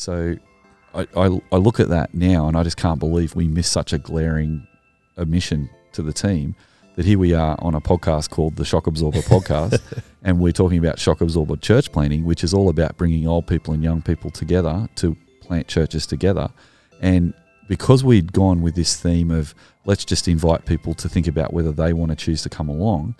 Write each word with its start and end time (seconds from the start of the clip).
So 0.00 0.34
I, 0.94 1.06
I, 1.14 1.40
I 1.52 1.56
look 1.56 1.78
at 1.78 1.90
that 1.90 2.14
now 2.14 2.48
and 2.48 2.56
I 2.56 2.62
just 2.62 2.78
can't 2.78 2.98
believe 2.98 3.34
we 3.34 3.46
missed 3.46 3.70
such 3.70 3.92
a 3.92 3.98
glaring 3.98 4.66
omission 5.18 5.68
to 5.92 6.00
the 6.00 6.12
team 6.12 6.54
that 6.96 7.04
here 7.04 7.18
we 7.18 7.34
are 7.34 7.54
on 7.60 7.74
a 7.74 7.82
podcast 7.82 8.30
called 8.30 8.56
the 8.56 8.64
Shock 8.64 8.86
Absorber 8.86 9.18
Podcast, 9.18 9.78
and 10.24 10.40
we're 10.40 10.52
talking 10.52 10.78
about 10.78 10.98
shock 10.98 11.20
absorber 11.20 11.56
church 11.56 11.92
planting, 11.92 12.24
which 12.24 12.42
is 12.42 12.54
all 12.54 12.70
about 12.70 12.96
bringing 12.96 13.28
old 13.28 13.46
people 13.46 13.74
and 13.74 13.82
young 13.84 14.00
people 14.00 14.30
together 14.30 14.88
to 14.96 15.14
plant 15.42 15.68
churches 15.68 16.06
together. 16.06 16.48
And 17.02 17.34
because 17.68 18.02
we'd 18.02 18.32
gone 18.32 18.62
with 18.62 18.76
this 18.76 18.98
theme 18.98 19.30
of 19.30 19.54
let's 19.84 20.06
just 20.06 20.28
invite 20.28 20.64
people 20.64 20.94
to 20.94 21.10
think 21.10 21.28
about 21.28 21.52
whether 21.52 21.72
they 21.72 21.92
want 21.92 22.10
to 22.10 22.16
choose 22.16 22.42
to 22.42 22.48
come 22.48 22.70
along, 22.70 23.16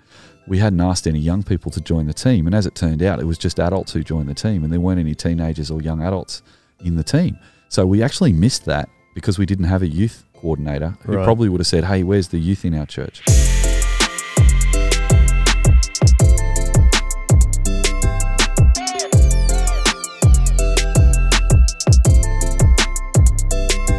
we 0.47 0.57
hadn't 0.57 0.81
asked 0.81 1.05
any 1.05 1.19
young 1.19 1.43
people 1.43 1.69
to 1.71 1.79
join 1.79 2.07
the 2.07 2.13
team. 2.13 2.47
And 2.47 2.55
as 2.55 2.65
it 2.65 2.73
turned 2.73 3.03
out, 3.03 3.19
it 3.19 3.25
was 3.25 3.37
just 3.37 3.59
adults 3.59 3.93
who 3.93 4.03
joined 4.03 4.29
the 4.29 4.33
team, 4.33 4.63
and 4.63 4.73
there 4.73 4.81
weren't 4.81 4.99
any 4.99 5.13
teenagers 5.13 5.69
or 5.69 5.79
young 5.79 6.01
adults 6.01 6.41
in 6.83 6.95
the 6.95 7.03
team. 7.03 7.37
So 7.69 7.85
we 7.85 8.03
actually 8.03 8.33
missed 8.33 8.65
that 8.65 8.89
because 9.13 9.37
we 9.37 9.45
didn't 9.45 9.65
have 9.65 9.81
a 9.81 9.87
youth 9.87 10.23
coordinator 10.33 10.95
who 11.03 11.13
Right. 11.13 11.23
probably 11.23 11.49
would 11.49 11.59
have 11.61 11.67
said, 11.67 11.85
Hey, 11.85 12.03
where's 12.03 12.29
the 12.29 12.39
youth 12.39 12.65
in 12.65 12.73
our 12.75 12.85
church? 12.85 13.21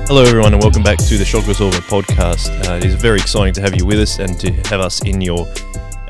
Hello, 0.06 0.22
everyone, 0.22 0.52
and 0.52 0.62
welcome 0.62 0.82
back 0.82 0.98
to 0.98 1.16
the 1.16 1.24
Shock 1.24 1.46
Absorber 1.48 1.78
podcast. 1.78 2.50
Uh, 2.68 2.74
it 2.74 2.84
is 2.84 2.94
very 2.94 3.16
exciting 3.18 3.54
to 3.54 3.62
have 3.62 3.74
you 3.74 3.86
with 3.86 3.98
us 3.98 4.18
and 4.18 4.38
to 4.40 4.52
have 4.68 4.80
us 4.80 5.02
in 5.04 5.22
your 5.22 5.46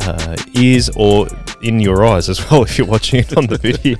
uh, 0.07 0.37
ears 0.55 0.91
or 0.97 1.27
in 1.63 1.79
your 1.79 2.05
eyes 2.05 2.29
as 2.29 2.39
well 2.51 2.63
if 2.63 2.77
you're 2.77 2.87
watching 2.87 3.21
it 3.21 3.37
on 3.37 3.47
the 3.47 3.57
video. 3.69 3.97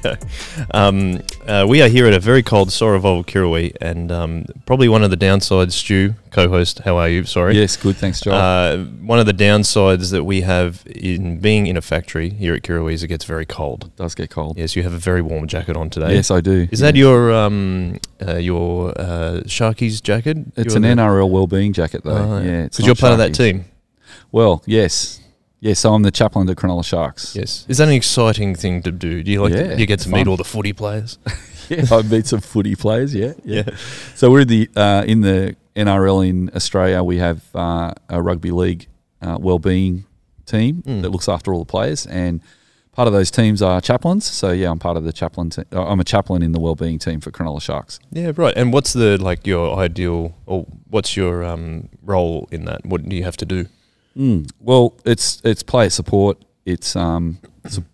Um, 0.73 1.21
uh, 1.47 1.65
we 1.69 1.81
are 1.83 1.89
here 1.89 2.07
at 2.07 2.13
a 2.15 2.19
very 2.21 2.43
cold 2.43 2.73
Soul 2.73 2.91
Revival 2.91 3.25
Kirrawee, 3.25 3.77
and 3.81 4.11
um, 4.11 4.47
probably 4.67 4.89
one 4.89 5.03
of 5.05 5.11
the 5.11 5.17
downsides, 5.17 5.73
Stu, 5.73 6.15
co 6.31 6.49
host, 6.49 6.81
how 6.81 6.97
are 6.97 7.09
you? 7.09 7.25
Sorry. 7.25 7.57
Yes, 7.57 7.77
good. 7.77 7.97
Thanks, 7.97 8.21
Joel. 8.21 8.35
Uh, 8.35 8.79
one 8.85 9.19
of 9.21 9.27
the 9.27 9.33
downsides 9.35 10.11
that 10.11 10.25
we 10.25 10.41
have 10.41 10.83
in 10.87 11.39
being 11.39 11.67
in 11.67 11.77
a 11.77 11.83
factory 11.83 12.31
here 12.31 12.55
at 12.55 12.63
Kirrawee 12.63 12.95
is 12.95 13.03
it 13.03 13.09
gets 13.09 13.25
very 13.25 13.47
cold. 13.47 13.85
it 13.85 13.97
does 13.97 14.15
get 14.15 14.31
cold. 14.31 14.57
Yes, 14.59 14.75
you 14.75 14.83
have 14.83 14.93
a 14.93 14.99
very 14.99 15.23
warm 15.23 15.47
jacket 15.47 15.77
on 15.77 15.89
today. 15.91 16.15
Yes, 16.15 16.31
I 16.31 16.41
do. 16.41 16.67
Is 16.73 16.81
Yeah. 16.81 16.87
that 16.91 16.97
your 16.97 17.33
um 17.33 17.99
uh, 18.27 18.37
your 18.37 18.91
uh, 18.99 19.43
Sharkies 19.47 20.03
jacket? 20.03 20.37
It's 20.57 20.75
an 20.75 20.83
NRL 20.83 21.31
wellbeing 21.31 21.73
jacket, 21.73 22.03
though. 22.05 22.17
Oh, 22.17 22.41
yeah, 22.43 22.65
because 22.65 22.85
you're 22.87 22.95
part 22.97 23.13
of 23.13 23.19
that 23.19 23.35
team. 23.35 23.67
Well, 24.31 24.63
yes, 24.67 25.21
yes. 25.63 25.79
So 25.81 25.95
I'm 25.95 26.03
the 26.03 26.11
chaplain 26.11 26.47
to 26.49 26.55
Cronulla 26.55 26.85
Sharks. 26.85 27.35
Yes. 27.35 27.65
Is 27.69 27.79
that 27.79 27.89
an 27.89 27.95
exciting 27.95 28.55
thing 28.55 28.83
to 28.83 28.93
do? 28.93 29.23
Do 29.23 29.31
you 29.33 29.43
like? 29.43 29.55
Yeah, 29.55 29.77
you 29.77 29.87
get 29.87 30.01
to 30.01 30.11
fun. 30.11 30.19
meet 30.21 30.27
all 30.29 30.37
the 30.37 30.45
footy 30.45 30.75
players? 30.75 31.19
yeah, 31.71 31.85
I 31.91 32.03
beat 32.03 32.27
some 32.27 32.41
footy 32.41 32.75
players. 32.77 33.15
Yeah, 33.15 33.33
yeah. 33.45 33.65
So 34.15 34.31
we're 34.31 34.43
in 34.43 34.49
the 34.49 34.69
uh, 34.77 35.05
in 35.07 35.23
the 35.23 35.57
NRL 35.75 36.29
in 36.29 36.51
Australia. 36.55 37.03
We 37.03 37.17
have 37.19 37.41
uh, 37.55 37.95
a 38.11 38.21
rugby 38.21 38.51
league 38.51 38.87
uh, 39.23 39.39
wellbeing 39.41 40.05
team 40.45 40.83
Mm. 40.87 41.03
that 41.03 41.11
looks 41.11 41.29
after 41.29 41.53
all 41.55 41.61
the 41.61 41.73
players, 41.77 42.07
and 42.07 42.41
part 42.93 43.07
of 43.09 43.15
those 43.15 43.31
teams 43.31 43.63
are 43.63 43.81
chaplains. 43.81 44.27
So 44.27 44.51
yeah, 44.51 44.71
I'm 44.71 44.79
part 44.79 44.97
of 44.99 45.05
the 45.05 45.13
chaplain. 45.13 45.49
Te- 45.51 45.63
uh, 45.73 45.87
I'm 45.87 46.01
a 46.01 46.05
chaplain 46.05 46.43
in 46.43 46.53
the 46.53 46.61
wellbeing 46.61 46.99
team 46.99 47.21
for 47.21 47.31
Cronulla 47.31 47.63
Sharks. 47.63 47.99
Yeah, 48.11 48.33
right. 48.37 48.53
And 48.57 48.71
what's 48.73 48.93
the 48.93 49.17
like 49.17 49.47
your 49.47 49.79
ideal 49.79 50.35
or 50.47 50.67
what's 50.91 51.17
your 51.17 51.43
um 51.45 51.89
role 52.03 52.49
in 52.51 52.65
that? 52.67 52.85
What 52.85 53.09
do 53.09 53.17
you 53.17 53.25
have 53.25 53.37
to 53.39 53.47
do? 53.47 53.67
Mm. 54.17 54.51
Well, 54.61 54.95
it's 55.05 55.41
it's 55.45 55.63
player 55.63 55.91
support. 55.91 56.45
It's 56.65 56.95
um 56.97 57.39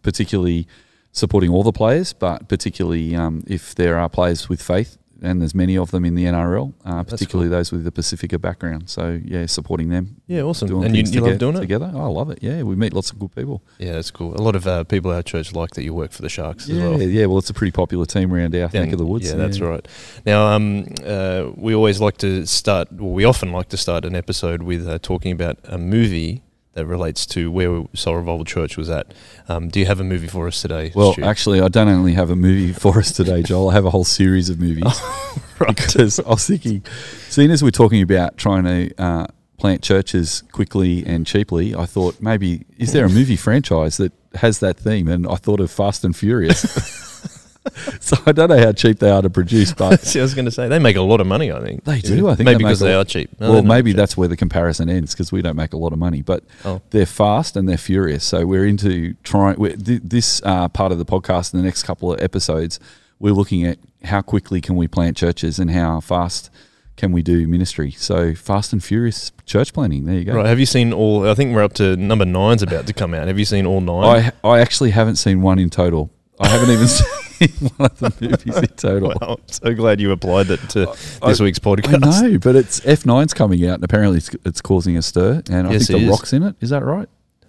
particularly 0.02 0.66
supporting 1.12 1.50
all 1.50 1.62
the 1.62 1.72
players, 1.72 2.12
but 2.12 2.48
particularly 2.48 3.14
um, 3.14 3.42
if 3.46 3.74
there 3.74 3.98
are 3.98 4.08
players 4.08 4.48
with 4.48 4.62
faith, 4.62 4.97
and 5.22 5.40
there's 5.40 5.54
many 5.54 5.76
of 5.76 5.90
them 5.90 6.04
in 6.04 6.14
the 6.14 6.24
NRL, 6.24 6.72
uh, 6.84 7.02
particularly 7.02 7.48
those 7.48 7.72
with 7.72 7.84
the 7.84 7.92
Pacifica 7.92 8.38
background. 8.38 8.88
So 8.90 9.20
yeah, 9.24 9.46
supporting 9.46 9.88
them. 9.88 10.20
Yeah, 10.26 10.42
awesome. 10.42 10.68
Doing 10.68 10.84
and 10.84 10.96
you, 10.96 11.02
you 11.10 11.20
love 11.20 11.38
doing 11.38 11.56
it? 11.56 11.60
together. 11.60 11.90
Oh, 11.94 12.02
I 12.02 12.06
love 12.08 12.30
it. 12.30 12.38
Yeah, 12.42 12.62
we 12.62 12.76
meet 12.76 12.92
lots 12.92 13.10
of 13.10 13.18
good 13.18 13.34
people. 13.34 13.62
Yeah, 13.78 13.92
that's 13.92 14.10
cool. 14.10 14.34
A 14.34 14.42
lot 14.42 14.54
of 14.56 14.66
uh, 14.66 14.84
people 14.84 15.10
at 15.12 15.16
our 15.16 15.22
church 15.22 15.52
like 15.52 15.70
that 15.72 15.82
you 15.84 15.94
work 15.94 16.12
for 16.12 16.22
the 16.22 16.28
Sharks 16.28 16.64
as 16.68 16.76
Yeah, 16.76 16.88
well. 16.90 17.02
yeah. 17.02 17.26
Well, 17.26 17.38
it's 17.38 17.50
a 17.50 17.54
pretty 17.54 17.72
popular 17.72 18.06
team 18.06 18.32
around 18.32 18.54
our 18.54 18.68
Down- 18.68 18.84
neck 18.84 18.92
of 18.92 18.98
the 18.98 19.06
woods. 19.06 19.28
Yeah, 19.28 19.36
that's 19.36 19.60
right. 19.60 19.86
Now, 20.26 20.46
um, 20.54 20.86
uh, 21.04 21.50
we 21.56 21.74
always 21.74 22.00
like 22.00 22.18
to 22.18 22.46
start, 22.46 22.92
well, 22.92 23.10
we 23.10 23.24
often 23.24 23.52
like 23.52 23.68
to 23.70 23.76
start 23.76 24.04
an 24.04 24.14
episode 24.14 24.62
with 24.62 24.86
uh, 24.86 24.98
talking 25.00 25.32
about 25.32 25.58
a 25.64 25.78
movie 25.78 26.42
that 26.74 26.86
relates 26.86 27.26
to 27.26 27.50
where 27.50 27.84
Soul 27.94 28.16
Revival 28.16 28.44
Church 28.44 28.76
was 28.76 28.88
at. 28.88 29.12
Um, 29.48 29.68
do 29.68 29.80
you 29.80 29.86
have 29.86 30.00
a 30.00 30.04
movie 30.04 30.28
for 30.28 30.46
us 30.46 30.62
today? 30.62 30.92
Well, 30.94 31.12
Stu? 31.12 31.24
actually, 31.24 31.60
I 31.60 31.68
don't 31.68 31.88
only 31.88 32.14
have 32.14 32.30
a 32.30 32.36
movie 32.36 32.72
for 32.72 32.98
us 32.98 33.12
today, 33.12 33.42
Joel. 33.42 33.70
I 33.70 33.74
have 33.74 33.84
a 33.84 33.90
whole 33.90 34.04
series 34.04 34.48
of 34.48 34.60
movies. 34.60 34.84
right. 35.58 35.74
because 35.74 36.20
I 36.20 36.28
was 36.28 36.46
thinking, 36.46 36.84
seeing 37.28 37.50
as 37.50 37.62
we're 37.62 37.70
talking 37.70 38.02
about 38.02 38.36
trying 38.36 38.64
to 38.64 39.02
uh, 39.02 39.26
plant 39.58 39.82
churches 39.82 40.42
quickly 40.52 41.04
and 41.04 41.26
cheaply, 41.26 41.74
I 41.74 41.86
thought 41.86 42.20
maybe 42.20 42.64
is 42.78 42.92
there 42.92 43.06
a 43.06 43.10
movie 43.10 43.36
franchise 43.36 43.96
that 43.96 44.12
has 44.34 44.60
that 44.60 44.76
theme? 44.76 45.08
And 45.08 45.26
I 45.26 45.34
thought 45.36 45.60
of 45.60 45.70
Fast 45.70 46.04
and 46.04 46.16
Furious. 46.16 46.64
so 48.00 48.16
I 48.26 48.32
don't 48.32 48.48
know 48.48 48.58
how 48.58 48.72
cheap 48.72 48.98
they 48.98 49.10
are 49.10 49.22
to 49.22 49.30
produce, 49.30 49.72
but 49.72 50.00
See, 50.04 50.18
I 50.18 50.22
was 50.22 50.34
going 50.34 50.44
to 50.44 50.50
say 50.50 50.68
they 50.68 50.78
make 50.78 50.96
a 50.96 51.02
lot 51.02 51.20
of 51.20 51.26
money. 51.26 51.52
I 51.52 51.60
think 51.60 51.84
They 51.84 52.00
do, 52.00 52.28
I 52.28 52.34
think 52.34 52.44
maybe 52.46 52.58
they 52.58 52.64
because 52.64 52.82
a 52.82 52.84
they 52.86 52.94
are 52.94 53.04
cheap. 53.04 53.30
No, 53.40 53.52
well, 53.52 53.62
maybe 53.62 53.90
cheap. 53.90 53.96
that's 53.96 54.16
where 54.16 54.28
the 54.28 54.36
comparison 54.36 54.88
ends 54.88 55.14
because 55.14 55.32
we 55.32 55.42
don't 55.42 55.56
make 55.56 55.72
a 55.72 55.76
lot 55.78 55.92
of 55.92 55.98
money, 55.98 56.22
but 56.22 56.44
Oh. 56.64 56.80
they're 56.90 57.06
fast 57.06 57.56
and 57.56 57.68
they're 57.68 57.76
furious. 57.76 58.24
So 58.24 58.46
we're 58.46 58.66
into 58.66 59.14
trying 59.22 59.56
we're, 59.58 59.76
th- 59.76 60.02
this 60.04 60.40
uh, 60.44 60.68
part 60.68 60.92
of 60.92 60.98
the 60.98 61.04
podcast 61.06 61.52
in 61.54 61.60
the 61.60 61.64
next 61.64 61.82
couple 61.84 62.12
of 62.12 62.20
episodes. 62.20 62.78
We're 63.20 63.32
looking 63.34 63.64
at 63.64 63.78
how 64.04 64.20
quickly 64.22 64.60
can 64.60 64.76
we 64.76 64.86
plant 64.86 65.16
churches 65.16 65.58
and 65.58 65.70
how 65.70 66.00
fast 66.00 66.50
can 66.96 67.12
we 67.12 67.22
do 67.22 67.46
ministry. 67.46 67.92
So 67.92 68.34
fast 68.34 68.72
and 68.72 68.82
furious 68.82 69.30
church 69.46 69.72
planting. 69.72 70.04
There 70.04 70.16
you 70.16 70.24
go. 70.24 70.34
Right. 70.34 70.46
Have 70.46 70.58
you 70.58 70.66
seen 70.66 70.92
all? 70.92 71.28
I 71.28 71.34
think 71.34 71.54
we're 71.54 71.62
up 71.62 71.72
to 71.74 71.96
number 71.96 72.24
nine's 72.24 72.62
about 72.62 72.86
to 72.88 72.92
come 72.92 73.14
out. 73.14 73.28
Have 73.28 73.38
you 73.38 73.44
seen 73.44 73.66
all 73.66 73.80
nine? 73.80 74.32
I 74.44 74.48
I 74.48 74.60
actually 74.60 74.90
haven't 74.90 75.16
seen 75.16 75.40
one 75.42 75.58
in 75.60 75.70
total. 75.70 76.10
I 76.40 76.48
haven't 76.48 76.70
even 76.70 76.86
seen 76.88 77.06
one 77.76 77.90
of 77.90 77.98
the 77.98 78.14
movies 78.20 78.56
in 78.56 78.66
total. 78.76 79.08
Wow, 79.20 79.36
I'm 79.40 79.48
so 79.48 79.74
glad 79.74 80.00
you 80.00 80.10
applied 80.12 80.46
that 80.48 80.68
to 80.70 80.90
I- 81.22 81.28
this 81.28 81.40
week's 81.40 81.58
I 81.58 81.62
podcast. 81.62 82.22
know, 82.32 82.38
but 82.38 82.56
it's 82.56 82.80
F9's 82.80 83.34
coming 83.34 83.66
out, 83.66 83.74
and 83.74 83.84
apparently 83.84 84.18
it's, 84.18 84.30
it's 84.44 84.60
causing 84.60 84.96
a 84.96 85.02
stir. 85.02 85.42
And 85.50 85.66
I 85.68 85.72
Yes, 85.72 85.86
think 85.86 86.00
The 86.00 86.04
is. 86.06 86.10
Rock's 86.10 86.32
in 86.32 86.42
it. 86.42 86.56
Is 86.60 86.70
that 86.70 86.84
right? 86.84 87.08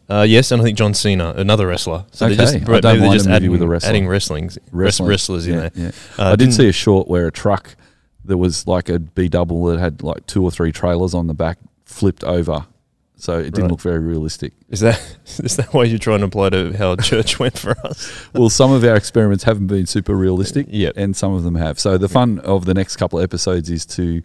Uh, 0.10 0.24
yes, 0.28 0.52
and 0.52 0.60
I 0.62 0.66
think 0.66 0.78
John 0.78 0.94
Cena, 0.96 1.34
another 1.38 1.68
wrestler. 1.68 2.04
So 2.12 2.26
Okay, 2.26 2.36
they're 2.36 2.46
just, 2.46 2.56
I 2.56 2.60
don't 2.60 2.70
maybe 2.70 2.82
they're 2.82 3.00
mind 3.08 3.14
just 3.14 3.28
a 3.28 3.32
adding, 3.32 3.52
with 3.52 3.62
a 3.62 3.68
wrestler. 3.68 3.90
adding 3.90 4.08
wrestlings, 4.08 4.58
Wrestling. 4.72 5.08
wrestlers 5.10 5.46
in 5.46 5.54
yeah, 5.54 5.60
there. 5.70 5.72
Yeah. 5.76 5.92
Uh, 6.18 6.32
I 6.32 6.36
did 6.36 6.52
see 6.54 6.68
a 6.68 6.72
short 6.72 7.08
where 7.08 7.28
a 7.28 7.32
truck 7.32 7.76
that 8.26 8.38
was 8.38 8.66
like 8.66 8.90
a 8.90 8.98
B 8.98 9.28
double 9.30 9.66
that 9.66 9.78
had 9.80 10.02
like 10.02 10.26
two 10.26 10.44
or 10.44 10.50
three 10.50 10.72
trailers 10.72 11.14
on 11.14 11.28
the 11.28 11.36
back 11.36 11.60
flipped 11.86 12.24
over. 12.24 12.66
So 13.20 13.38
it 13.38 13.44
didn't 13.46 13.64
Right. 13.64 13.72
look 13.72 13.82
very 13.82 14.00
realistic. 14.00 14.54
Is 14.70 14.80
that 14.80 15.00
is 15.44 15.56
that 15.58 15.74
why 15.74 15.84
you're 15.84 16.00
trying 16.00 16.20
to 16.20 16.26
apply 16.26 16.50
to 16.52 16.72
how 16.78 16.96
church 16.96 17.38
went 17.44 17.58
for 17.58 17.72
us? 17.86 18.12
well, 18.34 18.50
some 18.50 18.72
of 18.72 18.84
our 18.84 18.96
experiments 18.96 19.44
haven't 19.44 19.68
been 19.68 19.86
super 19.86 20.16
realistic, 20.16 20.68
uh, 20.68 20.72
Yep. 20.72 20.94
and 20.98 21.16
some 21.16 21.34
of 21.34 21.44
them 21.44 21.56
have. 21.56 21.80
So 21.80 21.98
the 21.98 22.10
fun 22.10 22.40
of 22.40 22.66
the 22.66 22.74
next 22.74 22.96
couple 22.96 23.20
of 23.20 23.24
episodes 23.24 23.70
is 23.70 23.86
to 23.98 24.22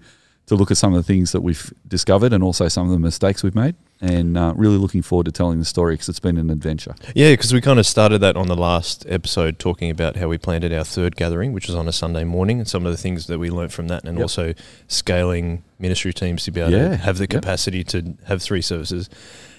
to 0.46 0.54
look 0.56 0.70
at 0.70 0.76
some 0.76 0.92
of 0.94 0.98
the 0.98 1.06
things 1.12 1.32
that 1.32 1.40
we've 1.40 1.72
discovered 1.88 2.32
and 2.32 2.44
also 2.44 2.68
some 2.68 2.86
of 2.86 2.92
the 2.92 2.98
mistakes 2.98 3.42
we've 3.42 3.54
made, 3.54 3.74
and 4.00 4.36
uh, 4.36 4.52
really 4.56 4.76
looking 4.76 5.02
forward 5.02 5.24
to 5.26 5.32
telling 5.32 5.58
the 5.58 5.64
story 5.64 5.94
because 5.94 6.08
it's 6.08 6.20
been 6.20 6.36
an 6.36 6.50
adventure. 6.50 6.94
Yeah, 7.14 7.32
because 7.32 7.52
we 7.54 7.60
kind 7.60 7.78
of 7.78 7.86
started 7.86 8.18
that 8.18 8.36
on 8.36 8.48
the 8.48 8.56
last 8.56 9.06
episode, 9.08 9.58
talking 9.58 9.90
about 9.90 10.16
how 10.16 10.28
we 10.28 10.36
planted 10.36 10.72
our 10.72 10.84
third 10.84 11.16
gathering, 11.16 11.52
which 11.52 11.66
was 11.68 11.74
on 11.76 11.88
a 11.88 11.92
Sunday 11.92 12.24
morning, 12.24 12.58
and 12.58 12.68
some 12.68 12.84
of 12.84 12.92
the 12.92 12.98
things 12.98 13.26
that 13.28 13.38
we 13.38 13.50
learnt 13.50 13.72
from 13.72 13.88
that, 13.88 14.04
and 14.04 14.18
Yep. 14.18 14.22
also 14.24 14.54
scaling 14.88 15.62
ministry 15.78 16.12
teams 16.12 16.44
to 16.44 16.50
be 16.50 16.60
able 16.60 16.72
Yeah, 16.72 16.88
to 16.90 16.96
have 16.96 17.16
the 17.18 17.22
yep. 17.24 17.30
capacity 17.30 17.82
to 17.84 18.14
have 18.26 18.42
three 18.42 18.62
services. 18.62 19.08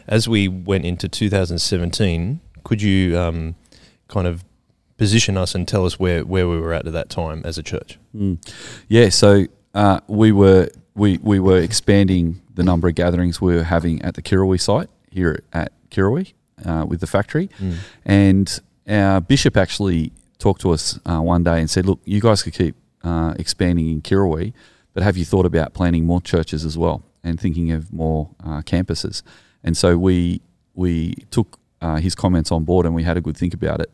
As 0.08 0.28
we 0.28 0.48
went 0.48 0.86
into 0.86 1.08
2017, 1.10 2.40
could 2.64 2.82
you 2.82 3.18
um, 3.18 3.56
kind 4.08 4.28
of 4.28 4.44
position 4.98 5.38
us 5.38 5.56
and 5.56 5.68
tell 5.68 5.86
us 5.86 6.00
where, 6.00 6.24
where 6.24 6.48
we 6.48 6.60
were 6.60 6.74
at 6.74 6.86
at 6.88 6.94
that 6.94 7.10
time 7.10 7.42
as 7.46 7.58
a 7.58 7.64
church? 7.64 7.98
Mm. 8.16 8.38
Yeah, 8.88 9.10
so 9.10 9.46
uh, 9.74 10.00
we 10.08 10.32
were 10.32 10.70
we 10.96 11.18
we 11.22 11.40
were 11.40 11.60
expanding 11.60 12.42
the 12.54 12.64
number 12.64 12.88
of 12.88 12.96
gatherings 12.96 13.42
we 13.42 13.56
were 13.56 13.64
having 13.64 14.02
at 14.02 14.16
the 14.16 14.22
Kirrawee 14.22 14.60
site 14.60 14.90
here 15.12 15.44
at 15.54 15.72
Kirrawee 15.92 16.34
uh, 16.66 16.86
with 16.88 17.00
the 17.02 17.08
factory, 17.08 17.50
and 18.06 18.60
our 18.88 19.22
bishop 19.22 19.58
actually 19.58 20.12
talked 20.40 20.62
to 20.62 20.72
us 20.72 21.00
uh, 21.06 21.20
one 21.20 21.44
day 21.44 21.60
and 21.60 21.70
said, 21.70 21.86
"Look, 21.86 22.00
you 22.06 22.22
guys 22.22 22.44
could 22.44 22.54
keep 22.54 22.76
uh, 23.04 23.34
expanding 23.38 23.90
in 23.90 24.02
Kirrawee, 24.02 24.54
but 24.94 25.04
have 25.04 25.18
you 25.18 25.26
thought 25.26 25.46
about 25.46 25.74
planning 25.74 26.06
more 26.06 26.22
churches 26.22 26.64
as 26.66 26.78
well 26.78 27.04
and 27.24 27.40
thinking 27.40 27.72
of 27.72 27.92
more 27.92 28.30
uh, 28.44 28.62
campuses?" 28.62 29.22
And 29.64 29.76
so 29.76 29.98
we 29.98 30.42
we 30.74 31.16
took 31.30 31.60
uh, 31.82 31.98
his 31.98 32.16
comments 32.16 32.52
on 32.52 32.64
board 32.64 32.86
and 32.86 32.96
we 32.96 33.04
had 33.04 33.18
a 33.18 33.22
good 33.22 33.38
think 33.38 33.54
about 33.54 33.82
it, 33.82 33.92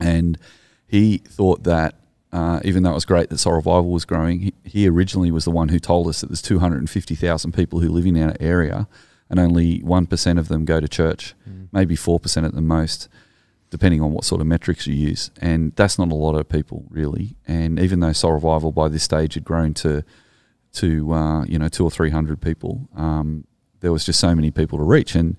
and 0.00 0.38
he 0.86 1.18
thought 1.18 1.64
that 1.64 1.94
uh, 2.34 2.58
even 2.64 2.82
though 2.82 2.90
it 2.90 2.94
was 2.94 3.04
great 3.04 3.30
that 3.30 3.38
Soul 3.38 3.54
Revival 3.54 3.90
was 3.90 4.04
growing, 4.04 4.40
he, 4.40 4.54
he 4.64 4.88
originally 4.88 5.30
was 5.30 5.44
the 5.44 5.52
one 5.52 5.68
who 5.68 5.78
told 5.78 6.08
us 6.08 6.20
that 6.20 6.26
there's 6.26 6.42
250,000 6.42 7.52
people 7.52 7.78
who 7.80 7.88
live 7.88 8.06
in 8.06 8.20
our 8.22 8.34
area 8.40 8.88
and 9.30 9.38
only 9.40 9.78
1% 9.80 10.38
of 10.38 10.48
them 10.48 10.64
go 10.64 10.80
to 10.80 10.88
church, 10.88 11.34
maybe 11.72 11.96
4% 11.96 12.44
at 12.44 12.54
the 12.54 12.60
most. 12.60 13.08
depending 13.70 14.00
on 14.00 14.12
what 14.12 14.24
sort 14.24 14.40
of 14.40 14.46
metrics 14.46 14.86
you 14.86 14.94
use. 14.94 15.30
And 15.40 15.72
that's 15.74 15.98
not 15.98 16.12
a 16.12 16.14
lot 16.14 16.36
of 16.36 16.48
people 16.48 16.84
really. 16.90 17.34
And 17.46 17.80
even 17.80 17.98
though 18.00 18.12
Soul 18.12 18.32
Revival 18.32 18.70
by 18.70 18.88
this 18.88 19.02
stage 19.02 19.34
had 19.34 19.44
grown 19.44 19.74
to 19.74 20.04
to 20.74 21.12
uh, 21.12 21.44
you 21.44 21.58
know 21.58 21.68
two 21.68 21.84
or 21.84 21.90
three 21.90 22.10
hundred 22.10 22.40
people, 22.40 22.88
um, 22.96 23.46
there 23.80 23.92
was 23.92 24.04
just 24.06 24.20
so 24.20 24.34
many 24.34 24.50
people 24.50 24.78
to 24.78 24.84
reach. 24.84 25.14
And 25.16 25.36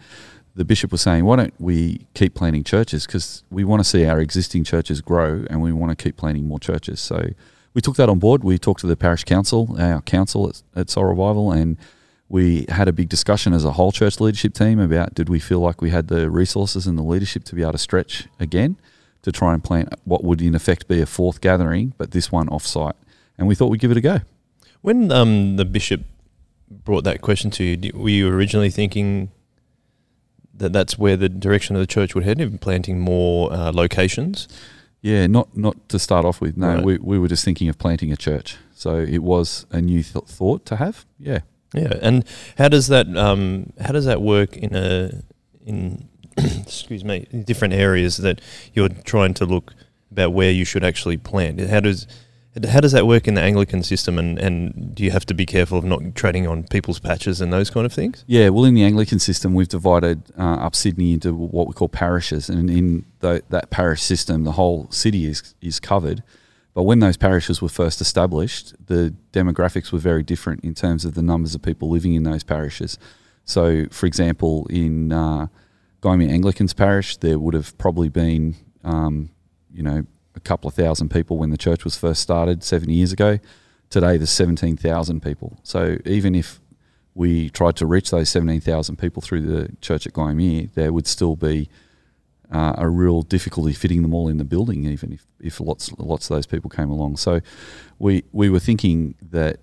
the 0.56 0.66
bishop 0.66 0.92
was 0.92 1.02
saying, 1.02 1.26
why 1.26 1.36
don't 1.36 1.54
we 1.60 2.08
keep 2.14 2.34
planting 2.34 2.64
churches? 2.64 3.06
Because 3.06 3.44
we 3.50 3.64
want 3.64 3.82
to 3.82 3.84
see 3.84 4.06
our 4.06 4.20
existing 4.20 4.64
churches 4.64 5.02
grow, 5.02 5.46
and 5.50 5.62
we 5.62 5.72
want 5.72 5.98
to 5.98 6.02
keep 6.02 6.18
planting 6.18 6.48
more 6.48 6.60
churches. 6.60 7.02
So 7.02 7.30
we 7.74 7.82
took 7.82 7.98
that 7.98 8.08
on 8.08 8.20
board. 8.20 8.44
We 8.44 8.58
talked 8.58 8.82
to 8.82 8.88
the 8.88 8.96
parish 8.96 9.26
council, 9.26 9.76
our 9.78 10.02
council 10.02 10.48
at, 10.48 10.64
at 10.76 10.90
Soul 10.90 11.06
Revival, 11.06 11.52
and 11.52 11.78
we 12.30 12.66
had 12.70 12.88
a 12.88 12.94
big 12.94 13.10
discussion 13.10 13.54
as 13.54 13.66
a 13.66 13.74
whole 13.74 13.92
church 13.92 14.20
leadership 14.20 14.54
team 14.54 14.80
about 14.80 15.14
did 15.14 15.30
we 15.30 15.40
feel 15.40 15.60
like 15.60 15.82
we 15.82 15.92
had 15.92 16.08
the 16.08 16.30
resources 16.30 16.88
and 16.88 16.98
the 16.98 17.04
leadership 17.04 17.44
to 17.44 17.56
be 17.56 17.62
able 17.62 17.74
to 17.74 17.78
stretch 17.78 18.28
again 18.40 18.78
to 19.22 19.32
try 19.32 19.54
and 19.54 19.64
plant 19.64 19.90
what 20.06 20.24
would 20.24 20.42
in 20.42 20.56
effect 20.56 20.88
be 20.88 21.02
a 21.02 21.06
fourth 21.06 21.42
gathering, 21.42 21.94
but 21.98 22.12
this 22.12 22.32
one 22.32 22.48
off 22.50 22.66
site. 22.66 22.96
And 23.38 23.48
we 23.48 23.56
thought 23.56 23.68
we'd 23.68 23.82
give 23.82 23.92
it 23.92 23.98
a 23.98 24.02
go. 24.02 24.20
When 24.82 25.12
um, 25.12 25.58
the 25.58 25.66
bishop 25.66 26.02
brought 26.70 27.04
that 27.04 27.22
question 27.22 27.52
to 27.52 27.64
you, 27.64 27.92
were 27.94 28.10
you 28.10 28.30
originally 28.30 28.70
thinking 28.70 29.32
that 30.58 30.74
that's 30.74 30.98
where 30.98 31.18
the 31.18 31.30
direction 31.30 31.76
of 31.76 31.80
the 31.82 31.88
church 31.88 32.16
would 32.16 32.24
head, 32.24 32.40
in 32.40 32.58
planting 32.58 33.00
more 33.00 33.52
uh, 33.52 33.72
locations? 33.72 34.48
Yeah, 35.02 35.28
not 35.28 35.56
not 35.56 35.88
to 35.90 36.00
start 36.00 36.26
off 36.26 36.42
with. 36.42 36.58
No, 36.58 36.76
Right. 36.76 36.84
we, 36.84 36.98
we 36.98 37.20
were 37.20 37.28
just 37.28 37.44
thinking 37.46 37.70
of 37.70 37.78
planting 37.78 38.12
a 38.12 38.16
church. 38.18 38.58
So 38.74 38.98
it 38.98 39.20
was 39.24 39.66
a 39.72 39.82
new 39.82 40.02
th- 40.04 40.26
thought 40.26 40.66
to 40.66 40.76
have. 40.78 41.06
Yeah. 41.20 41.40
Yeah, 41.74 41.94
and 42.02 42.24
how 42.58 42.70
does 42.70 42.88
that 42.88 43.06
um, 43.18 43.74
how 43.82 43.92
does 43.92 44.06
that 44.06 44.22
work 44.22 44.56
in 44.56 44.74
a 44.76 45.22
in 45.66 46.08
excuse 46.38 47.04
me 47.04 47.28
in 47.32 47.44
different 47.44 47.74
areas 47.74 48.18
that 48.18 48.40
you're 48.74 48.90
trying 48.90 49.34
to 49.36 49.46
look 49.46 49.74
about 50.12 50.32
where 50.34 50.52
you 50.52 50.64
should 50.64 50.84
actually 50.86 51.18
plant? 51.18 51.60
How 51.60 51.82
does 51.82 52.08
how 52.64 52.80
does 52.80 52.94
that 52.94 53.06
work 53.06 53.28
in 53.28 53.34
the 53.34 53.42
Anglican 53.42 53.84
system, 53.84 54.18
and, 54.18 54.40
and 54.40 54.96
do 54.96 55.04
you 55.04 55.12
have 55.12 55.26
to 55.26 55.34
be 55.34 55.46
careful 55.46 55.78
of 55.78 55.84
not 55.84 56.16
treading 56.16 56.48
on 56.48 56.64
people's 56.64 57.00
patches 57.00 57.42
and 57.42 57.52
those 57.52 57.70
kind 57.70 57.86
of 57.86 57.92
things? 57.92 58.24
Yeah, 58.28 58.50
well, 58.50 58.64
in 58.64 58.74
the 58.74 58.84
Anglican 58.84 59.20
system, 59.20 59.54
we've 59.54 59.68
divided 59.68 60.24
uh, 60.38 60.56
up 60.56 60.76
Sydney 60.76 61.14
into 61.14 61.34
what 61.34 61.68
we 61.68 61.74
call 61.74 61.90
parishes, 61.90 62.50
and 62.50 62.70
in 62.70 63.06
tho- 63.20 63.42
that 63.50 63.70
parish 63.72 64.02
system, 64.02 64.46
the 64.46 64.54
whole 64.54 64.90
city 64.90 65.26
is 65.26 65.56
is 65.62 65.80
covered. 65.80 66.24
But 66.74 66.84
when 66.84 67.00
those 67.00 67.18
parishes 67.18 67.62
were 67.62 67.70
first 67.70 68.02
established, 68.02 68.74
the 68.88 69.16
demographics 69.32 69.92
were 69.94 70.00
very 70.00 70.24
different 70.24 70.64
in 70.64 70.74
terms 70.74 71.06
of 71.06 71.14
the 71.14 71.22
numbers 71.22 71.56
of 71.56 71.62
people 71.62 71.90
living 71.90 72.16
in 72.16 72.24
those 72.24 72.44
parishes. 72.44 73.00
So, 73.46 73.86
for 73.92 74.08
example, 74.08 74.68
in 74.70 75.14
uh, 75.14 75.48
Anglicans 76.04 76.74
parish, 76.74 77.18
there 77.18 77.40
would 77.40 77.54
have 77.54 77.78
probably 77.78 78.10
been, 78.10 78.56
um, 78.84 79.30
you 79.74 79.84
know, 79.84 80.06
a 80.36 80.40
couple 80.40 80.68
of 80.68 80.74
thousand 80.74 81.10
people 81.10 81.38
when 81.38 81.50
the 81.50 81.58
church 81.58 81.84
was 81.84 81.96
first 81.96 82.22
started 82.22 82.64
70 82.64 82.94
years 82.94 83.12
ago. 83.12 83.40
Today, 83.90 84.18
there's 84.18 84.32
17,000 84.32 85.22
people. 85.22 85.60
So 85.64 85.98
even 86.06 86.36
if 86.36 86.60
we 87.14 87.50
tried 87.50 87.78
to 87.78 87.86
reach 87.86 88.12
those 88.12 88.30
17,000 88.30 88.98
people 88.98 89.22
through 89.22 89.42
the 89.42 89.76
church 89.82 90.06
at 90.06 90.14
Gymea, 90.14 90.74
there 90.74 90.92
would 90.92 91.08
still 91.08 91.36
be 91.36 91.70
uh, 92.52 92.74
a 92.78 92.90
real 92.90 93.22
difficulty 93.22 93.74
fitting 93.74 94.02
them 94.02 94.14
all 94.14 94.28
in 94.28 94.38
the 94.38 94.44
building, 94.44 94.86
even 94.86 95.14
if, 95.14 95.26
if 95.40 95.60
lots 95.60 95.92
lots 95.98 96.30
of 96.30 96.36
those 96.36 96.46
people 96.46 96.70
came 96.70 96.90
along. 96.90 97.18
So 97.18 97.42
we 97.98 98.24
we 98.32 98.50
were 98.50 98.60
thinking 98.60 99.16
that 99.32 99.60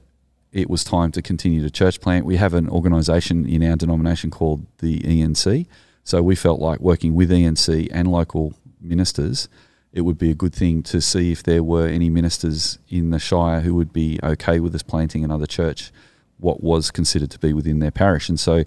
it 0.51 0.69
was 0.69 0.85
time 0.85 1.13
to 1.13 1.23
continue 1.23 1.63
to 1.63 1.71
church 1.71 2.01
plant. 2.01 2.27
We 2.27 2.37
have 2.37 2.55
an 2.55 2.69
organisation 2.69 3.47
in 3.47 3.63
our 3.63 3.77
denomination 3.77 4.31
called 4.31 4.67
the 4.79 5.01
ENC, 5.01 5.67
so 6.05 6.23
we 6.23 6.35
felt 6.35 6.61
like 6.61 6.81
working 6.81 7.15
with 7.15 7.31
ENC 7.31 7.89
and 7.93 8.11
local 8.11 8.55
ministers, 8.81 9.49
it 9.93 10.03
would 10.03 10.19
be 10.19 10.31
a 10.31 10.35
good 10.35 10.55
thing 10.55 10.83
to 10.85 11.01
see 11.01 11.33
if 11.33 11.43
there 11.43 11.63
were 11.63 11.87
any 11.87 12.09
ministers 12.09 12.79
in 12.89 13.11
the 13.11 13.19
Shire 13.19 13.61
who 13.61 13.75
would 13.75 13.93
be 13.93 14.19
okay 14.23 14.59
with 14.59 14.75
us 14.75 14.83
planting 14.83 15.23
another 15.23 15.47
church, 15.47 15.93
what 16.39 16.63
was 16.63 16.91
considered 16.91 17.31
to 17.33 17.39
be 17.39 17.53
within 17.53 17.79
their 17.79 17.91
parish. 17.91 18.29
And 18.29 18.41
so 18.41 18.65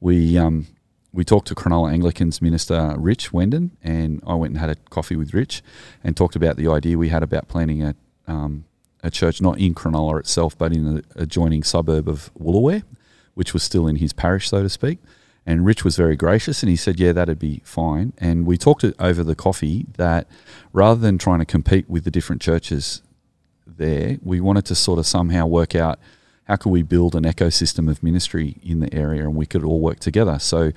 we 0.00 0.38
um, 0.38 0.66
we 1.12 1.24
talked 1.24 1.46
to 1.48 1.54
Cronulla 1.54 1.92
Anglicans 1.92 2.40
minister 2.40 2.94
Rich 2.96 3.32
Wendon, 3.32 3.76
and 3.82 4.22
I 4.26 4.34
went 4.34 4.52
and 4.52 4.60
had 4.60 4.70
a 4.70 4.76
coffee 4.90 5.16
with 5.16 5.34
Rich 5.34 5.62
and 6.02 6.16
talked 6.16 6.34
about 6.34 6.56
the 6.56 6.68
idea 6.68 6.98
we 6.98 7.10
had 7.10 7.22
about 7.22 7.46
planning 7.48 7.82
a 7.82 7.94
um, 8.26 8.64
a 9.02 9.10
church 9.10 9.42
not 9.42 9.58
in 9.58 9.74
Cronulla 9.74 10.18
itself, 10.18 10.56
but 10.56 10.72
in 10.72 10.94
the 10.94 11.04
adjoining 11.14 11.62
suburb 11.62 12.08
of 12.08 12.30
Woolooware, 12.40 12.84
which 13.34 13.52
was 13.52 13.62
still 13.62 13.86
in 13.86 13.96
his 13.96 14.14
parish, 14.14 14.48
so 14.48 14.62
to 14.62 14.68
speak. 14.70 14.98
And 15.46 15.66
Rich 15.66 15.84
was 15.84 15.96
very 15.96 16.16
gracious, 16.16 16.62
and 16.62 16.70
he 16.70 16.76
said, 16.76 16.98
"Yeah, 16.98 17.12
that'd 17.12 17.38
be 17.38 17.60
fine." 17.64 18.14
And 18.18 18.46
we 18.46 18.56
talked 18.56 18.84
over 18.98 19.22
the 19.22 19.34
coffee 19.34 19.86
that 19.96 20.26
rather 20.72 21.00
than 21.00 21.18
trying 21.18 21.40
to 21.40 21.44
compete 21.44 21.88
with 21.88 22.04
the 22.04 22.10
different 22.10 22.40
churches 22.40 23.02
there, 23.66 24.18
we 24.22 24.40
wanted 24.40 24.64
to 24.66 24.74
sort 24.74 24.98
of 24.98 25.06
somehow 25.06 25.46
work 25.46 25.74
out 25.74 25.98
how 26.44 26.56
could 26.56 26.70
we 26.70 26.82
build 26.82 27.14
an 27.14 27.24
ecosystem 27.24 27.90
of 27.90 28.02
ministry 28.02 28.56
in 28.62 28.80
the 28.80 28.92
area, 28.94 29.22
and 29.22 29.34
we 29.34 29.46
could 29.46 29.64
all 29.64 29.80
work 29.80 29.98
together. 29.98 30.38
So 30.38 30.72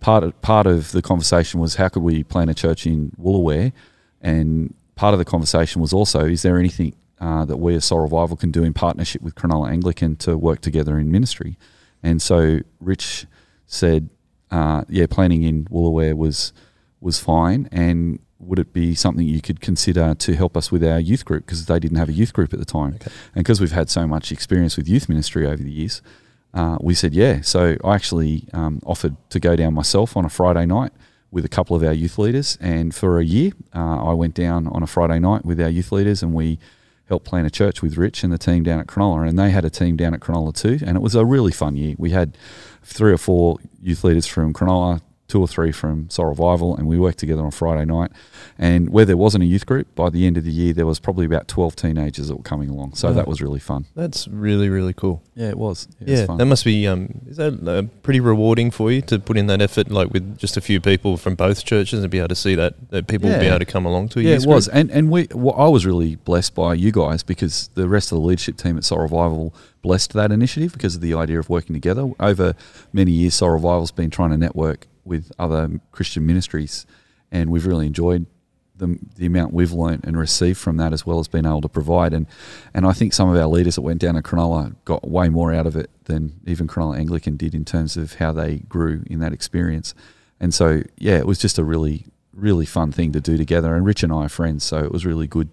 part 0.00 0.24
of, 0.24 0.40
part 0.42 0.66
of 0.66 0.92
the 0.92 1.02
conversation 1.02 1.60
was 1.60 1.76
how 1.76 1.88
could 1.88 2.02
we 2.02 2.24
plant 2.24 2.50
a 2.50 2.54
church 2.54 2.86
in 2.86 3.12
Woolooware, 3.20 3.72
and 4.20 4.74
part 4.96 5.14
of 5.14 5.18
the 5.18 5.24
conversation 5.24 5.80
was 5.80 5.92
also 5.92 6.26
is 6.26 6.42
there 6.42 6.58
anything 6.58 6.94
uh, 7.20 7.44
that 7.44 7.58
we 7.58 7.74
as 7.74 7.84
Soul 7.84 8.00
Revival 8.00 8.36
can 8.36 8.50
do 8.50 8.64
in 8.64 8.72
partnership 8.72 9.22
with 9.22 9.34
Cronulla 9.34 9.70
Anglican 9.70 10.16
to 10.16 10.36
work 10.36 10.60
together 10.60 10.98
in 10.98 11.10
ministry, 11.10 11.56
and 12.02 12.20
so 12.20 12.60
Rich 12.80 13.26
said, 13.70 14.10
uh, 14.50 14.82
yeah, 14.88 15.06
planning 15.08 15.44
in 15.44 15.64
Woolooware 15.66 16.14
was 16.14 16.52
was 17.00 17.18
fine, 17.18 17.68
and 17.72 18.18
would 18.38 18.58
it 18.58 18.72
be 18.72 18.94
something 18.94 19.26
you 19.26 19.40
could 19.40 19.60
consider 19.60 20.14
to 20.14 20.34
help 20.34 20.56
us 20.56 20.70
with 20.72 20.82
our 20.84 20.98
youth 20.98 21.24
group 21.24 21.46
because 21.46 21.64
they 21.66 21.78
didn't 21.78 21.96
have 21.98 22.08
a 22.08 22.12
youth 22.12 22.32
group 22.32 22.52
at 22.52 22.58
the 22.58 22.64
time, 22.66 22.94
Okay. 22.96 23.10
and 23.34 23.44
because 23.44 23.60
we've 23.60 23.72
had 23.72 23.88
so 23.88 24.06
much 24.06 24.32
experience 24.32 24.76
with 24.76 24.86
youth 24.88 25.08
ministry 25.08 25.46
over 25.46 25.62
the 25.62 25.70
years, 25.70 26.02
uh, 26.52 26.76
we 26.80 26.94
said 26.94 27.14
yeah. 27.14 27.40
So 27.42 27.76
I 27.84 27.94
actually 27.94 28.44
um, 28.52 28.80
offered 28.84 29.16
to 29.30 29.38
go 29.40 29.56
down 29.56 29.72
myself 29.72 30.16
on 30.16 30.24
a 30.24 30.28
Friday 30.28 30.66
night 30.66 30.92
with 31.30 31.44
a 31.44 31.48
couple 31.48 31.76
of 31.76 31.82
our 31.84 31.92
youth 31.92 32.18
leaders, 32.18 32.58
and 32.60 32.92
for 32.94 33.18
a 33.20 33.24
year, 33.24 33.52
uh, 33.74 34.10
I 34.10 34.12
went 34.14 34.34
down 34.34 34.66
on 34.66 34.82
a 34.82 34.86
Friday 34.86 35.20
night 35.20 35.44
with 35.44 35.60
our 35.60 35.68
youth 35.70 35.92
leaders, 35.92 36.22
and 36.24 36.34
we 36.34 36.58
helped 37.10 37.26
plan 37.26 37.44
a 37.44 37.50
church 37.50 37.82
with 37.82 37.98
Rich 37.98 38.22
and 38.24 38.32
the 38.32 38.38
team 38.38 38.62
down 38.62 38.80
at 38.80 38.86
Cronulla, 38.86 39.28
and 39.28 39.38
they 39.38 39.50
had 39.50 39.64
a 39.64 39.70
team 39.70 39.96
down 39.96 40.14
at 40.14 40.20
Cronulla 40.20 40.54
too, 40.54 40.78
and 40.86 40.96
it 40.96 41.00
was 41.00 41.14
a 41.14 41.24
really 41.24 41.52
fun 41.52 41.76
year. 41.76 41.96
We 41.98 42.10
had 42.10 42.38
three 42.84 43.12
or 43.12 43.18
four 43.18 43.58
youth 43.82 44.04
leaders 44.04 44.26
from 44.26 44.54
Cronulla, 44.54 45.02
two 45.30 45.40
or 45.40 45.48
three 45.48 45.72
from 45.72 46.10
Soul 46.10 46.26
Revival, 46.26 46.76
and 46.76 46.86
we 46.86 46.98
worked 46.98 47.18
together 47.18 47.42
on 47.42 47.50
Friday 47.50 47.84
night. 47.84 48.10
And 48.58 48.90
where 48.90 49.04
there 49.06 49.16
wasn't 49.16 49.42
a 49.44 49.46
youth 49.46 49.64
group, 49.64 49.94
by 49.94 50.10
the 50.10 50.26
end 50.26 50.36
of 50.36 50.44
the 50.44 50.50
year, 50.50 50.72
there 50.74 50.84
was 50.84 50.98
probably 51.00 51.24
about 51.24 51.48
12 51.48 51.74
teenagers 51.76 52.28
that 52.28 52.36
were 52.36 52.42
coming 52.42 52.68
along. 52.68 52.94
So 52.94 53.08
Wow. 53.08 53.14
that 53.14 53.28
was 53.28 53.40
really 53.40 53.60
fun. 53.60 53.86
That's 53.94 54.28
really 54.28 54.68
really 54.68 54.92
cool. 54.92 55.22
Yeah, 55.34 55.48
it 55.48 55.58
was. 55.58 55.88
It 56.00 56.08
Yeah, 56.08 56.16
was 56.18 56.26
fun. 56.26 56.38
that 56.38 56.46
must 56.46 56.64
be. 56.64 56.86
Um, 56.86 57.20
is 57.26 57.36
that 57.38 57.66
uh, 57.66 57.82
pretty 58.02 58.20
rewarding 58.20 58.70
for 58.70 58.90
you 58.92 59.00
to 59.02 59.18
put 59.18 59.36
in 59.38 59.46
that 59.46 59.62
effort, 59.62 59.90
like 59.90 60.10
with 60.12 60.36
just 60.38 60.56
a 60.56 60.60
few 60.60 60.80
people 60.80 61.16
from 61.16 61.34
both 61.36 61.64
churches, 61.64 62.02
and 62.02 62.10
be 62.10 62.18
able 62.18 62.28
to 62.28 62.34
see 62.34 62.54
that 62.56 62.90
that 62.90 63.06
people 63.06 63.30
will 63.30 63.38
be 63.40 63.46
able 63.46 63.60
to 63.60 63.64
come 63.64 63.86
along 63.86 64.08
to 64.10 64.18
a 64.18 64.22
yeah, 64.22 64.34
youth 64.34 64.44
it 64.44 64.48
was, 64.48 64.66
group? 64.66 64.76
and 64.76 64.90
and 64.90 65.10
we. 65.10 65.28
Well, 65.34 65.54
I 65.56 65.68
was 65.68 65.86
really 65.86 66.16
blessed 66.16 66.54
by 66.54 66.74
you 66.74 66.90
guys 66.92 67.22
because 67.22 67.70
the 67.74 67.88
rest 67.88 68.12
of 68.12 68.18
the 68.18 68.24
leadership 68.24 68.56
team 68.56 68.76
at 68.76 68.84
Soul 68.84 68.98
Revival 68.98 69.54
blessed 69.82 70.12
that 70.12 70.30
initiative 70.30 70.72
because 70.74 70.94
of 70.96 71.00
the 71.00 71.14
idea 71.14 71.38
of 71.38 71.48
working 71.48 71.74
together. 71.74 72.10
Over 72.20 72.54
many 72.92 73.12
years, 73.12 73.34
Soul 73.34 73.50
Revival's 73.50 73.90
been 73.92 74.10
trying 74.10 74.30
to 74.30 74.36
network 74.36 74.86
with 75.10 75.30
other 75.38 75.80
Christian 75.92 76.24
ministries, 76.24 76.86
and 77.30 77.50
we've 77.50 77.66
really 77.66 77.86
enjoyed 77.86 78.24
the 78.76 78.98
the 79.16 79.26
amount 79.26 79.52
we've 79.52 79.72
learnt 79.72 80.04
and 80.04 80.16
received 80.16 80.58
from 80.58 80.78
that, 80.78 80.92
as 80.92 81.04
well 81.04 81.18
as 81.18 81.28
being 81.28 81.44
able 81.44 81.60
to 81.60 81.68
provide. 81.68 82.14
and 82.14 82.26
And 82.72 82.86
I 82.86 82.92
think 82.92 83.12
some 83.12 83.28
of 83.28 83.36
our 83.36 83.46
leaders 83.46 83.74
that 83.74 83.82
went 83.82 84.00
down 84.00 84.14
to 84.14 84.22
Cronulla 84.22 84.74
got 84.86 85.06
way 85.06 85.28
more 85.28 85.52
out 85.52 85.66
of 85.66 85.76
it 85.76 85.90
than 86.04 86.40
even 86.46 86.66
Cronulla 86.66 86.96
Anglican 86.96 87.36
did 87.36 87.54
in 87.54 87.64
terms 87.64 87.96
of 87.96 88.14
how 88.14 88.32
they 88.32 88.60
grew 88.60 89.02
in 89.06 89.20
that 89.20 89.32
experience. 89.32 89.94
And 90.38 90.54
so, 90.54 90.82
yeah, 90.96 91.18
it 91.18 91.26
was 91.26 91.38
just 91.38 91.58
a 91.58 91.64
really, 91.64 92.06
really 92.32 92.64
fun 92.64 92.92
thing 92.92 93.12
to 93.12 93.20
do 93.20 93.36
together. 93.36 93.74
And 93.74 93.84
Rich 93.84 94.02
and 94.02 94.12
I 94.12 94.24
are 94.24 94.28
friends, 94.30 94.64
so 94.64 94.78
it 94.78 94.92
was 94.92 95.04
really 95.04 95.26
good 95.26 95.50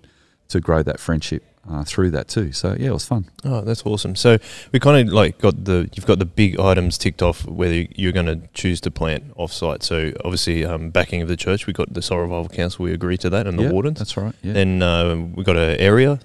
to 0.50 0.60
grow 0.60 0.84
that 0.84 1.00
friendship 1.00 1.44
uh, 1.70 1.84
through 1.84 2.12
that 2.12 2.28
too. 2.28 2.52
So 2.52 2.76
yeah, 2.80 2.88
it 2.88 2.94
was 2.94 3.06
fun. 3.06 3.30
Oh, 3.44 3.62
that's 3.62 3.86
awesome. 3.86 4.16
So 4.16 4.38
we 4.72 4.80
kind 4.80 5.08
of 5.08 5.14
like 5.14 5.38
got 5.40 5.66
the 5.66 5.90
you've 5.94 6.06
got 6.06 6.20
the 6.20 6.26
big 6.26 6.60
items 6.60 6.98
ticked 6.98 7.22
off 7.22 7.46
whether 7.46 7.86
you're 7.96 8.14
going 8.14 8.26
to 8.28 8.48
choose 8.54 8.80
to 8.82 8.92
plant 8.92 9.26
off-site. 9.36 9.84
So 9.84 10.14
obviously, 10.24 10.66
um, 10.66 10.90
backing 10.92 11.22
of 11.22 11.28
the 11.28 11.38
church, 11.38 11.68
we 11.68 11.74
got 11.74 11.94
the 11.94 12.02
Soul 12.02 12.20
Revival 12.20 12.50
Council. 12.50 12.86
We 12.86 12.94
agreed 12.94 13.20
to 13.22 13.30
that, 13.32 13.48
and 13.48 13.58
the 13.60 13.64
yeah, 13.64 13.72
wardens. 13.72 14.00
That's 14.00 14.16
right. 14.18 14.34
Yeah, 14.42 14.54
Then 14.54 14.82
uh, 14.82 15.16
we 15.16 15.44
got 15.44 15.58
an 15.58 15.78
area, 15.80 16.20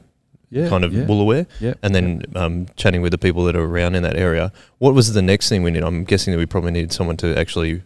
yeah, 0.50 0.68
kind 0.68 0.84
of 0.84 0.92
yeah, 0.92 1.04
Woolooware, 1.04 1.46
yeah. 1.60 1.74
and 1.82 1.94
then 1.94 2.22
um, 2.36 2.66
chatting 2.76 3.02
with 3.02 3.12
the 3.12 3.18
people 3.18 3.44
that 3.44 3.56
are 3.56 3.64
around 3.64 3.94
in 3.94 4.02
that 4.04 4.16
area. 4.16 4.52
What 4.78 4.94
was 4.94 5.12
the 5.12 5.22
next 5.22 5.48
thing 5.48 5.62
we 5.62 5.70
need? 5.70 5.82
I'm 5.82 6.04
guessing 6.04 6.32
that 6.32 6.38
we 6.38 6.46
probably 6.46 6.70
needed 6.70 6.92
someone 6.92 7.16
to 7.18 7.36
actually 7.36 7.82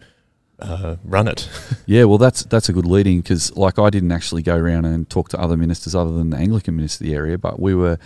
uh, 0.60 0.96
run 1.04 1.28
it. 1.28 1.48
Yeah, 1.88 2.02
well, 2.02 2.18
that's 2.18 2.42
that's 2.42 2.68
a 2.68 2.72
good 2.72 2.84
leading 2.84 3.20
because, 3.20 3.56
like, 3.56 3.78
I 3.78 3.90
didn't 3.90 4.10
actually 4.10 4.42
go 4.42 4.56
around 4.56 4.86
and 4.86 5.08
talk 5.08 5.28
to 5.28 5.40
other 5.40 5.56
ministers 5.56 5.94
other 5.94 6.10
than 6.10 6.30
the 6.30 6.36
Anglican 6.36 6.74
minister 6.74 7.04
of 7.04 7.08
the 7.08 7.14
area, 7.14 7.38
but 7.38 7.60
we 7.60 7.76
were 7.76 7.96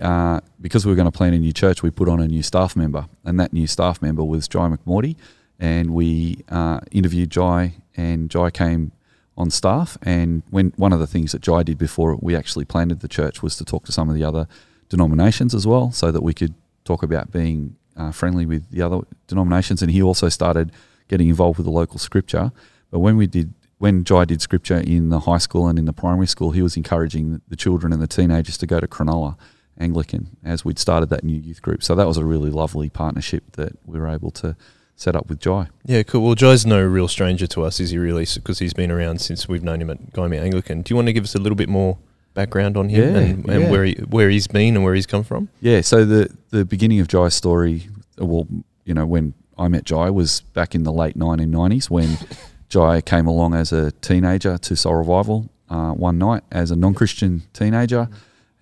uh, 0.00 0.40
because 0.60 0.84
we 0.84 0.92
were 0.92 0.96
going 0.96 1.10
to 1.10 1.16
plan 1.16 1.32
a 1.32 1.38
new 1.38 1.52
church. 1.52 1.82
We 1.82 1.90
put 1.90 2.08
on 2.08 2.20
a 2.20 2.28
new 2.28 2.42
staff 2.42 2.76
member, 2.76 3.08
and 3.24 3.40
that 3.40 3.54
new 3.54 3.66
staff 3.66 4.02
member 4.02 4.24
was 4.24 4.46
Jai 4.46 4.68
McMordie, 4.68 5.16
and 5.58 5.94
we 5.94 6.44
uh, 6.50 6.80
interviewed 6.90 7.30
Jai, 7.30 7.76
and 7.96 8.30
Jai 8.30 8.50
came 8.50 8.92
on 9.36 9.50
staff. 9.50 9.96
And 10.02 10.42
when 10.50 10.72
one 10.76 10.92
of 10.92 10.98
the 10.98 11.06
things 11.06 11.32
that 11.32 11.40
Jai 11.40 11.62
did 11.62 11.78
before 11.78 12.16
we 12.20 12.34
actually 12.36 12.64
planted 12.64 13.00
the 13.00 13.08
church 13.08 13.42
was 13.42 13.56
to 13.56 13.64
talk 13.64 13.84
to 13.86 13.92
some 13.92 14.08
of 14.08 14.14
the 14.14 14.24
other 14.24 14.48
denominations 14.88 15.54
as 15.54 15.66
well, 15.66 15.92
so 15.92 16.10
that 16.10 16.22
we 16.22 16.34
could 16.34 16.54
talk 16.84 17.02
about 17.02 17.30
being 17.30 17.76
uh, 17.96 18.10
friendly 18.10 18.46
with 18.46 18.70
the 18.70 18.82
other 18.82 19.00
denominations. 19.28 19.80
And 19.80 19.90
he 19.90 20.02
also 20.02 20.28
started 20.28 20.72
getting 21.08 21.28
involved 21.28 21.58
with 21.58 21.64
the 21.64 21.72
local 21.72 21.98
scripture. 21.98 22.52
But 22.90 23.00
when 23.00 23.16
we 23.16 23.26
did, 23.26 23.54
when 23.78 24.04
Jai 24.04 24.24
did 24.24 24.40
scripture 24.40 24.78
in 24.78 25.08
the 25.08 25.20
high 25.20 25.38
school 25.38 25.66
and 25.68 25.78
in 25.78 25.84
the 25.84 25.92
primary 25.92 26.26
school, 26.26 26.52
he 26.52 26.62
was 26.62 26.76
encouraging 26.76 27.40
the 27.48 27.56
children 27.56 27.92
and 27.92 28.00
the 28.00 28.06
teenagers 28.06 28.56
to 28.58 28.66
go 28.66 28.80
to 28.80 28.86
Cronulla 28.86 29.36
Anglican 29.78 30.36
as 30.44 30.64
we'd 30.64 30.78
started 30.78 31.08
that 31.10 31.24
new 31.24 31.36
youth 31.38 31.62
group. 31.62 31.82
So 31.82 31.94
that 31.94 32.06
was 32.06 32.16
a 32.16 32.24
really 32.24 32.50
lovely 32.50 32.88
partnership 32.88 33.52
that 33.52 33.72
we 33.86 33.98
were 33.98 34.08
able 34.08 34.30
to 34.32 34.56
set 34.96 35.14
up 35.14 35.28
with 35.28 35.38
Jai. 35.38 35.68
Yeah, 35.84 36.02
cool. 36.02 36.22
Well, 36.24 36.34
Jai's 36.34 36.66
no 36.66 36.82
real 36.82 37.06
stranger 37.06 37.46
to 37.48 37.62
us, 37.62 37.78
is 37.78 37.90
he 37.90 37.98
really? 37.98 38.26
Because 38.34 38.58
he's 38.58 38.74
been 38.74 38.90
around 38.90 39.20
since 39.20 39.48
we've 39.48 39.62
known 39.62 39.80
him 39.80 39.90
at 39.90 40.12
Gymea 40.12 40.40
Anglican. 40.42 40.82
Do 40.82 40.90
you 40.92 40.96
want 40.96 41.06
to 41.06 41.12
give 41.12 41.22
us 41.24 41.36
a 41.36 41.38
little 41.38 41.54
bit 41.56 41.68
more 41.68 41.98
background 42.34 42.76
on 42.76 42.88
him 42.88 43.14
Yeah, 43.14 43.20
and, 43.20 43.48
and 43.48 43.62
yeah. 43.64 43.70
where 43.70 43.84
he 43.84 43.92
where 44.08 44.28
he's 44.28 44.46
been 44.48 44.74
and 44.74 44.84
where 44.84 44.94
he's 44.94 45.06
come 45.06 45.22
from? 45.22 45.48
Yeah, 45.60 45.82
so 45.82 46.04
the 46.04 46.36
the 46.50 46.64
beginning 46.64 46.98
of 46.98 47.06
Jai's 47.06 47.34
story, 47.34 47.88
well, 48.18 48.48
you 48.84 48.94
know, 48.94 49.06
when 49.06 49.34
I 49.58 49.68
met 49.68 49.84
Jai 49.84 50.10
was 50.10 50.40
back 50.40 50.74
in 50.74 50.82
the 50.84 50.92
late 50.92 51.16
1990s 51.18 51.90
when 51.90 52.16
Jai 52.68 53.00
came 53.00 53.26
along 53.26 53.54
as 53.54 53.72
a 53.72 53.90
teenager 53.92 54.58
to 54.58 54.76
Soul 54.76 54.94
Revival 54.96 55.48
uh, 55.70 55.92
one 55.92 56.18
night 56.18 56.42
as 56.52 56.70
a 56.70 56.76
non-Christian 56.76 57.42
teenager. 57.52 58.08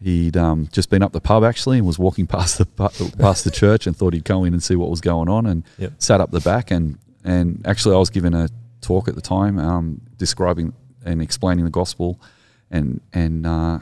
He'd 0.00 0.36
um, 0.36 0.68
just 0.72 0.90
been 0.90 1.02
up 1.02 1.12
the 1.12 1.20
pub 1.20 1.42
actually 1.44 1.78
and 1.78 1.86
was 1.86 1.98
walking 1.98 2.26
past 2.36 2.58
the 2.58 2.66
past 3.18 3.44
the 3.44 3.50
church 3.50 3.86
and 3.86 3.96
thought 3.96 4.12
he'd 4.14 4.24
go 4.24 4.44
in 4.44 4.52
and 4.52 4.62
see 4.62 4.76
what 4.76 4.90
was 4.90 5.00
going 5.00 5.28
on 5.28 5.46
and 5.46 5.64
Yep. 5.78 5.92
sat 5.98 6.20
up 6.20 6.30
the 6.30 6.40
back 6.40 6.70
and 6.70 6.98
and 7.24 7.62
actually 7.66 7.94
I 7.94 7.98
was 7.98 8.10
given 8.10 8.34
a 8.34 8.48
talk 8.80 9.08
at 9.08 9.14
the 9.14 9.20
time 9.22 9.58
um, 9.58 10.00
describing 10.18 10.72
and 11.04 11.20
explaining 11.22 11.64
the 11.64 11.70
gospel 11.70 12.20
and 12.70 13.00
and 13.12 13.46
uh, 13.46 13.78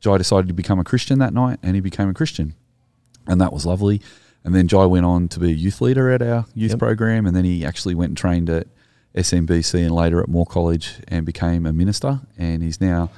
Jai 0.00 0.16
decided 0.18 0.48
to 0.48 0.54
become 0.54 0.78
a 0.80 0.84
Christian 0.84 1.18
that 1.18 1.32
night 1.34 1.58
and 1.62 1.74
he 1.74 1.80
became 1.80 2.08
a 2.08 2.14
Christian 2.14 2.54
and 3.26 3.40
that 3.40 3.52
was 3.52 3.66
lovely. 3.66 4.00
And 4.48 4.54
then 4.54 4.66
Jai 4.66 4.86
went 4.86 5.04
on 5.04 5.28
to 5.28 5.40
be 5.40 5.50
a 5.50 5.54
youth 5.54 5.82
leader 5.82 6.10
at 6.10 6.22
our 6.22 6.46
youth 6.54 6.70
Yep. 6.70 6.78
program, 6.78 7.26
and 7.26 7.36
then 7.36 7.44
he 7.44 7.66
actually 7.66 7.94
went 7.94 8.08
and 8.12 8.16
trained 8.16 8.48
at 8.48 8.66
SMBC 9.14 9.82
and 9.84 9.94
later 9.94 10.22
at 10.22 10.28
Moore 10.28 10.46
College 10.46 10.94
and 11.06 11.26
became 11.26 11.66
a 11.66 11.72
minister, 11.74 12.20
and 12.38 12.62
he's 12.62 12.80
now 12.80 13.10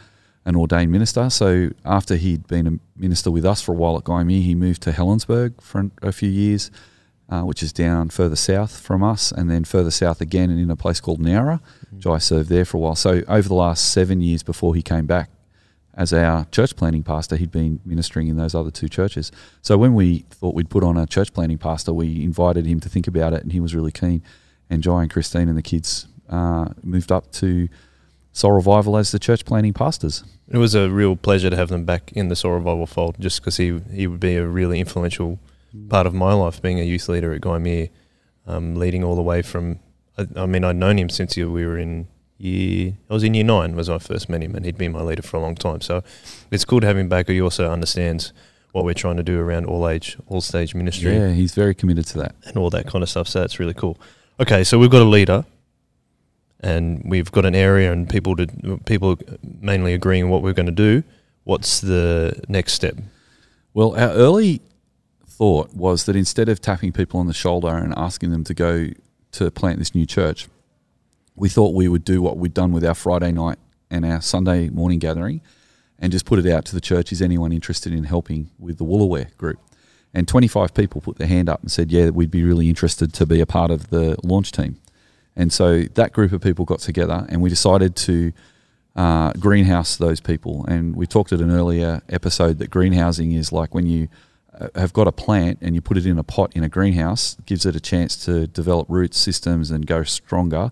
an 0.44 0.56
ordained 0.56 0.90
minister. 0.90 1.30
So 1.30 1.70
after 1.84 2.16
he'd 2.16 2.48
been 2.48 2.66
a 2.66 2.78
minister 3.00 3.30
with 3.30 3.44
us 3.46 3.62
for 3.62 3.70
a 3.70 3.76
while 3.76 3.96
at 3.96 4.02
Gymea, 4.02 4.42
he 4.42 4.56
moved 4.56 4.82
to 4.82 4.90
Helensburgh 4.90 5.52
for 5.62 5.92
a 6.02 6.10
few 6.10 6.28
years, 6.30 6.68
uh, 7.28 7.42
which 7.42 7.62
is 7.62 7.72
down 7.72 8.08
further 8.08 8.34
south 8.34 8.76
from 8.80 9.04
us, 9.04 9.30
and 9.30 9.48
then 9.48 9.62
further 9.62 9.92
south 9.92 10.20
again, 10.20 10.50
and 10.50 10.58
in 10.58 10.68
a 10.68 10.74
place 10.74 10.98
called 11.00 11.20
Nowra. 11.20 11.60
Jai 11.96 12.18
served 12.18 12.48
there 12.48 12.64
for 12.64 12.78
a 12.78 12.80
while. 12.80 12.96
So 12.96 13.22
over 13.28 13.48
the 13.48 13.54
last 13.54 13.92
seven 13.92 14.20
years 14.20 14.42
before 14.42 14.74
he 14.74 14.82
came 14.82 15.06
back 15.06 15.30
as 16.00 16.14
our 16.14 16.46
church 16.46 16.76
planting 16.76 17.02
pastor, 17.02 17.36
he'd 17.36 17.50
been 17.50 17.78
ministering 17.84 18.28
in 18.28 18.38
those 18.38 18.54
other 18.54 18.70
two 18.70 18.88
churches. 18.88 19.30
So 19.60 19.76
when 19.76 19.92
we 19.92 20.24
thought 20.30 20.54
we'd 20.54 20.70
put 20.70 20.82
on 20.82 20.96
a 20.96 21.06
church 21.06 21.34
planting 21.34 21.58
pastor, 21.58 21.92
we 21.92 22.24
invited 22.24 22.64
him 22.64 22.80
to 22.80 22.88
think 22.88 23.06
about 23.06 23.34
it, 23.34 23.42
and 23.42 23.52
he 23.52 23.60
was 23.60 23.74
really 23.74 23.92
keen. 23.92 24.22
And 24.70 24.82
Jai 24.82 25.02
and 25.02 25.10
Christine 25.10 25.46
and 25.46 25.58
the 25.58 25.62
kids 25.62 26.08
uh, 26.30 26.70
moved 26.82 27.12
up 27.12 27.30
to 27.32 27.68
Soul 28.32 28.52
Revival 28.52 28.96
as 28.96 29.12
the 29.12 29.18
church 29.18 29.44
planting 29.44 29.74
pastors. 29.74 30.24
It 30.48 30.56
was 30.56 30.74
a 30.74 30.88
real 30.88 31.16
pleasure 31.16 31.50
to 31.50 31.56
have 31.56 31.68
them 31.68 31.84
back 31.84 32.12
in 32.12 32.28
the 32.28 32.36
Soul 32.36 32.52
Revival 32.52 32.86
fold, 32.86 33.16
just 33.20 33.42
because 33.42 33.58
he 33.58 33.78
he 33.92 34.06
would 34.06 34.20
be 34.20 34.36
a 34.36 34.46
really 34.46 34.80
influential 34.80 35.38
part 35.90 36.06
of 36.06 36.14
my 36.14 36.32
life, 36.32 36.62
being 36.62 36.80
a 36.80 36.84
youth 36.84 37.10
leader 37.10 37.34
at 37.34 37.42
Gymea, 37.42 37.90
um, 38.46 38.74
leading 38.74 39.04
all 39.04 39.16
the 39.16 39.22
way 39.22 39.42
from. 39.42 39.80
I, 40.16 40.26
I 40.34 40.46
mean, 40.46 40.64
I'd 40.64 40.76
known 40.76 40.98
him 40.98 41.10
since 41.10 41.36
we 41.36 41.44
were 41.44 41.76
in 41.76 42.08
year. 42.40 42.94
I 43.08 43.14
was 43.14 43.22
in 43.24 43.34
year 43.34 43.44
nine 43.44 43.76
was 43.76 43.88
when 43.88 43.96
I 43.96 43.98
first 43.98 44.28
met 44.28 44.42
him, 44.42 44.54
and 44.54 44.64
he'd 44.64 44.78
been 44.78 44.92
my 44.92 45.02
leader 45.02 45.22
for 45.22 45.36
a 45.36 45.40
long 45.40 45.54
time. 45.54 45.80
So 45.80 46.02
it's 46.50 46.64
cool 46.64 46.80
to 46.80 46.86
have 46.86 46.96
him 46.96 47.08
back. 47.08 47.28
He 47.28 47.40
also 47.40 47.70
understands 47.70 48.32
what 48.72 48.84
we're 48.84 48.94
trying 48.94 49.16
to 49.16 49.22
do 49.22 49.40
around 49.40 49.66
all 49.66 49.88
age, 49.88 50.16
all 50.28 50.40
stage 50.40 50.74
ministry, 50.74 51.14
Yeah, 51.16 51.32
he's 51.32 51.54
very 51.54 51.74
committed 51.74 52.06
to 52.06 52.18
that. 52.18 52.36
and 52.44 52.56
all 52.56 52.70
that 52.70 52.86
kind 52.86 53.02
of 53.02 53.08
stuff. 53.10 53.26
So 53.28 53.40
that's 53.40 53.58
really 53.58 53.74
cool. 53.74 53.98
Okay, 54.38 54.62
so 54.64 54.78
we've 54.78 54.90
got 54.90 55.02
a 55.02 55.04
leader, 55.04 55.44
and 56.60 57.02
we've 57.04 57.30
got 57.32 57.44
an 57.44 57.54
area, 57.54 57.92
and 57.92 58.08
people 58.08 58.36
to 58.36 58.46
people 58.86 59.18
mainly 59.42 59.92
agreeing 59.94 60.28
what 60.28 60.42
we're 60.42 60.52
going 60.52 60.66
to 60.66 60.72
do. 60.72 61.02
What's 61.44 61.80
the 61.80 62.40
next 62.48 62.74
step? 62.74 62.96
Well, 63.74 63.96
our 63.96 64.10
early 64.10 64.60
thought 65.26 65.72
was 65.74 66.04
that 66.04 66.16
instead 66.16 66.48
of 66.48 66.60
tapping 66.60 66.92
people 66.92 67.18
on 67.18 67.26
the 67.26 67.32
shoulder 67.34 67.68
and 67.68 67.94
asking 67.96 68.30
them 68.30 68.44
to 68.44 68.54
go 68.54 68.88
to 69.32 69.50
plant 69.50 69.78
this 69.78 69.94
new 69.94 70.04
church, 70.06 70.48
we 71.40 71.48
thought 71.48 71.74
we 71.74 71.88
would 71.88 72.04
do 72.04 72.20
what 72.20 72.36
we'd 72.36 72.52
done 72.52 72.70
with 72.70 72.84
our 72.84 72.94
Friday 72.94 73.32
night 73.32 73.58
and 73.90 74.04
our 74.04 74.20
Sunday 74.20 74.68
morning 74.68 74.98
gathering 74.98 75.40
and 75.98 76.12
just 76.12 76.26
put 76.26 76.38
it 76.38 76.46
out 76.46 76.66
to 76.66 76.74
the 76.74 76.82
church. 76.82 77.12
Is 77.12 77.22
anyone 77.22 77.50
interested 77.50 77.94
in 77.94 78.04
helping 78.04 78.50
with 78.58 78.76
the 78.76 78.84
Woolooware 78.84 79.34
group? 79.38 79.58
And 80.12 80.28
25 80.28 80.74
people 80.74 81.00
put 81.00 81.16
their 81.16 81.26
hand 81.26 81.48
up 81.48 81.62
and 81.62 81.72
said, 81.72 81.90
Yeah, 81.90 82.10
we'd 82.10 82.30
be 82.30 82.44
really 82.44 82.68
interested 82.68 83.14
to 83.14 83.24
be 83.24 83.40
a 83.40 83.46
part 83.46 83.70
of 83.70 83.88
the 83.88 84.18
launch 84.22 84.52
team. 84.52 84.76
And 85.34 85.50
so 85.50 85.84
that 85.94 86.12
group 86.12 86.32
of 86.32 86.42
people 86.42 86.66
got 86.66 86.80
together 86.80 87.24
and 87.30 87.40
we 87.40 87.48
decided 87.48 87.96
to 87.96 88.32
uh, 88.94 89.32
greenhouse 89.32 89.96
those 89.96 90.20
people. 90.20 90.66
And 90.66 90.94
we 90.94 91.06
talked 91.06 91.32
at 91.32 91.40
an 91.40 91.50
earlier 91.50 92.02
episode 92.10 92.58
that 92.58 92.68
greenhousing 92.68 93.32
is 93.32 93.50
like 93.50 93.74
when 93.74 93.86
you 93.86 94.08
uh, 94.60 94.68
have 94.74 94.92
got 94.92 95.08
a 95.08 95.12
plant 95.12 95.56
and 95.62 95.74
you 95.74 95.80
put 95.80 95.96
it 95.96 96.04
in 96.04 96.18
a 96.18 96.24
pot 96.24 96.52
in 96.54 96.64
a 96.64 96.68
greenhouse, 96.68 97.38
gives 97.46 97.64
it 97.64 97.74
a 97.74 97.80
chance 97.80 98.14
to 98.26 98.46
develop 98.46 98.88
root 98.90 99.14
systems 99.14 99.70
and 99.70 99.86
go 99.86 100.02
stronger 100.02 100.70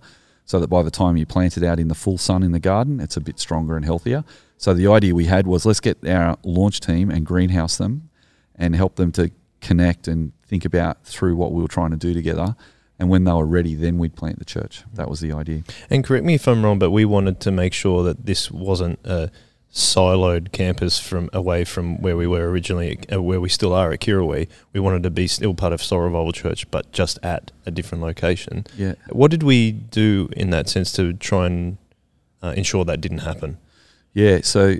so 0.48 0.58
that 0.58 0.68
by 0.68 0.82
the 0.82 0.90
time 0.90 1.18
you 1.18 1.26
plant 1.26 1.58
it 1.58 1.62
out 1.62 1.78
in 1.78 1.88
the 1.88 1.94
full 1.94 2.16
sun 2.16 2.42
in 2.42 2.52
the 2.52 2.58
garden, 2.58 3.00
it's 3.00 3.18
a 3.18 3.20
bit 3.20 3.38
stronger 3.38 3.76
and 3.76 3.84
healthier. 3.84 4.24
So 4.56 4.72
the 4.72 4.88
idea 4.88 5.14
we 5.14 5.26
had 5.26 5.46
was 5.46 5.66
let's 5.66 5.78
get 5.78 6.08
our 6.08 6.38
launch 6.42 6.80
team 6.80 7.10
and 7.10 7.26
greenhouse 7.26 7.76
them 7.76 8.08
and 8.54 8.74
help 8.74 8.96
them 8.96 9.12
to 9.12 9.30
connect 9.60 10.08
and 10.08 10.32
think 10.46 10.64
about 10.64 11.04
through 11.04 11.36
what 11.36 11.52
we 11.52 11.60
were 11.60 11.68
trying 11.68 11.90
to 11.90 11.98
do 11.98 12.14
together. 12.14 12.56
And 12.98 13.10
when 13.10 13.24
they 13.24 13.32
were 13.32 13.44
ready, 13.44 13.74
then 13.74 13.98
we'd 13.98 14.16
plant 14.16 14.38
the 14.38 14.46
church. 14.46 14.84
That 14.94 15.10
was 15.10 15.20
the 15.20 15.32
idea. 15.32 15.64
And 15.90 16.02
correct 16.02 16.24
me 16.24 16.34
if 16.34 16.48
I'm 16.48 16.64
wrong, 16.64 16.78
but 16.78 16.92
we 16.92 17.04
wanted 17.04 17.40
to 17.40 17.50
make 17.50 17.74
sure 17.74 18.02
that 18.04 18.24
this 18.24 18.50
wasn't 18.50 19.00
a 19.04 19.30
siloed 19.72 20.52
campus 20.52 20.98
from 20.98 21.28
away 21.32 21.64
from 21.64 22.00
where 22.00 22.16
we 22.16 22.26
were 22.26 22.48
originally, 22.48 22.98
uh, 23.12 23.22
where 23.22 23.40
we 23.40 23.48
still 23.48 23.72
are 23.72 23.92
at 23.92 24.00
Kirrawee. 24.00 24.48
We 24.72 24.80
wanted 24.80 25.02
to 25.02 25.10
be 25.10 25.26
still 25.26 25.54
part 25.54 25.72
of 25.72 25.82
Soul 25.82 26.00
Revival 26.00 26.32
Church, 26.32 26.70
but 26.70 26.90
just 26.92 27.18
at 27.22 27.52
a 27.66 27.70
different 27.70 28.02
location. 28.02 28.66
Yeah. 28.76 28.94
What 29.10 29.30
did 29.30 29.42
we 29.42 29.72
do 29.72 30.30
in 30.36 30.50
that 30.50 30.68
sense 30.68 30.92
to 30.92 31.12
try 31.12 31.46
and 31.46 31.78
uh, 32.42 32.54
ensure 32.56 32.84
that 32.86 33.00
didn't 33.00 33.18
happen? 33.18 33.58
Yeah, 34.14 34.40
so 34.42 34.76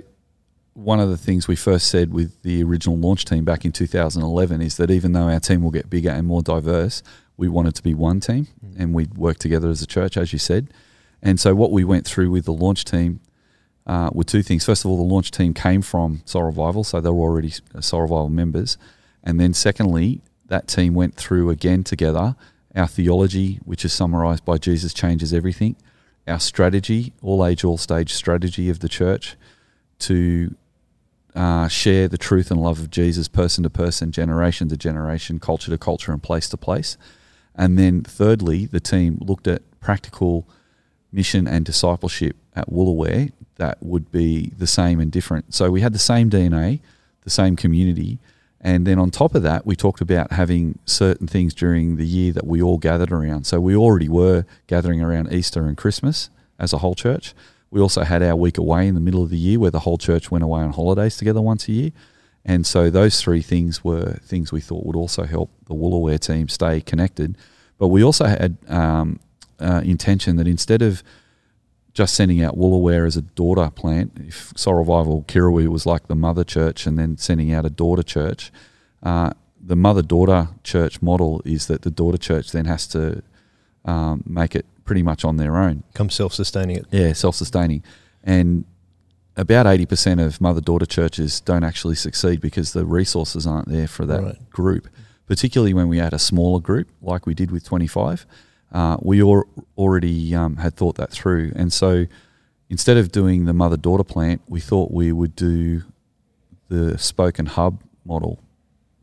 one 0.73 0.99
of 0.99 1.09
the 1.09 1.17
things 1.17 1.47
we 1.47 1.55
first 1.55 1.87
said 1.87 2.13
with 2.13 2.41
the 2.41 2.63
original 2.63 2.97
launch 2.97 3.25
team 3.25 3.45
back 3.45 3.65
in 3.65 3.71
2011 3.71 4.61
is 4.61 4.77
that 4.77 4.89
even 4.89 5.11
though 5.11 5.29
our 5.29 5.39
team 5.39 5.61
will 5.61 5.71
get 5.71 5.89
bigger 5.89 6.09
and 6.09 6.25
more 6.25 6.41
diverse, 6.41 7.03
we 7.37 7.47
wanted 7.47 7.75
to 7.75 7.83
be 7.83 7.93
one 7.93 8.19
team 8.19 8.47
and 8.77 8.93
we'd 8.93 9.17
work 9.17 9.37
together 9.37 9.69
as 9.69 9.81
a 9.81 9.87
church, 9.87 10.17
as 10.17 10.33
you 10.33 10.39
said. 10.39 10.73
And 11.21 11.39
so 11.39 11.53
what 11.53 11.71
we 11.71 11.83
went 11.83 12.05
through 12.05 12.31
with 12.31 12.45
the 12.45 12.53
launch 12.53 12.85
team 12.85 13.19
uh, 13.89 14.11
were 14.13 14.23
two 14.23 14.43
things. 14.43 14.63
First 14.63 14.85
of 14.85 14.91
all, 14.91 14.97
the 14.97 15.03
launch 15.03 15.31
team 15.31 15.51
came 15.51 15.81
from 15.81 16.21
Soul 16.23 16.43
Revival, 16.43 16.83
so 16.83 17.01
they 17.01 17.09
were 17.09 17.27
already 17.27 17.51
Soul 17.79 18.01
Revival 18.01 18.29
members. 18.29 18.77
And 19.23 19.39
then 19.39 19.51
secondly, 19.55 20.21
that 20.45 20.67
team 20.67 20.93
went 20.93 21.15
through 21.15 21.49
again 21.49 21.83
together 21.83 22.35
our 22.75 22.87
theology, 22.87 23.59
which 23.65 23.83
is 23.83 23.91
summarized 23.91 24.45
by 24.45 24.59
Jesus 24.59 24.93
Changes 24.93 25.33
Everything, 25.33 25.75
our 26.27 26.39
strategy, 26.39 27.13
all 27.23 27.43
age, 27.43 27.63
all 27.63 27.79
stage 27.79 28.13
strategy 28.13 28.69
of 28.69 28.79
the 28.79 28.87
church 28.87 29.35
to 29.97 30.55
uh, 31.33 31.67
share 31.67 32.07
the 32.07 32.17
truth 32.17 32.51
and 32.51 32.61
love 32.61 32.79
of 32.79 32.91
Jesus 32.91 33.27
person 33.27 33.63
to 33.63 33.71
person, 33.71 34.11
generation 34.11 34.69
to 34.69 34.77
generation, 34.77 35.39
culture 35.39 35.71
to 35.71 35.79
culture, 35.79 36.11
and 36.11 36.21
place 36.21 36.47
to 36.49 36.57
place. 36.57 36.95
And 37.55 37.79
then 37.79 38.03
thirdly, 38.03 38.67
the 38.67 38.79
team 38.79 39.17
looked 39.19 39.47
at 39.47 39.63
practical 39.79 40.47
mission 41.11 41.47
and 41.47 41.65
discipleship 41.65 42.35
at 42.55 42.69
Woolooware 42.69 43.31
that 43.59 43.77
would 43.81 44.11
be 44.11 44.51
the 44.57 44.65
same 44.65 44.99
and 44.99 45.11
different. 45.11 45.53
So 45.53 45.69
we 45.69 45.81
had 45.81 45.93
the 45.93 45.99
same 45.99 46.29
DNA, 46.29 46.79
the 47.21 47.29
same 47.29 47.55
community. 47.55 48.17
And 48.61 48.87
then 48.87 48.97
on 48.97 49.11
top 49.11 49.35
of 49.35 49.43
that, 49.43 49.65
we 49.65 49.75
talked 49.75 50.01
about 50.01 50.31
having 50.31 50.79
certain 50.85 51.27
things 51.27 51.53
during 51.53 51.97
the 51.97 52.05
year 52.05 52.31
that 52.33 52.47
we 52.47 52.61
all 52.61 52.77
gathered 52.77 53.11
around. 53.11 53.45
So 53.45 53.59
we 53.59 53.75
already 53.75 54.09
were 54.09 54.45
gathering 54.67 55.01
around 55.01 55.31
Easter 55.31 55.65
and 55.65 55.77
Christmas 55.77 56.29
as 56.57 56.73
a 56.73 56.79
whole 56.79 56.95
church. 56.95 57.35
We 57.69 57.79
also 57.79 58.03
had 58.03 58.23
our 58.23 58.35
week 58.35 58.57
away 58.57 58.87
in 58.87 58.95
the 58.95 59.01
middle 59.01 59.21
of 59.21 59.29
the 59.29 59.37
year 59.37 59.59
where 59.59 59.71
the 59.71 59.81
whole 59.81 59.97
church 59.97 60.31
went 60.31 60.43
away 60.43 60.61
on 60.61 60.73
holidays 60.73 61.17
together 61.17 61.41
once 61.41 61.67
a 61.67 61.73
year. 61.73 61.91
And 62.45 62.65
so 62.65 62.89
those 62.89 63.21
three 63.21 63.41
things 63.41 63.83
were 63.83 64.13
things 64.23 64.51
we 64.51 64.61
thought 64.61 64.85
would 64.85 64.95
also 64.95 65.23
help 65.23 65.51
the 65.67 65.75
Woolooware 65.75 66.19
team 66.19 66.47
stay 66.47 66.81
connected. 66.81 67.37
But 67.77 67.89
we 67.89 68.03
also 68.03 68.25
had 68.25 68.57
um, 68.67 69.19
uh, 69.59 69.81
intention 69.83 70.35
that 70.37 70.47
instead 70.47 70.81
of 70.81 71.03
just 71.93 72.13
sending 72.13 72.41
out 72.43 72.55
Woolooware 72.57 73.05
as 73.07 73.17
a 73.17 73.21
daughter 73.21 73.69
plant, 73.69 74.13
if 74.19 74.53
Soul 74.55 74.75
Revival 74.75 75.25
was 75.71 75.85
like 75.85 76.07
the 76.07 76.15
mother 76.15 76.43
church 76.43 76.85
and 76.85 76.97
then 76.97 77.17
sending 77.17 77.51
out 77.51 77.65
a 77.65 77.69
daughter 77.69 78.03
church, 78.03 78.51
uh, 79.03 79.31
the 79.61 79.75
mother 79.75 80.01
daughter 80.01 80.49
church 80.63 81.01
model 81.01 81.41
is 81.45 81.67
that 81.67 81.81
the 81.81 81.89
daughter 81.91 82.17
church 82.17 82.51
then 82.51 82.65
has 82.65 82.87
to 82.87 83.21
um, 83.85 84.23
make 84.25 84.55
it 84.55 84.65
pretty 84.85 85.03
much 85.03 85.25
on 85.25 85.37
their 85.37 85.57
own. 85.57 85.83
Come 85.93 86.09
self-sustaining 86.09 86.77
it. 86.77 86.85
Yeah, 86.91 87.13
self-sustaining, 87.13 87.83
and 88.23 88.65
about 89.35 89.67
eighty 89.67 89.85
percent 89.85 90.19
of 90.19 90.39
mother-daughter 90.41 90.85
churches 90.85 91.41
don't 91.41 91.63
actually 91.63 91.95
succeed 91.95 92.39
because 92.41 92.73
the 92.73 92.85
resources 92.85 93.45
aren't 93.47 93.69
there 93.69 93.87
for 93.87 94.05
that 94.05 94.21
Right. 94.23 94.49
group. 94.49 94.87
Particularly 95.27 95.73
when 95.73 95.87
we 95.89 95.99
add 95.99 96.13
a 96.13 96.19
smaller 96.19 96.59
group, 96.59 96.87
like 97.01 97.25
we 97.25 97.33
did 97.33 97.51
with 97.51 97.63
twenty-five, 97.63 98.25
uh, 98.71 98.97
we 99.01 99.21
al- 99.21 99.47
already 99.77 100.35
um, 100.35 100.57
had 100.57 100.75
thought 100.75 100.95
that 100.95 101.11
through, 101.11 101.51
and 101.55 101.71
so 101.73 102.05
instead 102.69 102.97
of 102.97 103.11
doing 103.11 103.45
the 103.45 103.53
mother-daughter 103.53 104.03
plant, 104.03 104.41
we 104.47 104.59
thought 104.59 104.91
we 104.91 105.11
would 105.11 105.35
do 105.35 105.83
the 106.69 106.97
spoke 106.97 107.39
and 107.39 107.47
hub 107.49 107.81
model. 108.05 108.39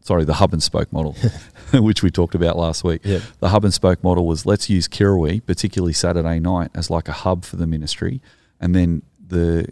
Sorry, 0.02 0.24
the 0.24 0.34
hub 0.34 0.52
and 0.52 0.62
spoke 0.62 0.92
model, 0.92 1.16
which 1.74 2.02
we 2.02 2.10
talked 2.10 2.34
about 2.34 2.56
last 2.56 2.84
week. 2.84 3.00
Yeah. 3.04 3.20
The 3.40 3.48
hub 3.48 3.64
and 3.64 3.74
spoke 3.74 4.04
model 4.04 4.26
was 4.26 4.46
let's 4.46 4.70
use 4.70 4.86
Kirrawee, 4.86 5.44
particularly 5.44 5.92
Saturday 5.92 6.38
night, 6.38 6.70
as 6.74 6.90
like 6.90 7.08
a 7.08 7.12
hub 7.12 7.44
for 7.44 7.56
the 7.56 7.66
ministry, 7.66 8.20
and 8.60 8.74
then 8.74 9.02
the 9.26 9.68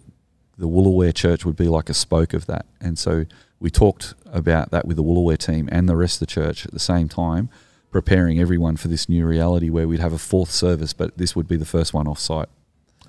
the 0.57 0.69
Woolooware 0.69 1.15
Church 1.15 1.45
would 1.45 1.57
be 1.57 1.69
like 1.69 1.89
a 1.89 1.95
spoke 1.95 2.33
of 2.33 2.47
that. 2.47 2.67
And 2.81 2.99
so 2.99 3.25
we 3.61 3.71
talked 3.71 4.15
about 4.27 4.71
that 4.71 4.87
with 4.87 4.97
the 4.97 5.03
Woolooware 5.03 5.39
team 5.39 5.69
and 5.73 5.89
the 5.89 5.97
rest 5.97 6.17
of 6.17 6.21
the 6.21 6.27
church 6.27 6.65
at 6.67 6.73
the 6.73 6.79
same 6.79 7.09
time, 7.09 7.49
preparing 7.95 8.41
everyone 8.41 8.77
for 8.77 8.89
this 8.89 9.09
new 9.09 9.25
reality 9.25 9.71
where 9.71 9.87
we'd 9.87 10.01
have 10.01 10.13
a 10.13 10.19
fourth 10.19 10.51
service, 10.51 10.93
but 10.93 11.17
this 11.17 11.37
would 11.37 11.47
be 11.47 11.57
the 11.57 11.65
first 11.65 11.95
one 11.95 12.09
off 12.09 12.19
site. 12.19 12.49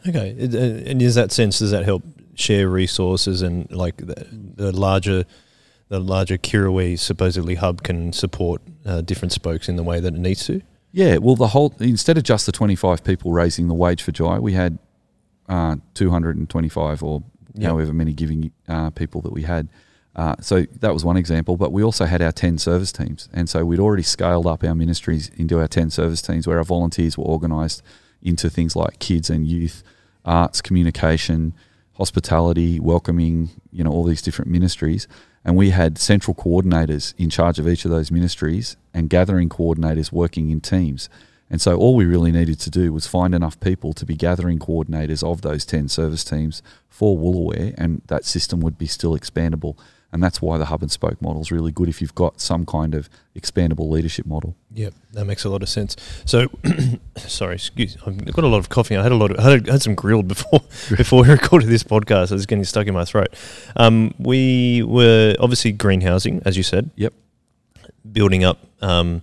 Okay, 0.08 0.30
uh, 0.40 0.90
and 0.92 1.02
in 1.02 1.12
that 1.14 1.32
sense, 1.32 1.58
does 1.58 1.72
that 1.72 1.86
help 1.86 2.04
share 2.36 2.70
resources 2.70 3.42
and 3.42 3.70
like 3.72 3.98
the, 3.98 4.28
the 4.32 4.72
larger, 4.72 5.26
the 5.90 6.00
larger 6.00 6.38
Kirrawee 6.38 7.00
supposedly 7.00 7.56
hub 7.56 7.82
can 7.82 8.14
support 8.14 8.62
uh, 8.86 9.02
different 9.02 9.32
spokes 9.32 9.68
in 9.68 9.76
the 9.76 9.82
way 9.82 10.00
that 10.00 10.14
it 10.14 10.20
needs 10.20 10.46
to? 10.46 10.62
Yeah, 10.92 11.18
well, 11.18 11.36
the 11.36 11.48
whole 11.48 11.74
instead 11.80 12.16
of 12.20 12.24
just 12.24 12.46
the 12.46 12.52
twenty 12.52 12.76
five 12.76 13.04
people 13.04 13.32
raising 13.32 13.68
the 13.68 13.74
wage 13.74 14.04
for 14.04 14.12
Jai, 14.12 14.38
we 14.38 14.54
had 14.54 14.78
uh, 15.50 15.78
two 15.96 16.12
hundred 16.12 16.38
and 16.38 16.48
twenty 16.48 16.70
five 16.70 17.02
or 17.02 17.24
Yeah. 17.56 17.70
however 17.70 17.92
many 17.92 18.14
giving 18.14 18.52
uh, 18.68 18.92
people 18.92 19.22
that 19.22 19.34
we 19.34 19.42
had. 19.42 19.68
Uh, 20.16 20.36
so 20.40 20.66
that 20.80 20.94
was 20.94 21.04
one 21.04 21.18
example, 21.18 21.58
but 21.58 21.72
we 21.72 21.84
also 21.84 22.06
had 22.06 22.22
our 22.22 22.32
ten 22.32 22.58
service 22.58 22.92
teams, 22.92 23.28
and 23.34 23.50
so 23.50 23.66
we'd 23.66 23.80
already 23.80 24.04
scaled 24.04 24.48
up 24.48 24.64
our 24.64 24.76
ministries 24.76 25.30
into 25.36 25.60
our 25.60 25.68
ten 25.68 25.90
service 25.90 26.22
teams, 26.22 26.48
where 26.48 26.58
our 26.58 26.64
volunteers 26.64 27.18
were 27.18 27.26
organised 27.26 27.84
into 28.22 28.50
things 28.50 28.76
like 28.76 29.00
kids 29.00 29.30
and 29.30 29.48
youth, 29.48 29.84
arts, 30.24 30.62
communication, 30.62 31.54
hospitality, 31.94 32.80
welcoming, 32.80 33.50
you 33.72 33.84
know, 33.84 33.92
all 33.92 34.04
these 34.04 34.22
different 34.22 34.50
ministries. 34.50 35.08
And 35.44 35.56
we 35.56 35.70
had 35.70 36.00
central 36.00 36.34
coordinators 36.34 37.14
in 37.18 37.30
charge 37.30 37.60
of 37.60 37.68
each 37.68 37.86
of 37.86 37.92
those 37.92 38.10
ministries 38.10 38.78
and 38.94 39.10
gathering 39.10 39.48
coordinators 39.48 40.12
working 40.12 40.50
in 40.50 40.60
teams. 40.60 41.08
And 41.50 41.62
so 41.62 41.78
all 41.78 41.96
we 41.96 42.06
really 42.06 42.32
needed 42.32 42.60
to 42.62 42.72
do 42.72 42.92
was 42.92 43.06
find 43.06 43.36
enough 43.36 43.60
people 43.60 43.94
to 43.94 44.06
be 44.06 44.16
gathering 44.16 44.58
coordinators 44.58 45.24
of 45.24 45.42
those 45.42 45.64
10 45.64 45.90
service 45.90 46.24
teams 46.24 46.64
for 46.90 47.18
Woolooware, 47.18 47.76
and 47.78 48.02
that 48.08 48.26
system 48.26 48.60
would 48.62 48.80
be 48.80 48.88
still 48.88 49.18
expandable. 49.18 49.78
And 50.16 50.24
that's 50.24 50.42
why 50.42 50.58
the 50.58 50.64
hub 50.64 50.82
and 50.82 50.90
spoke 50.90 51.22
model 51.22 51.42
is 51.42 51.52
really 51.52 51.74
good 51.74 51.90
if 51.90 52.00
you've 52.00 52.16
got 52.16 52.40
some 52.40 52.66
kind 52.66 52.96
of 52.96 53.10
expandable 53.36 53.90
leadership 53.90 54.26
model. 54.26 54.56
Yep, 54.74 54.94
that 55.12 55.26
makes 55.26 55.44
a 55.44 55.50
lot 55.50 55.62
of 55.62 55.68
sense. 55.68 55.98
So, 56.24 56.48
sorry, 57.18 57.56
excuse. 57.56 57.98
I've 58.08 58.34
got 58.34 58.46
a 58.46 58.48
lot 58.48 58.60
of 58.60 58.70
coffee. 58.70 58.96
I 58.96 59.04
had 59.04 59.12
a 59.12 59.16
lot 59.16 59.32
of 59.32 59.40
I 59.40 59.52
had, 59.52 59.68
had 59.68 59.82
some 59.82 59.94
grilled 59.94 60.30
before 60.30 60.62
before 60.96 61.24
we 61.24 61.30
recorded 61.30 61.68
this 61.68 61.84
podcast. 61.84 62.32
I 62.32 62.36
was 62.36 62.46
getting 62.46 62.64
stuck 62.64 62.88
in 62.88 62.94
my 62.94 63.04
throat. 63.04 63.36
Um, 63.76 64.14
we 64.18 64.84
were 64.84 65.36
obviously 65.38 65.74
greenhousing, 65.74 66.44
as 66.46 66.56
you 66.56 66.64
said. 66.64 66.92
Yep. 66.96 67.14
Building 68.10 68.46
up 68.46 68.60
um, 68.82 69.22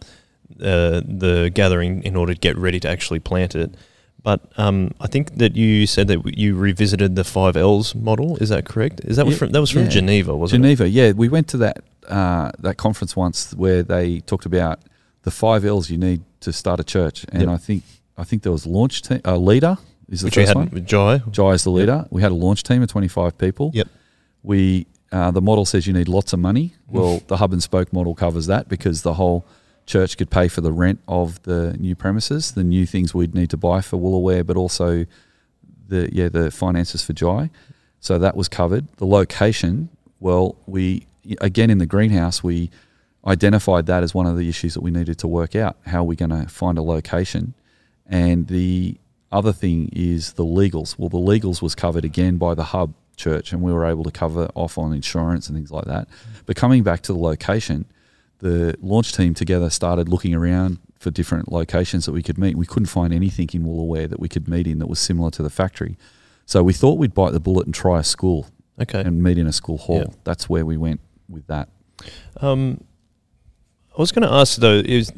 uh, 0.61 1.00
the 1.06 1.50
gathering 1.54 2.02
in 2.02 2.16
order 2.16 2.34
to 2.34 2.38
get 2.38 2.58
ready 2.58 2.80
to 2.80 2.88
actually 2.90 3.20
plant 3.20 3.54
it. 3.54 3.75
But 4.22 4.40
um, 4.56 4.92
I 5.00 5.08
think 5.08 5.36
that 5.38 5.56
you 5.56 5.86
said 5.86 6.06
that 6.08 6.38
you 6.38 6.54
revisited 6.54 7.16
the 7.16 7.24
five 7.24 7.56
L's 7.56 7.94
model. 7.94 8.36
Is 8.36 8.50
that 8.50 8.64
correct? 8.64 9.00
Is 9.04 9.16
that 9.16 9.26
was 9.26 9.34
Yeah, 9.34 9.38
from 9.40 9.50
that 9.50 9.60
was 9.60 9.70
from 9.70 9.82
yeah. 9.82 9.88
Geneva, 9.88 10.36
wasn't 10.36 10.62
Geneva, 10.62 10.88
yeah. 10.88 11.10
We 11.12 11.28
went 11.28 11.48
to 11.48 11.56
that 11.58 11.82
uh, 12.08 12.52
that 12.60 12.76
conference 12.76 13.16
once 13.16 13.52
where 13.54 13.82
they 13.82 14.20
talked 14.20 14.46
about 14.46 14.80
the 15.22 15.30
five 15.32 15.64
L's 15.64 15.90
you 15.90 15.98
need 15.98 16.22
to 16.40 16.52
start 16.52 16.78
a 16.80 16.85
church, 16.85 17.24
and 17.32 17.42
Yep. 17.42 17.50
I 17.50 17.56
think 17.56 17.82
I 18.16 18.24
think 18.24 18.42
there 18.44 18.52
was 18.52 18.64
launch 18.66 19.02
team, 19.02 19.20
uh, 19.24 19.37
leader 19.37 19.76
is 20.08 20.20
the 20.20 20.26
Which 20.26 20.37
we 20.37 20.42
first 20.42 20.48
had 20.50 20.56
one. 20.56 20.70
with 20.70 20.87
Jai. 20.87 21.18
Jai 21.30 21.50
is 21.50 21.64
the 21.64 21.70
leader. 21.70 22.06
We 22.11 22.22
had 22.22 22.30
a 22.30 22.35
launch 22.37 22.62
team 22.62 22.80
of 22.82 22.88
twenty 22.88 23.08
five 23.08 23.37
people. 23.38 23.70
Yep. 23.74 23.88
We 24.44 24.87
uh, 25.11 25.30
the 25.32 25.42
model 25.42 25.64
says 25.64 25.87
you 25.87 25.92
need 25.92 26.08
lots 26.08 26.32
of 26.32 26.38
money. 26.38 26.74
Well, 26.88 27.22
the 27.26 27.37
hub 27.38 27.52
and 27.52 27.62
spoke 27.62 27.92
model 27.92 28.14
covers 28.14 28.46
that 28.46 28.68
because 28.68 29.02
the 29.02 29.14
whole 29.14 29.44
church 29.92 30.16
could 30.16 30.31
pay 30.31 30.48
for 30.48 30.62
the 30.62 30.72
rent 30.72 31.00
of 31.07 31.42
the 31.42 31.76
new 31.78 31.94
premises, 31.94 32.52
the 32.52 32.64
new 32.64 32.87
things 32.87 33.14
we'd 33.14 33.35
need 33.35 33.50
to 33.50 33.57
buy 33.59 33.81
for 33.83 33.98
Woolooware, 33.98 34.46
but 34.46 34.57
also 34.57 35.05
the 35.88 36.09
yeah 36.12 36.28
the 36.28 36.50
finances 36.50 37.05
for 37.05 37.12
Jai. 37.12 37.50
So 38.00 38.18
that 38.18 38.35
was 38.37 38.48
covered. 38.48 38.85
The 38.96 39.07
location, 39.07 39.90
well, 40.18 40.57
we 40.66 41.07
again 41.40 41.70
in 41.70 41.78
the 41.78 41.87
greenhouse 41.87 42.42
we 42.42 42.70
identified 43.24 43.87
that 43.87 44.02
as 44.02 44.12
one 44.14 44.26
of 44.26 44.37
the 44.37 44.48
issues 44.48 44.74
that 44.74 44.81
we 44.81 44.90
needed 44.90 45.18
to 45.18 45.28
work 45.28 45.55
out. 45.55 45.76
How 45.87 46.00
are 46.00 46.11
we 46.12 46.16
going 46.16 46.31
to 46.31 46.48
find 46.48 46.76
a 46.78 46.83
location? 46.83 47.55
And 48.07 48.48
the 48.48 48.96
other 49.31 49.52
thing 49.52 49.90
is 49.92 50.33
the 50.33 50.44
legals. 50.44 50.98
Well, 50.98 51.09
the 51.09 51.18
legals 51.18 51.62
was 51.62 51.74
covered 51.74 52.05
again 52.05 52.37
by 52.37 52.55
the 52.55 52.64
hub 52.64 52.94
church, 53.16 53.52
and 53.52 53.62
we 53.62 53.72
were 53.72 53.87
able 53.87 54.05
to 54.05 54.11
cover 54.11 54.50
off 54.55 54.76
on 54.76 54.92
insurance 54.92 55.48
and 55.48 55.57
things 55.57 55.70
like 55.70 55.85
that. 55.85 56.09
But 56.46 56.57
coming 56.57 56.83
back 56.83 57.02
to 57.02 57.12
the 57.12 57.18
location, 57.18 57.85
the 58.42 58.74
launch 58.83 59.12
team 59.14 59.35
together 59.35 59.70
started 59.70 60.09
looking 60.09 60.35
around 60.35 60.78
for 60.98 61.11
different 61.11 61.50
locations 61.50 62.07
that 62.07 62.12
we 62.12 62.22
could 62.22 62.37
meet. 62.38 62.57
We 62.57 62.66
couldn't 62.66 62.87
find 62.87 63.12
anything 63.12 63.48
in 63.52 63.62
Woolooware 63.64 64.09
that 64.11 64.20
we 64.20 64.28
could 64.28 64.48
meet 64.48 64.66
in 64.66 64.78
that 64.81 64.88
was 64.88 64.98
similar 64.98 65.31
to 65.31 65.42
the 65.42 65.48
factory. 65.50 65.96
So 66.44 66.62
we 66.62 66.72
thought 66.72 66.98
we'd 66.98 67.14
bite 67.14 67.33
the 67.33 67.40
bullet 67.40 67.66
and 67.66 67.74
try 67.74 68.00
a 68.00 68.05
school 68.05 68.46
Okay. 68.81 69.00
and 69.00 69.22
meet 69.22 69.38
in 69.38 69.46
a 69.46 69.52
school 69.52 69.78
hall. 69.78 70.14
That's 70.24 70.48
where 70.48 70.66
we 70.66 70.76
went 70.76 71.00
with 71.28 71.46
that. 71.46 71.68
Um, 72.40 72.83
I 73.96 74.00
was 74.00 74.11
going 74.12 74.26
to 74.28 74.33
ask 74.35 74.57
though 74.59 74.83
is 74.85 75.12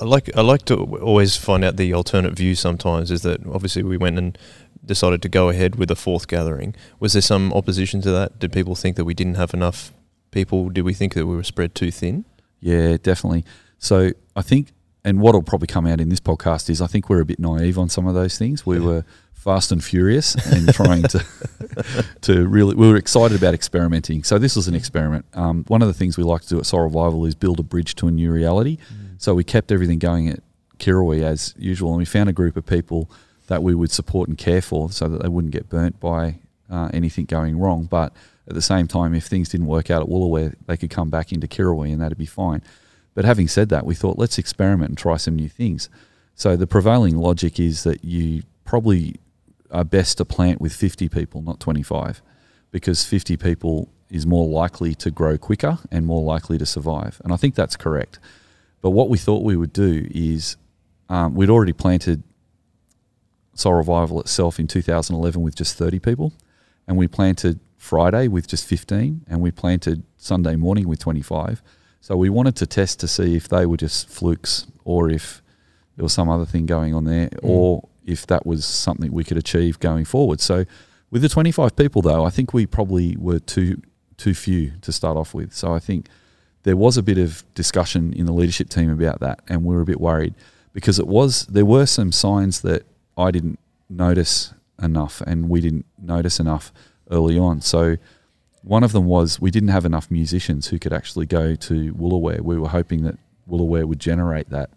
I 0.00 0.04
like 0.04 0.28
I 0.36 0.40
like 0.40 0.64
to 0.66 0.74
always 0.76 1.36
find 1.36 1.64
out 1.64 1.76
the 1.76 1.92
alternate 1.94 2.34
view. 2.34 2.54
Sometimes 2.54 3.10
is 3.10 3.22
that 3.22 3.46
obviously 3.46 3.82
we 3.82 3.96
went 3.96 4.18
and 4.18 4.36
decided 4.84 5.22
to 5.22 5.28
go 5.28 5.48
ahead 5.50 5.76
with 5.76 5.90
a 5.90 5.96
fourth 5.96 6.26
gathering. 6.28 6.74
Was 6.98 7.12
there 7.12 7.22
some 7.22 7.52
opposition 7.52 8.00
to 8.02 8.10
that? 8.10 8.38
Did 8.38 8.52
people 8.52 8.74
think 8.74 8.96
that 8.96 9.04
we 9.04 9.14
didn't 9.14 9.36
have 9.36 9.54
enough 9.54 9.92
people? 10.30 10.68
Did 10.70 10.82
we 10.82 10.94
think 10.94 11.14
that 11.14 11.26
we 11.26 11.34
were 11.36 11.42
spread 11.44 11.74
too 11.74 11.90
thin? 11.90 12.24
Yeah, 12.60 12.96
definitely. 13.02 13.44
So 13.78 14.10
I 14.34 14.42
think, 14.42 14.72
and 15.04 15.20
what'll 15.20 15.42
probably 15.42 15.66
come 15.68 15.86
out 15.86 16.00
in 16.00 16.08
this 16.08 16.20
podcast 16.20 16.68
is 16.70 16.80
I 16.80 16.86
think 16.86 17.08
we're 17.08 17.20
a 17.20 17.24
bit 17.26 17.38
naive 17.38 17.78
on 17.78 17.88
some 17.88 18.06
of 18.06 18.14
those 18.14 18.38
things. 18.38 18.64
We 18.66 18.78
Yeah. 18.78 18.84
were 18.84 19.04
fast 19.32 19.70
and 19.70 19.82
furious 19.84 20.34
and 20.34 20.72
trying 20.74 21.04
to 21.04 21.24
to 22.22 22.46
really 22.48 22.74
we 22.74 22.88
were 22.88 22.96
excited 22.96 23.36
about 23.36 23.54
experimenting. 23.54 24.24
So 24.24 24.38
this 24.38 24.56
was 24.56 24.66
an 24.68 24.74
experiment. 24.74 25.24
Um, 25.34 25.64
one 25.68 25.82
of 25.82 25.88
the 25.88 25.94
things 25.94 26.16
we 26.16 26.24
like 26.24 26.42
to 26.42 26.48
do 26.48 26.58
at 26.58 26.66
Soul 26.66 26.80
Revival 26.82 27.24
is 27.26 27.34
build 27.34 27.60
a 27.60 27.62
bridge 27.62 27.94
to 27.96 28.08
a 28.08 28.10
new 28.10 28.32
reality. 28.32 28.78
So 29.18 29.34
we 29.34 29.44
kept 29.44 29.70
everything 29.72 29.98
going 29.98 30.28
at 30.28 30.40
Kirrawee 30.78 31.22
as 31.22 31.54
usual, 31.56 31.90
and 31.90 31.98
we 31.98 32.04
found 32.04 32.28
a 32.28 32.32
group 32.34 32.56
of 32.56 32.66
people 32.66 33.10
that 33.46 33.62
we 33.62 33.74
would 33.74 33.90
support 33.90 34.28
and 34.28 34.36
care 34.36 34.60
for, 34.60 34.90
so 34.90 35.08
that 35.08 35.22
they 35.22 35.28
wouldn't 35.28 35.52
get 35.52 35.68
burnt 35.70 35.98
by 36.00 36.40
uh, 36.68 36.90
anything 36.92 37.24
going 37.24 37.58
wrong. 37.58 37.84
But 37.84 38.12
at 38.48 38.54
the 38.54 38.62
same 38.62 38.86
time, 38.86 39.14
if 39.14 39.26
things 39.26 39.48
didn't 39.48 39.66
work 39.66 39.90
out 39.90 40.02
at 40.02 40.08
Woolooware, 40.08 40.54
they 40.66 40.76
could 40.76 40.90
come 40.90 41.10
back 41.10 41.32
into 41.32 41.48
Kirrawee, 41.48 41.92
and 41.92 42.00
that'd 42.00 42.18
be 42.18 42.26
fine. 42.26 42.62
But 43.14 43.24
having 43.24 43.48
said 43.48 43.70
that, 43.70 43.86
we 43.86 43.94
thought 43.94 44.18
let's 44.18 44.38
experiment 44.38 44.90
and 44.90 44.98
try 44.98 45.16
some 45.16 45.34
new 45.34 45.48
things. 45.48 45.88
So 46.34 46.54
the 46.54 46.66
prevailing 46.66 47.16
logic 47.16 47.58
is 47.58 47.82
that 47.84 48.04
you 48.04 48.42
probably 48.64 49.16
are 49.70 49.84
best 49.84 50.18
to 50.18 50.24
plant 50.24 50.60
with 50.60 50.72
50 50.72 51.08
people, 51.08 51.42
not 51.42 51.58
25, 51.60 52.22
because 52.70 53.04
50 53.04 53.36
people 53.36 53.88
is 54.10 54.26
more 54.26 54.46
likely 54.46 54.94
to 54.94 55.10
grow 55.10 55.36
quicker 55.38 55.78
and 55.90 56.06
more 56.06 56.22
likely 56.22 56.58
to 56.58 56.66
survive. 56.66 57.20
And 57.24 57.32
I 57.32 57.36
think 57.36 57.54
that's 57.54 57.76
correct. 57.76 58.18
But 58.80 58.90
what 58.90 59.08
we 59.08 59.18
thought 59.18 59.42
we 59.42 59.56
would 59.56 59.72
do 59.72 60.06
is 60.10 60.56
um, 61.08 61.34
we'd 61.34 61.50
already 61.50 61.72
planted 61.72 62.22
Soul 63.54 63.74
Revival 63.74 64.20
itself 64.20 64.60
in 64.60 64.66
2011 64.66 65.40
with 65.40 65.56
just 65.56 65.76
30 65.76 65.98
people, 65.98 66.32
and 66.86 66.96
we 66.96 67.08
planted 67.08 67.58
Friday 67.86 68.26
with 68.26 68.48
just 68.48 68.66
15, 68.66 69.26
and 69.28 69.40
we 69.40 69.52
planted 69.52 70.02
Sunday 70.16 70.56
morning 70.56 70.88
with 70.88 70.98
25. 70.98 71.62
So 72.00 72.16
we 72.16 72.28
wanted 72.28 72.56
to 72.56 72.66
test 72.66 72.98
to 73.00 73.08
see 73.08 73.36
if 73.36 73.48
they 73.48 73.64
were 73.64 73.76
just 73.76 74.08
flukes 74.08 74.66
or 74.84 75.08
if 75.08 75.40
there 75.96 76.02
was 76.02 76.12
some 76.12 76.28
other 76.28 76.44
thing 76.44 76.66
going 76.66 76.94
on 76.94 77.04
there, 77.04 77.28
mm. 77.28 77.38
or 77.42 77.88
if 78.04 78.26
that 78.26 78.44
was 78.44 78.64
something 78.64 79.12
we 79.12 79.22
could 79.22 79.36
achieve 79.36 79.78
going 79.78 80.04
forward. 80.04 80.40
So 80.40 80.64
with 81.10 81.22
the 81.22 81.28
25 81.28 81.76
people, 81.76 82.02
though, 82.02 82.24
I 82.24 82.30
think 82.30 82.52
we 82.52 82.66
probably 82.66 83.16
were 83.16 83.38
too 83.38 83.80
too 84.16 84.34
few 84.34 84.72
to 84.80 84.92
start 84.92 85.16
off 85.16 85.34
with. 85.34 85.52
So 85.52 85.74
I 85.74 85.78
think 85.78 86.08
there 86.62 86.76
was 86.76 86.96
a 86.96 87.02
bit 87.02 87.18
of 87.18 87.44
discussion 87.54 88.14
in 88.14 88.24
the 88.26 88.32
leadership 88.32 88.68
team 88.68 88.90
about 88.90 89.20
that, 89.20 89.40
and 89.48 89.64
we 89.64 89.74
were 89.76 89.82
a 89.82 89.86
bit 89.86 90.00
worried 90.00 90.34
because 90.72 90.98
it 90.98 91.06
was 91.06 91.46
there 91.46 91.66
were 91.66 91.86
some 91.86 92.10
signs 92.10 92.62
that 92.62 92.82
I 93.16 93.30
didn't 93.30 93.60
notice 93.88 94.54
enough, 94.82 95.20
and 95.20 95.48
we 95.48 95.60
didn't 95.60 95.86
notice 95.98 96.40
enough 96.40 96.72
early 97.10 97.38
on. 97.38 97.60
So 97.60 97.96
one 98.62 98.82
of 98.82 98.92
them 98.92 99.06
was 99.06 99.40
we 99.40 99.50
didn't 99.50 99.68
have 99.68 99.84
enough 99.84 100.10
musicians 100.10 100.68
who 100.68 100.78
could 100.78 100.92
actually 100.92 101.26
go 101.26 101.54
to 101.54 101.94
Woolooware. 101.94 102.40
We 102.40 102.58
were 102.58 102.68
hoping 102.68 103.02
that 103.04 103.18
Woolooware 103.48 103.84
would 103.84 104.00
generate 104.00 104.50
that, 104.50 104.70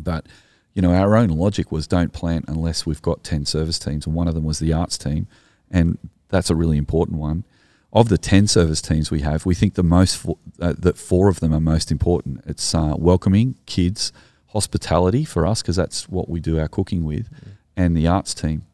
but 0.00 0.26
you 0.74 0.80
know, 0.80 0.94
our 0.94 1.16
own 1.16 1.28
logic 1.28 1.70
was 1.70 1.86
don't 1.86 2.12
plant 2.12 2.46
unless 2.48 2.86
we've 2.86 3.02
got 3.02 3.24
10 3.24 3.44
service 3.44 3.78
teams. 3.78 4.06
And 4.06 4.14
one 4.14 4.28
of 4.28 4.34
them 4.34 4.44
was 4.44 4.58
the 4.58 4.72
arts 4.72 4.96
team. 4.96 5.26
And 5.70 5.98
that's 6.28 6.50
a 6.50 6.54
really 6.54 6.78
important 6.78 7.18
one. 7.18 7.44
Of 7.92 8.08
the 8.08 8.16
10 8.16 8.46
service 8.46 8.80
teams 8.80 9.10
we 9.10 9.20
have, 9.20 9.44
we 9.44 9.54
think 9.54 9.74
the 9.74 9.82
most, 9.82 10.24
uh, 10.58 10.72
that 10.78 10.96
four 10.96 11.28
of 11.28 11.40
them 11.40 11.52
are 11.52 11.60
most 11.60 11.90
important. 11.90 12.42
It's 12.46 12.74
uh, 12.74 12.94
welcoming, 12.96 13.56
kids, 13.66 14.12
hospitality 14.48 15.26
for 15.26 15.46
us, 15.46 15.60
because 15.60 15.76
that's 15.76 16.08
what 16.08 16.30
we 16.30 16.40
do 16.40 16.58
our 16.58 16.68
cooking 16.68 17.04
with, 17.04 17.28
and 17.76 17.94
the 17.94 18.06
arts 18.06 18.32
team. 18.32 18.64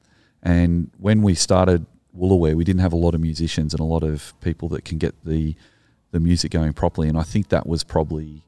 And 0.40 0.92
when 0.98 1.22
we 1.22 1.34
started 1.34 1.86
Woolooware, 2.18 2.54
we 2.54 2.64
didn't 2.64 2.80
have 2.80 2.92
a 2.92 2.96
lot 2.96 3.14
of 3.14 3.20
musicians 3.20 3.72
and 3.72 3.80
a 3.80 3.84
lot 3.84 4.02
of 4.02 4.34
people 4.40 4.68
that 4.70 4.84
can 4.84 4.98
get 4.98 5.14
the, 5.24 5.54
the 6.10 6.20
music 6.20 6.50
going 6.50 6.72
properly. 6.72 7.08
And 7.08 7.16
I 7.16 7.22
think 7.22 7.48
that 7.48 7.66
was 7.66 7.84
probably 7.84 8.42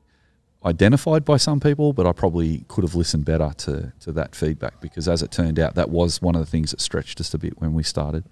identified 0.64 1.24
by 1.24 1.36
some 1.36 1.60
people, 1.60 1.92
but 1.92 2.06
I 2.06 2.12
probably 2.12 2.64
could 2.68 2.84
have 2.84 2.94
listened 2.94 3.24
better 3.24 3.52
to, 3.58 3.92
to 4.00 4.12
that 4.12 4.34
feedback 4.34 4.80
because, 4.80 5.08
as 5.08 5.22
it 5.22 5.30
turned 5.30 5.58
out, 5.58 5.74
that 5.74 5.90
was 5.90 6.20
one 6.20 6.34
of 6.34 6.40
the 6.40 6.50
things 6.50 6.70
that 6.70 6.80
stretched 6.80 7.20
us 7.20 7.32
a 7.32 7.38
bit 7.38 7.60
when 7.60 7.72
we 7.72 7.82
started. 7.82 8.24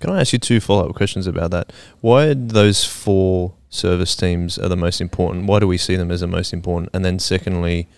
Can 0.00 0.10
I 0.10 0.20
ask 0.20 0.32
you 0.32 0.38
two 0.38 0.60
follow 0.60 0.88
up 0.88 0.94
questions 0.94 1.26
about 1.26 1.50
that? 1.52 1.72
Why 2.00 2.34
those 2.34 2.84
four 2.84 3.54
service 3.70 4.14
teams 4.14 4.58
are 4.58 4.68
the 4.68 4.76
most 4.76 5.00
important? 5.00 5.46
Why 5.46 5.60
do 5.60 5.66
we 5.66 5.78
see 5.78 5.96
them 5.96 6.10
as 6.10 6.20
the 6.20 6.26
most 6.26 6.52
important? 6.52 6.90
And 6.92 7.04
then, 7.04 7.18
secondly, 7.18 7.88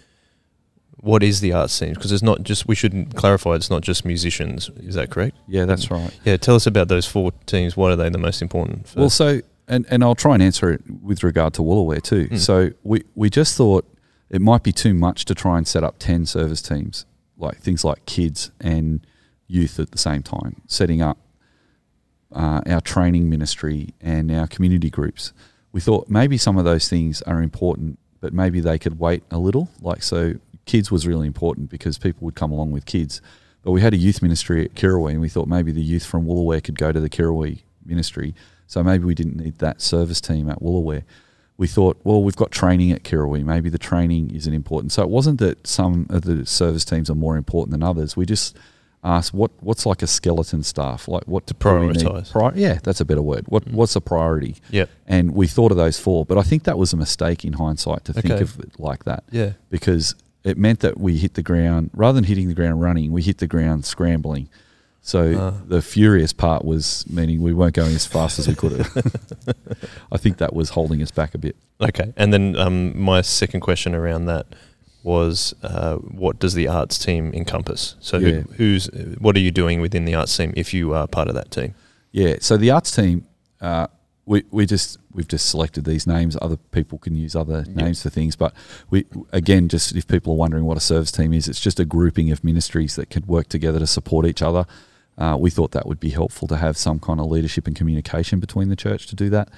what 0.98 1.22
is 1.22 1.40
the 1.40 1.52
arts 1.52 1.78
team? 1.78 1.94
Because 1.94 2.12
it's 2.12 2.22
not 2.22 2.42
just, 2.42 2.66
we 2.66 2.74
should 2.74 3.14
clarify, 3.14 3.54
it's 3.54 3.70
not 3.70 3.82
just 3.82 4.04
musicians. 4.04 4.70
Is 4.76 4.94
that 4.94 5.10
correct? 5.10 5.36
Yeah, 5.46 5.64
that's 5.64 5.90
right. 5.90 6.16
Yeah, 6.24 6.36
tell 6.36 6.54
us 6.54 6.66
about 6.66 6.88
those 6.88 7.06
four 7.06 7.32
teams. 7.44 7.76
What 7.76 7.92
are 7.92 7.96
they 7.96 8.08
the 8.08 8.18
most 8.18 8.42
important? 8.42 8.88
For? 8.88 9.00
Well, 9.00 9.10
so 9.10 9.40
and, 9.68 9.86
and 9.90 10.02
I'll 10.02 10.14
try 10.14 10.34
and 10.34 10.42
answer 10.42 10.72
it 10.72 10.82
with 11.02 11.22
regard 11.22 11.54
to 11.54 11.62
Woolooware 11.62 12.02
too. 12.02 12.28
Mm. 12.28 12.38
So 12.38 12.70
we, 12.82 13.04
we 13.14 13.30
just 13.30 13.56
thought 13.56 13.84
it 14.30 14.40
might 14.40 14.62
be 14.62 14.72
too 14.72 14.94
much 14.94 15.24
to 15.26 15.34
try 15.34 15.58
and 15.58 15.66
set 15.66 15.84
up 15.84 15.98
10 15.98 16.26
service 16.26 16.62
teams, 16.62 17.06
like 17.36 17.58
things 17.58 17.84
like 17.84 18.06
kids 18.06 18.50
and 18.60 19.06
youth 19.46 19.78
at 19.78 19.90
the 19.90 19.98
same 19.98 20.22
time, 20.22 20.62
setting 20.66 21.02
up 21.02 21.18
uh, 22.32 22.60
our 22.66 22.80
training 22.80 23.28
ministry 23.28 23.94
and 24.00 24.30
our 24.30 24.46
community 24.46 24.90
groups. 24.90 25.32
We 25.72 25.80
thought 25.80 26.08
maybe 26.08 26.38
some 26.38 26.56
of 26.56 26.64
those 26.64 26.88
things 26.88 27.22
are 27.22 27.42
important, 27.42 27.98
but 28.20 28.32
maybe 28.32 28.60
they 28.60 28.78
could 28.78 28.98
wait 28.98 29.24
a 29.30 29.38
little. 29.38 29.68
Like, 29.80 30.02
so 30.02 30.34
kids 30.66 30.90
was 30.90 31.06
really 31.06 31.26
important 31.26 31.70
because 31.70 31.98
people 31.98 32.24
would 32.26 32.34
come 32.34 32.52
along 32.52 32.70
with 32.72 32.84
kids. 32.84 33.20
But 33.62 33.72
we 33.72 33.80
had 33.80 33.94
a 33.94 33.96
youth 33.96 34.22
ministry 34.22 34.64
at 34.64 34.74
Kirrawee, 34.74 35.12
and 35.12 35.20
we 35.20 35.28
thought 35.28 35.48
maybe 35.48 35.72
the 35.72 35.82
youth 35.82 36.04
from 36.04 36.26
Woolooware 36.26 36.62
could 36.62 36.78
go 36.78 36.92
to 36.92 37.00
the 37.00 37.10
Kirrawee 37.10 37.62
ministry 37.84 38.34
so 38.66 38.82
maybe 38.82 39.04
we 39.04 39.14
didn't 39.14 39.36
need 39.36 39.58
that 39.58 39.80
service 39.80 40.20
team 40.20 40.48
at 40.50 40.60
Woolooware. 40.60 41.04
We 41.56 41.66
thought, 41.66 41.98
well, 42.04 42.22
we've 42.22 42.36
got 42.36 42.50
training 42.50 42.92
at 42.92 43.02
Kirrawee. 43.02 43.44
Maybe 43.44 43.70
the 43.70 43.78
training 43.78 44.30
isn't 44.34 44.52
important. 44.52 44.92
So 44.92 45.02
it 45.02 45.08
wasn't 45.08 45.38
that 45.40 45.66
some 45.66 46.06
of 46.10 46.22
the 46.22 46.44
service 46.44 46.84
teams 46.84 47.08
are 47.08 47.14
more 47.14 47.36
important 47.36 47.70
than 47.70 47.82
others. 47.82 48.16
We 48.16 48.26
just 48.26 48.56
asked 49.04 49.32
what 49.32 49.52
what's 49.60 49.86
like 49.86 50.02
a 50.02 50.06
skeleton 50.06 50.62
staff, 50.62 51.08
like 51.08 51.22
what 51.26 51.46
to 51.46 51.54
prioritize. 51.54 52.30
Pri- 52.30 52.52
yeah, 52.56 52.80
that's 52.82 53.00
a 53.00 53.04
better 53.04 53.22
word. 53.22 53.46
What 53.48 53.64
mm. 53.64 53.72
what's 53.72 53.96
a 53.96 54.00
priority? 54.02 54.56
Yeah, 54.70 54.86
and 55.06 55.32
we 55.32 55.46
thought 55.46 55.70
of 55.70 55.78
those 55.78 55.98
four, 55.98 56.26
but 56.26 56.36
I 56.36 56.42
think 56.42 56.64
that 56.64 56.76
was 56.76 56.92
a 56.92 56.96
mistake 56.96 57.44
in 57.44 57.54
hindsight 57.54 58.04
to 58.06 58.12
think 58.12 58.40
of 58.40 58.58
it 58.60 58.78
like 58.78 59.04
that. 59.04 59.24
Yeah, 59.30 59.52
because 59.70 60.14
it 60.46 60.56
meant 60.56 60.80
that 60.80 60.98
we 60.98 61.16
hit 61.16 61.34
the 61.34 61.42
ground 61.42 61.90
rather 61.92 62.14
than 62.14 62.24
hitting 62.24 62.46
the 62.46 62.54
ground 62.54 62.80
running, 62.80 63.10
we 63.10 63.20
hit 63.20 63.38
the 63.38 63.48
ground 63.48 63.84
scrambling. 63.84 64.48
So 65.02 65.32
uh. 65.32 65.54
the 65.66 65.82
furious 65.82 66.32
part 66.32 66.64
was 66.64 67.04
meaning 67.08 67.42
we 67.42 67.52
weren't 67.52 67.74
going 67.74 67.94
as 67.94 68.06
fast 68.06 68.38
as 68.38 68.48
we 68.48 68.54
could 68.54 68.72
have. 68.72 69.16
I 70.12 70.16
think 70.18 70.38
that 70.38 70.54
was 70.54 70.70
holding 70.70 71.02
us 71.02 71.10
back 71.10 71.34
a 71.34 71.38
bit. 71.38 71.56
Okay, 71.80 72.12
and 72.16 72.32
then 72.32 72.56
um, 72.56 72.98
my 72.98 73.20
second 73.22 73.60
question 73.60 73.94
around 73.94 74.26
that 74.26 74.46
was, 75.02 75.54
uh, 75.62 75.96
what 75.96 76.38
does 76.38 76.54
the 76.54 76.68
arts 76.68 76.98
team 76.98 77.32
encompass? 77.34 77.96
So 78.00 78.18
yeah. 78.18 78.28
who, 78.28 78.40
who's 78.54 78.86
what 79.18 79.36
are 79.36 79.40
you 79.40 79.50
doing 79.50 79.80
within 79.80 80.04
the 80.04 80.14
arts 80.14 80.36
team 80.36 80.52
if 80.56 80.72
you 80.72 80.94
are 80.94 81.06
part 81.06 81.28
of 81.28 81.34
that 81.34 81.50
team? 81.50 81.74
Yeah, 82.12 82.36
so 82.40 82.56
the 82.56 82.70
arts 82.70 82.94
team, 82.94 83.26
uh, 83.60 83.88
we 84.26 84.44
we 84.50 84.66
just 84.66 84.98
we've 85.12 85.28
just 85.28 85.48
selected 85.48 85.84
these 85.84 86.06
names. 86.06 86.36
Other 86.42 86.56
people 86.56 86.98
can 86.98 87.14
use 87.14 87.34
other 87.34 87.64
names 87.68 88.02
for 88.02 88.10
things, 88.10 88.36
but 88.36 88.52
we 88.90 89.06
again, 89.32 89.68
just 89.68 89.94
if 89.94 90.06
people 90.06 90.34
are 90.34 90.36
wondering 90.36 90.64
what 90.64 90.76
a 90.76 90.80
service 90.80 91.12
team 91.12 91.32
is, 91.32 91.48
it's 91.48 91.60
just 91.60 91.80
a 91.80 91.84
grouping 91.84 92.30
of 92.30 92.44
ministries 92.44 92.96
that 92.96 93.08
could 93.08 93.26
work 93.26 93.48
together 93.48 93.78
to 93.78 93.86
support 93.86 94.26
each 94.26 94.42
other 94.42 94.66
uh, 95.18 95.36
we 95.38 95.50
thought 95.50 95.72
that 95.72 95.86
would 95.86 96.00
be 96.00 96.10
helpful 96.10 96.46
to 96.48 96.56
have 96.56 96.76
some 96.76 96.98
kind 96.98 97.20
of 97.20 97.26
leadership 97.26 97.66
and 97.66 97.74
communication 97.74 98.38
between 98.38 98.68
the 98.68 98.76
church 98.76 99.06
to 99.06 99.16
do 99.16 99.30
that. 99.30 99.48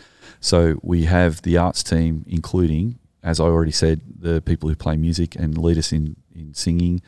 So 0.41 0.79
we 0.83 1.05
have 1.05 1.43
the 1.43 1.57
arts 1.57 1.83
team, 1.83 2.25
including, 2.29 2.99
as 3.23 3.41
I 3.41 3.45
already 3.45 3.73
said, 3.73 4.01
the 4.21 4.41
people 4.41 4.69
who 4.69 4.77
play 4.77 4.97
music 4.97 5.35
and 5.35 5.59
lead 5.59 5.79
us 5.79 5.93
in, 5.93 6.17
in 6.35 6.55
singing. 6.55 7.03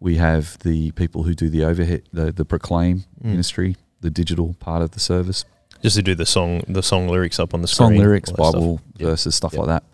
We 0.00 0.16
have 0.16 0.58
the 0.58 0.90
people 0.92 1.22
who 1.22 1.34
do 1.34 1.48
the 1.48 1.64
overhead, 1.64 2.02
the, 2.12 2.30
the 2.30 2.44
proclaim 2.44 3.04
mm. 3.22 3.30
ministry, 3.30 3.76
the 4.00 4.10
digital 4.10 4.54
part 4.60 4.82
of 4.82 4.90
the 4.90 5.00
service. 5.00 5.46
Just 5.84 5.96
to 5.96 6.02
do 6.02 6.14
the 6.14 6.24
song, 6.24 6.62
the 6.66 6.82
song 6.82 7.08
lyrics 7.08 7.38
up 7.38 7.52
on 7.52 7.60
the 7.60 7.68
screen. 7.68 7.90
Song 7.90 7.98
lyrics, 7.98 8.30
Bible 8.30 8.78
stuff. 8.78 9.00
verses, 9.06 9.34
stuff 9.34 9.52
like 9.52 9.66
that. 9.66 9.84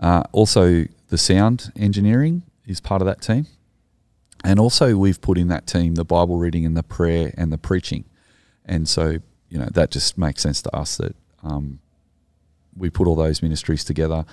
Uh, 0.00 0.22
also, 0.32 0.86
the 1.08 1.18
sound 1.18 1.70
engineering 1.76 2.44
is 2.66 2.80
part 2.80 3.02
of 3.02 3.06
that 3.06 3.20
team. 3.20 3.46
And 4.42 4.58
also, 4.58 4.96
we've 4.96 5.20
put 5.20 5.36
in 5.36 5.48
that 5.48 5.66
team 5.66 5.96
the 5.96 6.04
Bible 6.04 6.38
reading 6.38 6.64
and 6.64 6.74
the 6.74 6.82
prayer 6.82 7.34
and 7.36 7.52
the 7.52 7.58
preaching. 7.58 8.06
And 8.64 8.88
so, 8.88 9.18
you 9.50 9.58
know, 9.58 9.68
that 9.74 9.90
just 9.90 10.16
makes 10.16 10.40
sense 10.40 10.62
to 10.62 10.74
us 10.74 10.96
that 10.96 11.14
um, 11.42 11.78
we 12.74 12.88
put 12.88 13.06
all 13.06 13.14
those 13.14 13.42
ministries 13.42 13.84
together. 13.84 14.24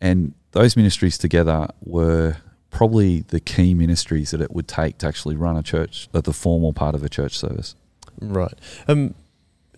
And 0.00 0.32
those 0.52 0.76
ministries 0.76 1.18
together 1.18 1.66
were 1.80 2.36
probably 2.70 3.22
the 3.22 3.40
key 3.40 3.74
ministries 3.74 4.30
that 4.30 4.40
it 4.40 4.52
would 4.52 4.68
take 4.68 4.98
to 4.98 5.08
actually 5.08 5.34
run 5.34 5.56
a 5.56 5.62
church, 5.64 6.08
uh, 6.14 6.20
the 6.20 6.32
formal 6.32 6.72
part 6.72 6.94
of 6.94 7.02
a 7.02 7.08
church 7.08 7.36
service. 7.36 7.74
Right. 8.20 8.54
Um, 8.86 9.16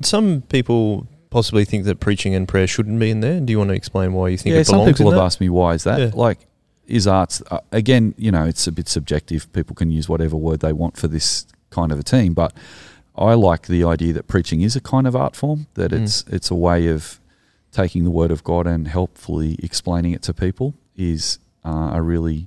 some 0.03 0.43
people 0.43 1.07
possibly 1.31 1.65
think 1.65 1.85
that 1.85 2.01
preaching 2.01 2.35
and 2.35 2.47
prayer 2.47 2.67
shouldn't 2.67 2.99
be 2.99 3.11
in 3.11 3.21
there. 3.21 3.41
Do 3.41 3.51
you 3.51 3.59
want 3.59 3.69
to 3.69 3.75
explain 3.75 4.13
why 4.13 4.29
you 4.29 4.39
think 4.39 4.55
yeah, 4.55 4.61
it 4.61 4.67
belongs 4.67 4.87
some 4.87 4.95
people 4.95 5.11
have 5.11 5.19
that? 5.19 5.25
asked 5.25 5.41
me 5.41 5.49
why 5.49 5.75
is 5.75 5.85
that. 5.85 5.99
Yeah. 5.99 6.11
Like 6.15 6.47
is 6.87 7.07
arts 7.07 7.43
uh, 7.51 7.61
again? 7.73 8.15
You 8.17 8.31
know, 8.31 8.45
it's 8.45 8.67
a 8.67 8.73
bit 8.73 8.89
subjective. 8.89 9.53
People 9.53 9.75
can 9.75 9.91
use 9.91 10.09
whatever 10.09 10.37
word 10.37 10.61
they 10.61 10.73
want 10.73 10.97
for 10.97 11.09
this 11.09 11.47
kind 11.71 11.91
of 11.91 11.99
a 11.99 12.03
team, 12.03 12.35
but 12.35 12.53
I 13.17 13.35
like 13.35 13.67
the 13.67 13.85
idea 13.85 14.13
that 14.13 14.27
preaching 14.27 14.61
is 14.61 14.77
a 14.77 14.81
kind 14.81 15.07
of 15.07 15.15
art 15.17 15.37
form. 15.37 15.67
That 15.75 15.93
mm. 15.93 16.03
it's 16.03 16.25
it's 16.29 16.51
a 16.51 16.55
way 16.55 16.89
of 16.89 17.21
taking 17.73 18.05
the 18.05 18.11
word 18.11 18.31
of 18.31 18.45
God 18.45 18.67
and 18.67 18.87
helpfully 18.87 19.57
explaining 19.63 20.13
it 20.13 20.23
to 20.23 20.33
people 20.35 20.75
is 20.97 21.39
uh, 21.65 21.91
a 21.93 22.03
really 22.03 22.47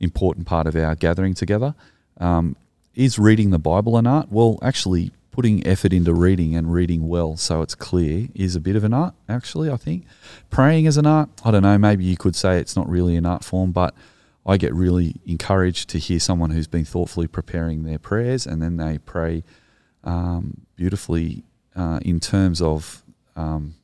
important 0.00 0.46
part 0.46 0.66
of 0.66 0.74
our 0.74 0.94
gathering 0.94 1.34
together. 1.34 1.74
Um, 2.18 2.56
is 2.94 3.18
reading 3.18 3.50
the 3.50 3.58
Bible 3.58 3.96
an 3.96 4.06
art? 4.06 4.30
Well, 4.30 4.58
actually, 4.62 5.12
putting 5.36 5.66
effort 5.66 5.92
into 5.92 6.14
reading 6.14 6.56
and 6.56 6.72
reading 6.72 7.06
well 7.08 7.36
so 7.36 7.60
it's 7.60 7.74
clear 7.74 8.26
is 8.34 8.56
a 8.56 8.60
bit 8.60 8.74
of 8.74 8.82
an 8.84 8.94
art, 8.94 9.12
actually, 9.28 9.70
I 9.70 9.76
think. 9.76 10.06
Praying 10.48 10.86
is 10.86 10.96
an 10.96 11.04
art. 11.04 11.28
I 11.44 11.50
don't 11.50 11.62
know, 11.62 11.76
maybe 11.76 12.04
you 12.04 12.16
could 12.16 12.34
say 12.34 12.58
it's 12.58 12.74
not 12.74 12.88
really 12.88 13.16
an 13.16 13.26
art 13.26 13.44
form, 13.44 13.70
but 13.70 13.94
I 14.46 14.56
get 14.56 14.72
really 14.74 15.16
encouraged 15.26 15.90
to 15.90 15.98
hear 15.98 16.20
someone 16.20 16.52
who's 16.52 16.66
been 16.66 16.86
thoughtfully 16.86 17.26
preparing 17.26 17.82
their 17.82 17.98
prayers 17.98 18.46
and 18.46 18.62
then 18.62 18.78
they 18.78 18.96
pray 18.96 19.44
um, 20.04 20.62
beautifully 20.74 21.44
uh, 21.74 22.00
in 22.00 22.18
terms 22.18 22.62
of 22.62 23.02
um, 23.36 23.74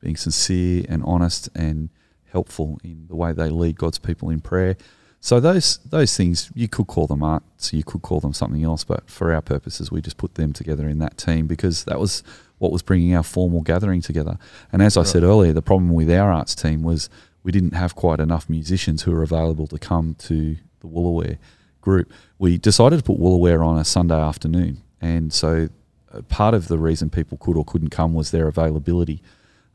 being 0.00 0.16
sincere 0.16 0.84
and 0.88 1.04
honest 1.04 1.48
and 1.54 1.90
helpful 2.32 2.80
in 2.82 3.06
the 3.06 3.14
way 3.14 3.32
they 3.32 3.50
lead 3.50 3.78
God's 3.78 4.00
people 4.00 4.30
in 4.30 4.40
prayer. 4.40 4.76
So 5.20 5.40
those 5.40 5.78
those 5.78 6.16
things 6.16 6.50
you 6.54 6.68
could 6.68 6.86
call 6.86 7.06
them 7.06 7.22
art, 7.22 7.42
so 7.56 7.76
you 7.76 7.84
could 7.84 8.02
call 8.02 8.20
them 8.20 8.32
something 8.32 8.62
else, 8.62 8.84
but 8.84 9.10
for 9.10 9.32
our 9.32 9.42
purposes, 9.42 9.90
we 9.90 10.00
just 10.00 10.16
put 10.16 10.36
them 10.36 10.52
together 10.52 10.88
in 10.88 10.98
that 11.00 11.18
team 11.18 11.46
because 11.46 11.84
that 11.84 11.98
was 11.98 12.22
what 12.58 12.72
was 12.72 12.82
bringing 12.82 13.14
our 13.14 13.22
formal 13.22 13.62
gathering 13.62 14.00
together. 14.00 14.38
And 14.72 14.82
as 14.82 14.96
I 14.96 15.02
said 15.02 15.22
earlier, 15.22 15.52
the 15.52 15.62
problem 15.62 15.92
with 15.92 16.10
our 16.10 16.32
arts 16.32 16.54
team 16.54 16.82
was 16.82 17.08
we 17.42 17.52
didn't 17.52 17.74
have 17.74 17.94
quite 17.94 18.20
enough 18.20 18.48
musicians 18.48 19.02
who 19.02 19.12
were 19.12 19.22
available 19.22 19.66
to 19.68 19.78
come 19.78 20.14
to 20.20 20.56
the 20.80 20.86
Woolooware 20.86 21.38
group. 21.80 22.12
We 22.38 22.58
decided 22.58 22.98
to 22.98 23.02
put 23.02 23.18
Woolooware 23.18 23.64
on 23.64 23.78
a 23.78 23.84
Sunday 23.84 24.20
afternoon, 24.20 24.82
and 25.00 25.32
so 25.32 25.68
uh, 26.12 26.22
part 26.22 26.54
of 26.54 26.68
the 26.68 26.78
reason 26.78 27.10
people 27.10 27.38
could 27.38 27.56
or 27.56 27.64
couldn't 27.64 27.90
come 27.90 28.14
was 28.14 28.30
their 28.30 28.46
availability. 28.46 29.22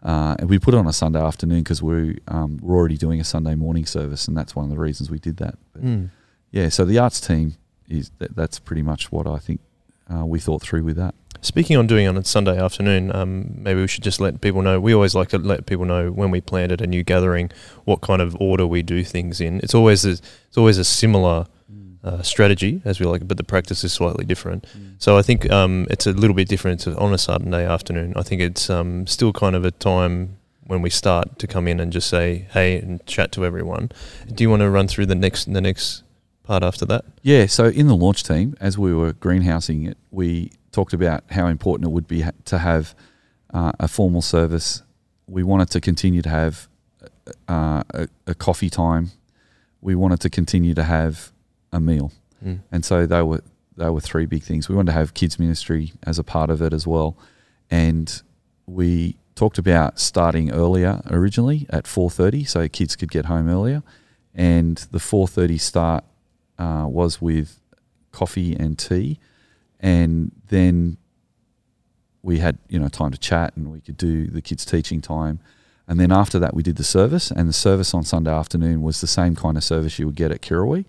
Uh, 0.03 0.35
and 0.37 0.49
we 0.49 0.59
put 0.59 0.73
it 0.73 0.77
on 0.77 0.85
a 0.85 0.93
Sunday 0.93 1.21
afternoon 1.21 1.59
because 1.63 1.81
we 1.81 2.19
um, 2.27 2.59
were 2.61 2.75
already 2.75 2.97
doing 2.97 3.21
a 3.21 3.23
Sunday 3.23 3.55
morning 3.55 3.85
service, 3.85 4.27
and 4.27 4.35
that's 4.35 4.55
one 4.55 4.65
of 4.65 4.69
the 4.69 4.77
reasons 4.77 5.09
we 5.09 5.19
did 5.19 5.37
that. 5.37 5.55
But 5.71 5.83
mm. 5.83 6.09
Yeah, 6.51 6.69
so 6.69 6.85
the 6.85 6.99
arts 6.99 7.19
team 7.19 7.55
is 7.89 8.11
that, 8.19 8.35
that's 8.35 8.59
pretty 8.59 8.83
much 8.83 9.11
what 9.11 9.25
I 9.27 9.39
think 9.39 9.59
uh, 10.13 10.25
we 10.25 10.39
thought 10.39 10.61
through 10.61 10.83
with 10.83 10.97
that. 10.97 11.15
Speaking 11.41 11.75
on 11.77 11.87
doing 11.87 12.07
on 12.07 12.15
a 12.15 12.23
Sunday 12.23 12.57
afternoon, 12.57 13.13
um, 13.13 13.55
maybe 13.57 13.81
we 13.81 13.87
should 13.87 14.03
just 14.03 14.21
let 14.21 14.39
people 14.39 14.61
know. 14.61 14.79
We 14.79 14.93
always 14.93 15.15
like 15.15 15.29
to 15.29 15.39
let 15.39 15.65
people 15.65 15.85
know 15.85 16.11
when 16.11 16.31
we 16.31 16.41
plan 16.41 16.71
at 16.71 16.79
a 16.79 16.87
new 16.87 17.03
gathering 17.03 17.49
what 17.85 18.01
kind 18.01 18.21
of 18.21 18.37
order 18.39 18.67
we 18.67 18.81
do 18.83 19.03
things 19.03 19.41
in. 19.41 19.59
It's 19.61 19.73
always 19.73 20.05
a, 20.05 20.11
it's 20.11 20.57
always 20.57 20.77
a 20.77 20.85
similar 20.85 21.47
uh, 22.03 22.21
strategy, 22.21 22.81
as 22.83 22.99
we 22.99 23.05
like 23.05 23.21
it, 23.21 23.27
but 23.27 23.37
the 23.37 23.43
practice 23.43 23.83
is 23.83 23.93
slightly 23.93 24.25
different. 24.25 24.65
Mm. 24.77 24.95
So 24.97 25.17
I 25.17 25.21
think 25.21 25.49
um, 25.49 25.87
it's 25.89 26.05
a 26.05 26.11
little 26.11 26.35
bit 26.35 26.47
different 26.47 26.85
on 26.87 27.13
a 27.13 27.17
Saturday 27.17 27.65
afternoon. 27.65 28.13
I 28.15 28.23
think 28.23 28.41
it's 28.41 28.69
um, 28.69 29.07
still 29.07 29.31
kind 29.31 29.55
of 29.55 29.63
a 29.65 29.71
time 29.71 30.37
when 30.65 30.81
we 30.81 30.89
start 30.89 31.39
to 31.39 31.47
come 31.47 31.67
in 31.67 31.79
and 31.79 31.91
just 31.91 32.09
say 32.09 32.47
hey 32.51 32.77
and 32.79 33.05
chat 33.05 33.31
to 33.33 33.45
everyone. 33.45 33.91
Do 34.33 34.43
you 34.43 34.49
want 34.49 34.61
to 34.61 34.69
run 34.69 34.87
through 34.87 35.07
the 35.07 35.15
next 35.15 35.51
the 35.51 35.61
next 35.61 36.03
part 36.43 36.63
after 36.63 36.85
that? 36.85 37.05
Yeah, 37.21 37.45
so 37.47 37.65
in 37.65 37.87
the 37.87 37.95
launch 37.95 38.23
team, 38.23 38.55
as 38.59 38.77
we 38.77 38.93
were 38.93 39.13
greenhousing 39.13 39.85
it, 39.85 39.97
we 40.11 40.51
talked 40.71 40.93
about 40.93 41.23
how 41.31 41.47
important 41.47 41.87
it 41.87 41.91
would 41.91 42.07
be 42.07 42.21
ha- 42.21 42.31
to 42.45 42.57
have 42.59 42.95
uh, 43.53 43.71
a 43.79 43.87
formal 43.87 44.21
service. 44.21 44.83
We 45.27 45.43
wanted 45.43 45.69
to 45.71 45.81
continue 45.81 46.21
to 46.21 46.29
have 46.29 46.67
uh, 47.47 47.83
a, 47.93 48.07
a 48.27 48.35
coffee 48.35 48.69
time. 48.69 49.11
We 49.81 49.95
wanted 49.95 50.21
to 50.21 50.29
continue 50.29 50.73
to 50.73 50.83
have 50.83 51.33
a 51.73 51.79
meal, 51.79 52.12
Mm. 52.45 52.59
and 52.71 52.83
so 52.86 53.05
they 53.05 53.21
were 53.21 53.41
they 53.75 53.89
were 53.89 54.01
three 54.01 54.25
big 54.25 54.43
things. 54.43 54.69
We 54.69 54.75
wanted 54.75 54.91
to 54.93 54.97
have 54.99 55.13
kids 55.13 55.39
ministry 55.39 55.93
as 56.03 56.19
a 56.19 56.23
part 56.23 56.49
of 56.49 56.62
it 56.62 56.73
as 56.73 56.86
well, 56.88 57.17
and 57.71 58.21
we 58.65 59.15
talked 59.36 59.57
about 59.57 59.99
starting 59.99 60.51
earlier 60.51 61.01
originally 61.09 61.65
at 61.69 61.88
four 61.88 62.09
thirty, 62.12 62.43
so 62.43 62.67
kids 62.67 62.95
could 62.95 63.12
get 63.12 63.25
home 63.25 63.49
earlier, 63.49 63.81
and 64.36 64.77
the 64.91 64.99
four 64.99 65.27
thirty 65.27 65.57
start 65.57 66.03
uh, 66.59 66.86
was 66.88 67.21
with 67.21 67.59
coffee 68.12 68.55
and 68.55 68.77
tea, 68.77 69.19
and 69.79 70.31
then 70.49 70.97
we 72.21 72.39
had 72.39 72.57
you 72.69 72.79
know 72.79 72.88
time 72.89 73.12
to 73.12 73.17
chat 73.17 73.55
and 73.55 73.71
we 73.71 73.81
could 73.81 73.97
do 73.97 74.27
the 74.27 74.41
kids 74.41 74.65
teaching 74.65 75.01
time, 75.01 75.39
and 75.88 75.99
then 75.99 76.12
after 76.12 76.39
that 76.39 76.53
we 76.53 76.62
did 76.63 76.75
the 76.75 76.83
service, 76.83 77.31
and 77.31 77.49
the 77.49 77.53
service 77.53 77.93
on 77.93 78.03
Sunday 78.03 78.31
afternoon 78.31 78.81
was 78.81 79.01
the 79.01 79.07
same 79.07 79.36
kind 79.36 79.57
of 79.57 79.63
service 79.63 79.97
you 79.99 80.05
would 80.05 80.15
get 80.15 80.31
at 80.31 80.41
Kirrawee, 80.41 80.86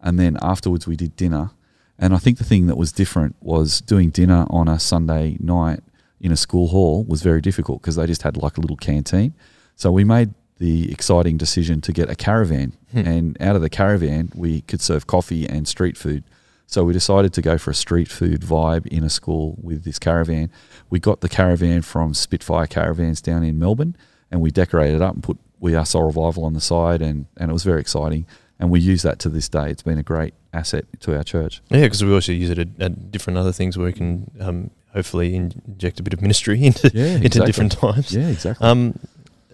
and 0.00 0.18
then 0.18 0.36
afterwards 0.42 0.86
we 0.86 0.96
did 0.96 1.16
dinner, 1.16 1.50
and 1.98 2.14
I 2.14 2.18
think 2.18 2.38
the 2.38 2.44
thing 2.44 2.66
that 2.66 2.76
was 2.76 2.92
different 2.92 3.36
was 3.40 3.80
doing 3.80 4.10
dinner 4.10 4.46
on 4.50 4.68
a 4.68 4.78
Sunday 4.78 5.36
night 5.40 5.80
in 6.20 6.32
a 6.32 6.36
school 6.36 6.68
hall 6.68 7.04
was 7.04 7.22
very 7.22 7.40
difficult 7.40 7.82
because 7.82 7.96
they 7.96 8.06
just 8.06 8.22
had 8.22 8.36
like 8.36 8.58
a 8.58 8.60
little 8.60 8.76
canteen, 8.76 9.34
so 9.74 9.90
we 9.90 10.04
made 10.04 10.34
the 10.58 10.90
exciting 10.90 11.36
decision 11.36 11.80
to 11.82 11.92
get 11.92 12.10
a 12.10 12.16
caravan. 12.16 12.72
Hmm. 12.92 12.98
and 13.06 13.42
out 13.42 13.56
of 13.56 13.62
the 13.62 13.70
caravan 13.70 14.30
we 14.34 14.62
could 14.62 14.80
serve 14.80 15.06
coffee 15.06 15.46
and 15.46 15.68
street 15.68 15.96
food. 15.96 16.24
So 16.68 16.82
we 16.82 16.92
decided 16.92 17.32
to 17.34 17.42
go 17.42 17.58
for 17.58 17.70
a 17.70 17.74
street 17.74 18.08
food 18.08 18.40
vibe 18.40 18.86
in 18.86 19.04
a 19.04 19.10
school 19.10 19.56
with 19.62 19.84
this 19.84 20.00
caravan. 20.00 20.50
We 20.90 20.98
got 20.98 21.20
the 21.20 21.28
caravan 21.28 21.82
from 21.82 22.12
spitfire 22.12 22.66
caravans 22.66 23.20
down 23.20 23.44
in 23.44 23.58
melbourne 23.58 23.96
and 24.30 24.40
we 24.40 24.50
decorated 24.50 24.96
it 24.96 25.02
up 25.02 25.14
and 25.14 25.22
put 25.22 25.38
we 25.58 25.74
are 25.74 25.86
soul 25.86 26.06
revival 26.06 26.44
on 26.44 26.52
the 26.52 26.60
side 26.60 27.00
and, 27.00 27.26
and 27.36 27.50
it 27.50 27.52
was 27.52 27.64
very 27.64 27.80
exciting 27.80 28.26
and 28.58 28.70
we 28.70 28.80
use 28.80 29.02
that 29.02 29.18
to 29.20 29.28
this 29.28 29.48
day. 29.48 29.70
It's 29.70 29.82
been 29.82 29.98
a 29.98 30.02
great 30.02 30.34
asset 30.52 30.84
to 31.00 31.16
our 31.16 31.22
church. 31.22 31.60
Yeah, 31.68 31.82
because 31.82 32.02
we 32.04 32.12
also 32.12 32.32
use 32.32 32.50
it 32.50 32.58
at, 32.58 32.68
at 32.80 33.10
different 33.10 33.38
other 33.38 33.52
things 33.52 33.76
where 33.76 33.86
we 33.86 33.92
can 33.92 34.30
um, 34.40 34.70
hopefully 34.92 35.34
inject 35.36 36.00
a 36.00 36.02
bit 36.02 36.14
of 36.14 36.22
ministry 36.22 36.64
into 36.64 36.90
yeah 36.94 37.16
into 37.16 37.40
different 37.44 37.72
times. 37.72 38.14
yeah 38.14 38.28
exactly. 38.28 38.66
Um, 38.66 38.98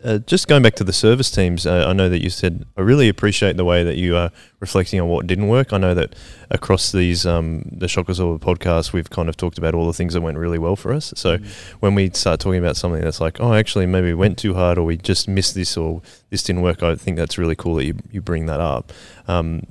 uh, 0.05 0.19
just 0.19 0.49
going 0.49 0.63
back 0.63 0.75
to 0.77 0.85
the 0.85 0.93
service 0.93 1.31
teams, 1.31 1.67
uh, 1.67 1.87
I 1.89 1.93
know 1.93 2.09
that 2.09 2.23
you 2.23 2.31
said 2.31 2.65
I 2.77 2.81
really 2.81 3.09
appreciate 3.09 3.57
the 3.57 3.65
way 3.65 3.85
that 3.85 3.97
you 3.97 4.17
are 4.17 4.31
reflecting 4.61 5.01
on 5.01 5.09
what 5.09 5.27
didn't 5.27 5.49
work. 5.49 5.73
I 5.73 5.79
know 5.79 5.95
that 5.95 6.15
across 6.51 6.93
these 6.93 7.25
um, 7.25 7.69
the 7.71 7.89
Shock 7.89 8.09
Absorber 8.09 8.45
podcast, 8.45 8.93
we've 8.93 9.11
kind 9.11 9.29
of 9.29 9.37
talked 9.37 9.59
about 9.59 9.75
all 9.75 9.87
the 9.87 9.93
things 9.93 10.15
that 10.15 10.21
went 10.21 10.39
really 10.39 10.59
well 10.59 10.77
for 10.77 10.93
us. 10.93 11.13
So 11.17 11.39
when 11.81 11.95
we 11.95 12.11
start 12.11 12.41
talking 12.41 12.59
about 12.59 12.77
something 12.77 13.01
that's 13.01 13.21
like, 13.21 13.41
oh, 13.41 13.55
actually, 13.55 13.87
maybe 13.87 14.09
we 14.09 14.15
went 14.15 14.39
too 14.39 14.55
hard, 14.55 14.79
or 14.79 14.85
we 14.85 14.97
just 14.97 15.29
missed 15.29 15.55
this, 15.55 15.77
or 15.77 16.03
this 16.31 16.43
didn't 16.43 16.63
work, 16.63 16.83
I 16.83 16.95
think 16.97 17.17
that's 17.17 17.39
really 17.39 17.57
cool 17.57 17.77
that 17.77 17.85
you 17.85 17.95
you 18.11 18.21
bring 18.21 18.47
that 18.47 18.61
up. 18.61 18.93
Um, 19.29 19.67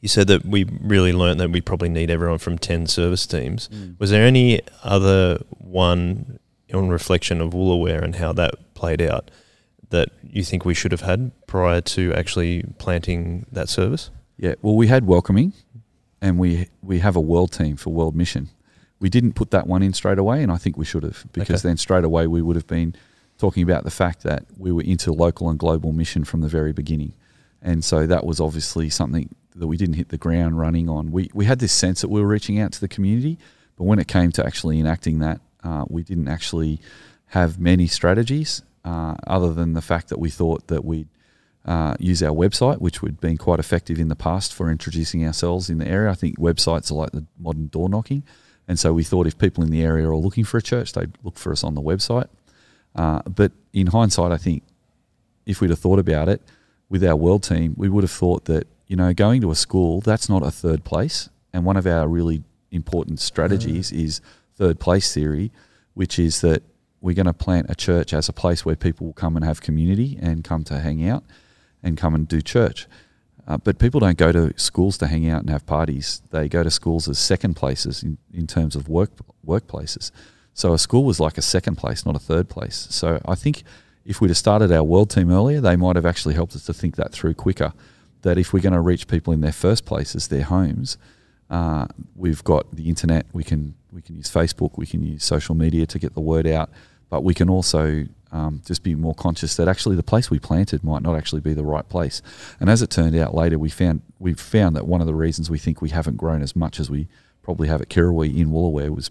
you 0.00 0.08
said 0.08 0.26
that 0.26 0.44
we 0.44 0.64
really 0.82 1.14
learned 1.14 1.40
that 1.40 1.50
we 1.50 1.62
probably 1.62 1.88
need 1.88 2.10
everyone 2.10 2.38
from 2.38 2.58
ten 2.58 2.86
service 2.86 3.26
teams. 3.26 3.68
Mm. 3.68 3.98
Was 3.98 4.10
there 4.10 4.24
any 4.24 4.60
other 4.82 5.38
one 5.58 6.38
on 6.74 6.88
reflection 6.88 7.40
of 7.40 7.52
Woolooware 7.52 8.02
and 8.02 8.16
how 8.16 8.32
that 8.34 8.74
played 8.74 9.00
out 9.00 9.30
that 9.90 10.08
you 10.22 10.42
think 10.44 10.64
we 10.64 10.74
should 10.74 10.92
have 10.92 11.02
had 11.02 11.30
prior 11.46 11.80
to 11.80 12.12
actually 12.14 12.64
planting 12.78 13.46
that 13.52 13.68
service? 13.68 14.10
Yeah, 14.36 14.54
well, 14.62 14.74
we 14.76 14.88
had 14.88 15.06
welcoming, 15.06 15.52
and 16.20 16.38
we 16.38 16.68
we 16.82 16.98
have 16.98 17.16
a 17.16 17.20
world 17.20 17.52
team 17.52 17.76
for 17.76 17.90
world 17.90 18.16
mission. 18.16 18.48
We 19.00 19.08
didn't 19.08 19.34
put 19.34 19.50
that 19.50 19.66
one 19.66 19.82
in 19.82 19.92
straight 19.92 20.18
away, 20.18 20.42
and 20.42 20.50
I 20.50 20.56
think 20.56 20.76
we 20.76 20.84
should 20.84 21.02
have 21.04 21.24
because 21.32 21.60
Okay. 21.64 21.68
then 21.68 21.76
straight 21.76 22.04
away 22.04 22.26
we 22.26 22.42
would 22.42 22.56
have 22.56 22.66
been 22.66 22.94
talking 23.38 23.62
about 23.62 23.84
the 23.84 23.90
fact 23.90 24.22
that 24.22 24.44
we 24.56 24.72
were 24.72 24.82
into 24.82 25.12
local 25.12 25.48
and 25.50 25.58
global 25.58 25.92
mission 25.92 26.24
from 26.24 26.40
the 26.40 26.48
very 26.48 26.72
beginning, 26.72 27.12
and 27.62 27.84
so 27.84 28.06
that 28.06 28.24
was 28.26 28.40
obviously 28.40 28.88
something 28.90 29.28
that 29.54 29.68
we 29.68 29.76
didn't 29.76 29.94
hit 29.94 30.08
the 30.08 30.18
ground 30.18 30.58
running 30.58 30.88
on. 30.88 31.12
We 31.12 31.30
we 31.34 31.44
had 31.44 31.58
this 31.60 31.72
sense 31.72 32.00
that 32.00 32.08
we 32.08 32.20
were 32.20 32.26
reaching 32.26 32.58
out 32.58 32.72
to 32.72 32.80
the 32.80 32.88
community, 32.88 33.38
but 33.76 33.84
when 33.84 33.98
it 34.00 34.08
came 34.08 34.32
to 34.32 34.44
actually 34.44 34.80
enacting 34.80 35.20
that, 35.20 35.40
uh, 35.64 35.84
we 35.88 36.02
didn't 36.02 36.28
actually 36.28 36.80
have 37.28 37.58
many 37.58 37.86
strategies 37.86 38.62
uh, 38.84 39.14
other 39.26 39.52
than 39.52 39.72
the 39.72 39.82
fact 39.82 40.08
that 40.08 40.18
we 40.18 40.30
thought 40.30 40.68
that 40.68 40.84
we'd 40.84 41.08
uh, 41.64 41.94
use 41.98 42.22
our 42.22 42.34
website, 42.34 42.80
which 42.80 43.00
would 43.00 43.20
been 43.20 43.38
quite 43.38 43.58
effective 43.58 43.98
in 43.98 44.08
the 44.08 44.16
past 44.16 44.52
for 44.52 44.70
introducing 44.70 45.26
ourselves 45.26 45.70
in 45.70 45.78
the 45.78 45.88
area. 45.88 46.10
I 46.10 46.14
think 46.14 46.38
websites 46.38 46.90
are 46.90 46.94
like 46.94 47.12
the 47.12 47.24
modern 47.38 47.68
door 47.68 47.88
knocking, 47.88 48.22
and 48.68 48.78
so 48.78 48.92
we 48.92 49.02
thought 49.02 49.26
if 49.26 49.38
people 49.38 49.64
in 49.64 49.70
the 49.70 49.82
area 49.82 50.08
are 50.08 50.16
looking 50.16 50.44
for 50.44 50.58
a 50.58 50.62
church, 50.62 50.92
they'd 50.92 51.16
look 51.22 51.38
for 51.38 51.52
us 51.52 51.64
on 51.64 51.74
the 51.74 51.80
website. 51.80 52.28
Uh, 52.94 53.22
but 53.22 53.52
in 53.72 53.88
hindsight, 53.88 54.30
I 54.30 54.36
think 54.36 54.62
if 55.46 55.60
we'd 55.60 55.70
have 55.70 55.78
thought 55.78 55.98
about 55.98 56.28
it 56.28 56.42
with 56.88 57.02
our 57.02 57.16
world 57.16 57.42
team, 57.42 57.74
we 57.76 57.88
would 57.88 58.04
have 58.04 58.10
thought 58.10 58.44
that 58.44 58.66
you 58.86 58.96
know 58.96 59.14
going 59.14 59.40
to 59.40 59.50
a 59.50 59.54
school 59.54 60.02
that's 60.02 60.28
not 60.28 60.42
a 60.42 60.50
third 60.50 60.84
place, 60.84 61.30
and 61.54 61.64
one 61.64 61.78
of 61.78 61.86
our 61.86 62.06
really 62.06 62.42
important 62.70 63.20
strategies 63.20 63.92
is 63.92 64.20
third 64.56 64.80
place 64.80 65.12
theory, 65.12 65.52
which 65.94 66.18
is 66.18 66.40
that 66.40 66.62
we're 67.00 67.14
going 67.14 67.26
to 67.26 67.34
plant 67.34 67.66
a 67.68 67.74
church 67.74 68.14
as 68.14 68.28
a 68.28 68.32
place 68.32 68.64
where 68.64 68.76
people 68.76 69.06
will 69.06 69.14
come 69.14 69.36
and 69.36 69.44
have 69.44 69.60
community 69.60 70.18
and 70.20 70.42
come 70.42 70.64
to 70.64 70.80
hang 70.80 71.06
out 71.06 71.22
and 71.82 71.98
come 71.98 72.14
and 72.14 72.26
do 72.26 72.40
church. 72.40 72.86
Uh, 73.46 73.58
but 73.58 73.78
people 73.78 74.00
don't 74.00 74.16
go 74.16 74.32
to 74.32 74.58
schools 74.58 74.96
to 74.98 75.06
hang 75.06 75.28
out 75.28 75.42
and 75.42 75.50
have 75.50 75.66
parties. 75.66 76.22
They 76.30 76.48
go 76.48 76.62
to 76.62 76.70
schools 76.70 77.08
as 77.08 77.18
second 77.18 77.54
places 77.54 78.02
in, 78.02 78.16
in 78.32 78.46
terms 78.46 78.74
of 78.74 78.88
work 78.88 79.10
workplaces. 79.46 80.10
So 80.54 80.72
a 80.72 80.78
school 80.78 81.04
was 81.04 81.20
like 81.20 81.36
a 81.36 81.42
second 81.42 81.76
place, 81.76 82.06
not 82.06 82.16
a 82.16 82.20
third 82.20 82.48
place. 82.48 82.86
So 82.90 83.20
I 83.26 83.34
think 83.34 83.64
if 84.06 84.20
we'd 84.20 84.28
have 84.28 84.38
started 84.38 84.72
our 84.72 84.82
world 84.82 85.10
team 85.10 85.30
earlier, 85.30 85.60
they 85.60 85.76
might 85.76 85.96
have 85.96 86.06
actually 86.06 86.34
helped 86.34 86.54
us 86.54 86.64
to 86.66 86.72
think 86.72 86.96
that 86.96 87.12
through 87.12 87.34
quicker. 87.34 87.72
That 88.22 88.38
if 88.38 88.52
we're 88.54 88.60
going 88.60 88.72
to 88.72 88.80
reach 88.80 89.08
people 89.08 89.34
in 89.34 89.42
their 89.42 89.52
first 89.52 89.84
places, 89.84 90.28
their 90.28 90.44
homes, 90.44 90.96
uh, 91.50 91.86
we've 92.16 92.42
got 92.44 92.74
the 92.74 92.88
internet. 92.88 93.26
We 93.32 93.44
can 93.44 93.74
we 93.92 94.02
can 94.02 94.16
use 94.16 94.30
Facebook. 94.30 94.76
We 94.76 94.86
can 94.86 95.02
use 95.02 95.24
social 95.24 95.54
media 95.54 95.86
to 95.86 95.98
get 95.98 96.14
the 96.14 96.20
word 96.20 96.46
out. 96.46 96.70
But 97.10 97.22
we 97.22 97.34
can 97.34 97.48
also 97.48 98.06
um, 98.32 98.62
just 98.66 98.82
be 98.82 98.94
more 98.94 99.14
conscious 99.14 99.54
that 99.56 99.68
actually 99.68 99.94
the 99.94 100.02
place 100.02 100.30
we 100.30 100.40
planted 100.40 100.82
might 100.82 101.02
not 101.02 101.16
actually 101.16 101.40
be 101.40 101.54
the 101.54 101.64
right 101.64 101.88
place. 101.88 102.20
And 102.58 102.68
as 102.68 102.82
it 102.82 102.90
turned 102.90 103.14
out 103.16 103.34
later, 103.34 103.58
we 103.58 103.68
found 103.68 104.02
we 104.18 104.34
found 104.34 104.74
that 104.76 104.86
one 104.86 105.00
of 105.00 105.06
the 105.06 105.14
reasons 105.14 105.50
we 105.50 105.58
think 105.58 105.80
we 105.80 105.90
haven't 105.90 106.16
grown 106.16 106.42
as 106.42 106.56
much 106.56 106.80
as 106.80 106.90
we 106.90 107.06
probably 107.42 107.68
have 107.68 107.80
at 107.80 107.88
Kirrawee 107.88 108.36
in 108.36 108.48
Woolooware 108.48 108.90
was 108.90 109.10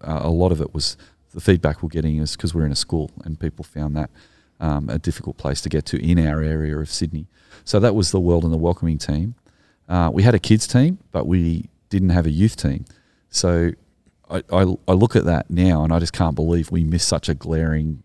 uh, 0.00 0.20
a 0.22 0.30
lot 0.30 0.50
of 0.50 0.60
it 0.60 0.74
was 0.74 0.96
the 1.32 1.40
feedback 1.40 1.82
we're 1.82 1.88
getting 1.88 2.18
is 2.18 2.36
because 2.36 2.54
we're 2.54 2.66
in 2.66 2.72
a 2.72 2.76
school 2.76 3.10
and 3.24 3.38
people 3.38 3.64
found 3.64 3.96
that 3.96 4.10
um, 4.60 4.88
a 4.88 4.98
difficult 4.98 5.36
place 5.36 5.60
to 5.60 5.68
get 5.68 5.84
to 5.86 6.02
in 6.02 6.18
our 6.26 6.42
area 6.42 6.76
of 6.76 6.88
Sydney. 6.88 7.26
So 7.64 7.78
that 7.80 7.94
was 7.94 8.10
the 8.10 8.20
world 8.20 8.44
and 8.44 8.52
the 8.52 8.58
welcoming 8.58 8.98
team. 8.98 9.34
Uh, 9.88 10.10
we 10.12 10.22
had 10.22 10.34
a 10.34 10.38
kids 10.38 10.66
team, 10.66 10.98
but 11.12 11.26
we 11.26 11.68
didn't 11.94 12.10
have 12.10 12.26
a 12.26 12.30
youth 12.30 12.56
team. 12.56 12.84
So 13.30 13.70
I, 14.28 14.42
I, 14.52 14.74
I 14.88 14.92
look 14.92 15.14
at 15.14 15.24
that 15.26 15.48
now 15.48 15.84
and 15.84 15.92
I 15.92 16.00
just 16.00 16.12
can't 16.12 16.34
believe 16.34 16.70
we 16.70 16.82
missed 16.82 17.06
such 17.06 17.28
a 17.28 17.34
glaring 17.34 18.02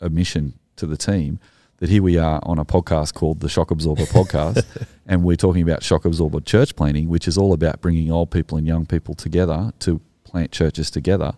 omission 0.00 0.54
to 0.76 0.86
the 0.86 0.96
team 0.96 1.40
that 1.78 1.88
here 1.88 2.02
we 2.02 2.16
are 2.16 2.38
on 2.44 2.60
a 2.60 2.64
podcast 2.64 3.14
called 3.14 3.40
the 3.40 3.48
Shock 3.48 3.72
Absorber 3.72 4.04
Podcast, 4.04 4.64
and 5.06 5.24
we're 5.24 5.36
talking 5.36 5.62
about 5.62 5.82
Shock 5.82 6.04
Absorber 6.04 6.38
church 6.38 6.76
planting, 6.76 7.08
which 7.08 7.26
is 7.26 7.36
all 7.36 7.52
about 7.52 7.80
bringing 7.80 8.12
old 8.12 8.30
people 8.30 8.56
and 8.56 8.64
young 8.64 8.86
people 8.86 9.16
together 9.16 9.72
to 9.80 10.00
plant 10.22 10.52
churches 10.52 10.92
together. 10.92 11.32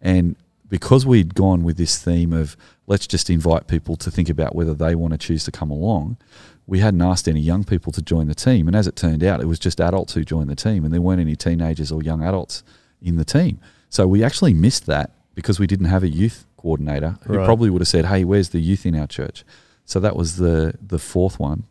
And 0.00 0.36
because 0.70 1.04
we'd 1.04 1.34
gone 1.34 1.62
with 1.64 1.76
this 1.76 2.02
theme 2.02 2.32
of 2.32 2.56
let's 2.86 3.06
just 3.06 3.28
invite 3.28 3.66
people 3.66 3.96
to 3.96 4.10
think 4.10 4.30
about 4.30 4.54
whether 4.54 4.72
they 4.72 4.94
want 4.94 5.12
to 5.12 5.18
choose 5.18 5.44
to 5.44 5.50
come 5.50 5.70
along, 5.70 6.16
we 6.70 6.78
hadn't 6.78 7.02
asked 7.02 7.26
any 7.28 7.40
young 7.40 7.64
people 7.64 7.90
to 7.92 8.00
join 8.00 8.28
the 8.28 8.34
team. 8.34 8.68
And 8.68 8.76
as 8.76 8.86
it 8.86 8.94
turned 8.94 9.24
out, 9.24 9.40
it 9.40 9.46
was 9.46 9.58
just 9.58 9.80
adults 9.80 10.14
who 10.14 10.24
joined 10.24 10.48
the 10.48 10.54
team, 10.56 10.84
and 10.84 10.94
there 10.94 11.00
weren't 11.00 11.20
any 11.20 11.34
teenagers 11.34 11.90
or 11.90 12.00
young 12.02 12.22
adults 12.22 12.62
in 13.02 13.16
the 13.16 13.24
team. 13.24 13.58
So 13.88 14.06
we 14.06 14.22
actually 14.22 14.54
missed 14.54 14.86
that 14.86 15.10
because 15.34 15.58
we 15.58 15.66
didn't 15.66 15.86
have 15.86 16.04
a 16.04 16.08
youth 16.08 16.46
coordinator 16.56 17.16
who 17.24 17.34
Right. 17.38 17.44
probably 17.44 17.70
would 17.70 17.80
have 17.82 17.88
said, 17.88 18.04
"Hey, 18.06 18.22
where's 18.24 18.50
the 18.50 18.60
youth 18.60 18.86
in 18.86 18.94
our 18.94 19.08
church?" 19.08 19.44
So 19.84 19.98
that 20.00 20.14
was 20.14 20.36
the 20.36 20.74
the 20.94 20.98
fourth 21.00 21.40
one. 21.40 21.64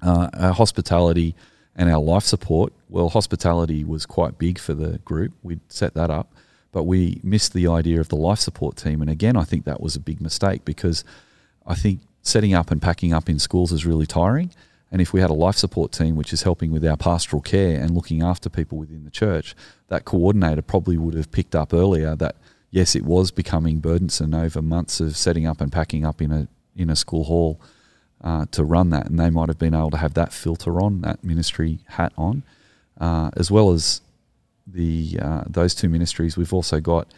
Uh, 0.00 0.28
our 0.34 0.52
hospitality 0.54 1.34
and 1.74 1.90
our 1.90 2.00
life 2.00 2.24
support. 2.24 2.72
Well, 2.88 3.08
hospitality 3.08 3.82
was 3.84 4.06
quite 4.06 4.38
big 4.38 4.58
for 4.60 4.74
the 4.74 4.98
group. 4.98 5.32
We'd 5.42 5.60
set 5.68 5.94
that 5.94 6.10
up, 6.10 6.32
but 6.72 6.84
we 6.84 7.20
missed 7.24 7.52
the 7.52 7.66
idea 7.66 7.98
of 8.00 8.08
the 8.08 8.16
life 8.16 8.38
support 8.38 8.76
team. 8.76 9.00
And 9.02 9.10
again, 9.10 9.36
I 9.36 9.44
think 9.44 9.64
that 9.64 9.80
was 9.80 9.96
a 9.96 10.00
big 10.00 10.20
mistake 10.20 10.64
because 10.64 11.02
I 11.66 11.74
think 11.74 12.00
setting 12.22 12.54
up 12.54 12.70
and 12.70 12.80
packing 12.82 13.12
up 13.12 13.28
in 13.28 13.38
schools 13.38 13.72
is 13.72 13.86
really 13.86 14.06
tiring. 14.06 14.50
And 14.92 15.00
if 15.00 15.12
we 15.12 15.20
had 15.20 15.30
a 15.30 15.34
life 15.34 15.56
support 15.56 15.92
team 15.92 16.16
which 16.16 16.32
is 16.32 16.42
helping 16.42 16.72
with 16.72 16.84
our 16.84 16.96
pastoral 16.96 17.42
care 17.42 17.80
and 17.80 17.92
looking 17.92 18.22
after 18.22 18.48
people 18.48 18.78
within 18.78 19.04
the 19.04 19.10
church, 19.10 19.54
that 19.88 20.04
coordinator 20.04 20.62
probably 20.62 20.96
would 20.96 21.14
have 21.14 21.30
picked 21.30 21.54
up 21.54 21.72
earlier 21.72 22.16
that 22.16 22.36
yes, 22.70 22.94
it 22.94 23.04
was 23.04 23.30
becoming 23.30 23.78
burdensome 23.78 24.34
over 24.34 24.62
months 24.62 25.00
of 25.00 25.16
setting 25.16 25.46
up 25.46 25.60
and 25.60 25.72
packing 25.72 26.04
up 26.04 26.22
in 26.22 26.32
a 26.32 26.48
in 26.76 26.88
a 26.88 26.96
school 26.96 27.24
hall 27.24 27.60
uh, 28.22 28.46
to 28.52 28.64
run 28.64 28.90
that, 28.90 29.06
and 29.06 29.18
they 29.18 29.30
might 29.30 29.48
have 29.48 29.58
been 29.58 29.74
able 29.74 29.90
to 29.90 29.96
have 29.96 30.14
that 30.14 30.32
filter 30.32 30.80
on, 30.80 31.00
that 31.00 31.22
ministry 31.24 31.80
hat 31.86 32.12
on, 32.16 32.42
uh, 33.00 33.30
as 33.36 33.50
well 33.50 33.70
as 33.72 34.00
the 34.66 35.18
uh, 35.20 35.44
those 35.48 35.74
two 35.74 35.88
ministries. 35.88 36.36
We've 36.36 36.52
also 36.52 36.80
got 36.80 37.08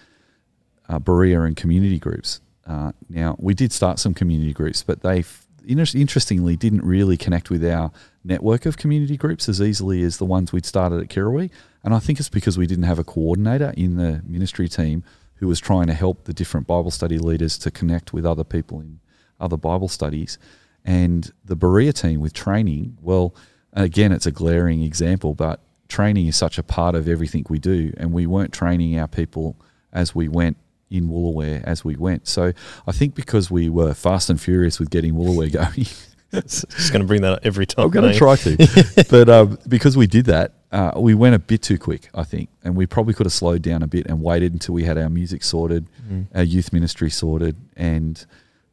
uh, 0.88 0.98
Berea 0.98 1.42
and 1.42 1.56
community 1.56 1.98
groups. 1.98 2.40
Uh, 2.66 2.92
now 3.08 3.36
we 3.38 3.54
did 3.54 3.72
start 3.72 3.98
some 3.98 4.14
community 4.14 4.52
groups, 4.52 4.82
but 4.82 5.02
they 5.02 5.24
inter- 5.66 5.98
interestingly 5.98 6.56
didn't 6.56 6.84
really 6.84 7.16
connect 7.16 7.50
with 7.50 7.64
our 7.64 7.90
network 8.24 8.66
of 8.66 8.76
community 8.76 9.16
groups 9.16 9.48
as 9.48 9.60
easily 9.60 10.02
as 10.02 10.18
the 10.18 10.24
ones 10.24 10.52
we'd 10.52 10.66
started 10.66 11.00
at 11.00 11.08
Kirrawee. 11.08 11.50
And 11.84 11.94
I 11.94 11.98
think 11.98 12.20
it's 12.20 12.28
because 12.28 12.56
we 12.56 12.66
didn't 12.66 12.84
have 12.84 12.98
a 12.98 13.04
coordinator 13.04 13.74
in 13.76 13.96
the 13.96 14.22
ministry 14.24 14.68
team 14.68 15.02
who 15.36 15.48
was 15.48 15.58
trying 15.58 15.88
to 15.88 15.94
help 15.94 16.24
the 16.24 16.32
different 16.32 16.66
Bible 16.66 16.92
study 16.92 17.18
leaders 17.18 17.58
to 17.58 17.70
connect 17.70 18.12
with 18.12 18.24
other 18.24 18.44
people 18.44 18.80
in 18.80 19.00
other 19.40 19.56
Bible 19.56 19.88
studies. 19.88 20.38
And 20.84 21.32
the 21.44 21.56
Berea 21.56 21.92
team 21.92 22.20
with 22.20 22.32
training, 22.32 22.96
well, 23.00 23.34
again, 23.72 24.12
it's 24.12 24.26
a 24.26 24.30
glaring 24.30 24.82
example, 24.82 25.34
but 25.34 25.60
training 25.88 26.28
is 26.28 26.36
such 26.36 26.58
a 26.58 26.62
part 26.62 26.94
of 26.94 27.08
everything 27.08 27.44
we 27.48 27.58
do. 27.58 27.92
And 27.96 28.12
we 28.12 28.26
weren't 28.26 28.52
training 28.52 28.96
our 28.98 29.08
people 29.08 29.56
as 29.92 30.14
we 30.14 30.28
went 30.28 30.56
in 30.92 31.08
Woolooware 31.08 31.62
as 31.64 31.84
we 31.84 31.96
went. 31.96 32.28
So 32.28 32.52
I 32.86 32.92
think 32.92 33.14
because 33.14 33.50
we 33.50 33.68
were 33.68 33.94
fast 33.94 34.30
and 34.30 34.40
furious 34.40 34.78
with 34.78 34.90
getting 34.90 35.14
Woolooware 35.14 35.52
going. 35.74 35.86
Just 36.32 36.90
going 36.90 37.02
to 37.02 37.06
bring 37.06 37.20
that 37.22 37.34
up 37.34 37.40
every 37.42 37.66
time. 37.66 37.84
I'm 37.84 37.90
going 37.90 38.10
to 38.10 38.18
try 38.18 38.36
to. 38.36 39.04
but 39.10 39.28
um, 39.28 39.58
because 39.68 39.98
we 39.98 40.06
did 40.06 40.26
that, 40.26 40.54
uh, 40.72 40.92
we 40.96 41.12
went 41.12 41.34
a 41.34 41.38
bit 41.38 41.60
too 41.60 41.78
quick, 41.78 42.08
I 42.14 42.24
think. 42.24 42.48
And 42.64 42.74
we 42.74 42.86
probably 42.86 43.12
could 43.12 43.26
have 43.26 43.34
slowed 43.34 43.60
down 43.60 43.82
a 43.82 43.86
bit 43.86 44.06
and 44.06 44.22
waited 44.22 44.54
until 44.54 44.74
we 44.74 44.84
had 44.84 44.96
our 44.96 45.10
music 45.10 45.44
sorted, 45.44 45.88
mm. 46.10 46.26
our 46.34 46.42
youth 46.42 46.72
ministry 46.72 47.10
sorted, 47.10 47.56
and 47.76 48.24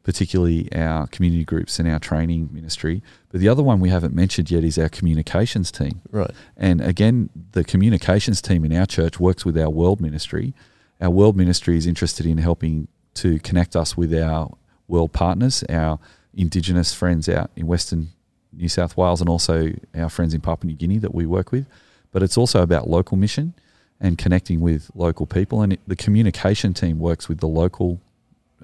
particularly 0.02 0.72
our 0.72 1.06
community 1.08 1.44
groups 1.44 1.78
and 1.78 1.88
our 1.88 1.98
training 1.98 2.48
ministry. 2.52 3.02
But 3.30 3.40
the 3.40 3.48
other 3.48 3.62
one 3.62 3.80
we 3.80 3.90
haven't 3.90 4.14
mentioned 4.14 4.50
yet 4.50 4.64
is 4.64 4.78
our 4.78 4.88
communications 4.88 5.70
team. 5.70 6.00
Right. 6.10 6.30
And 6.56 6.80
again, 6.80 7.28
the 7.52 7.64
communications 7.64 8.40
team 8.40 8.64
in 8.64 8.72
our 8.72 8.86
church 8.86 9.20
works 9.20 9.44
with 9.44 9.58
our 9.58 9.68
world 9.68 10.00
ministry. 10.00 10.54
Our 11.00 11.10
world 11.10 11.36
ministry 11.36 11.76
is 11.76 11.86
interested 11.86 12.26
in 12.26 12.38
helping 12.38 12.88
to 13.14 13.38
connect 13.40 13.74
us 13.74 13.96
with 13.96 14.14
our 14.14 14.56
world 14.88 15.12
partners, 15.12 15.64
our 15.68 15.98
Indigenous 16.34 16.94
friends 16.94 17.28
out 17.28 17.50
in 17.56 17.66
Western 17.66 18.08
New 18.52 18.68
South 18.68 18.96
Wales, 18.96 19.20
and 19.20 19.28
also 19.28 19.72
our 19.94 20.08
friends 20.08 20.34
in 20.34 20.40
Papua 20.40 20.70
New 20.70 20.76
Guinea 20.76 20.98
that 20.98 21.14
we 21.14 21.26
work 21.26 21.52
with. 21.52 21.66
But 22.12 22.22
it's 22.22 22.36
also 22.36 22.62
about 22.62 22.88
local 22.88 23.16
mission 23.16 23.54
and 24.00 24.16
connecting 24.16 24.60
with 24.60 24.90
local 24.94 25.26
people. 25.26 25.62
And 25.62 25.74
it, 25.74 25.80
the 25.86 25.96
communication 25.96 26.74
team 26.74 26.98
works 26.98 27.28
with 27.28 27.40
the 27.40 27.48
local 27.48 28.00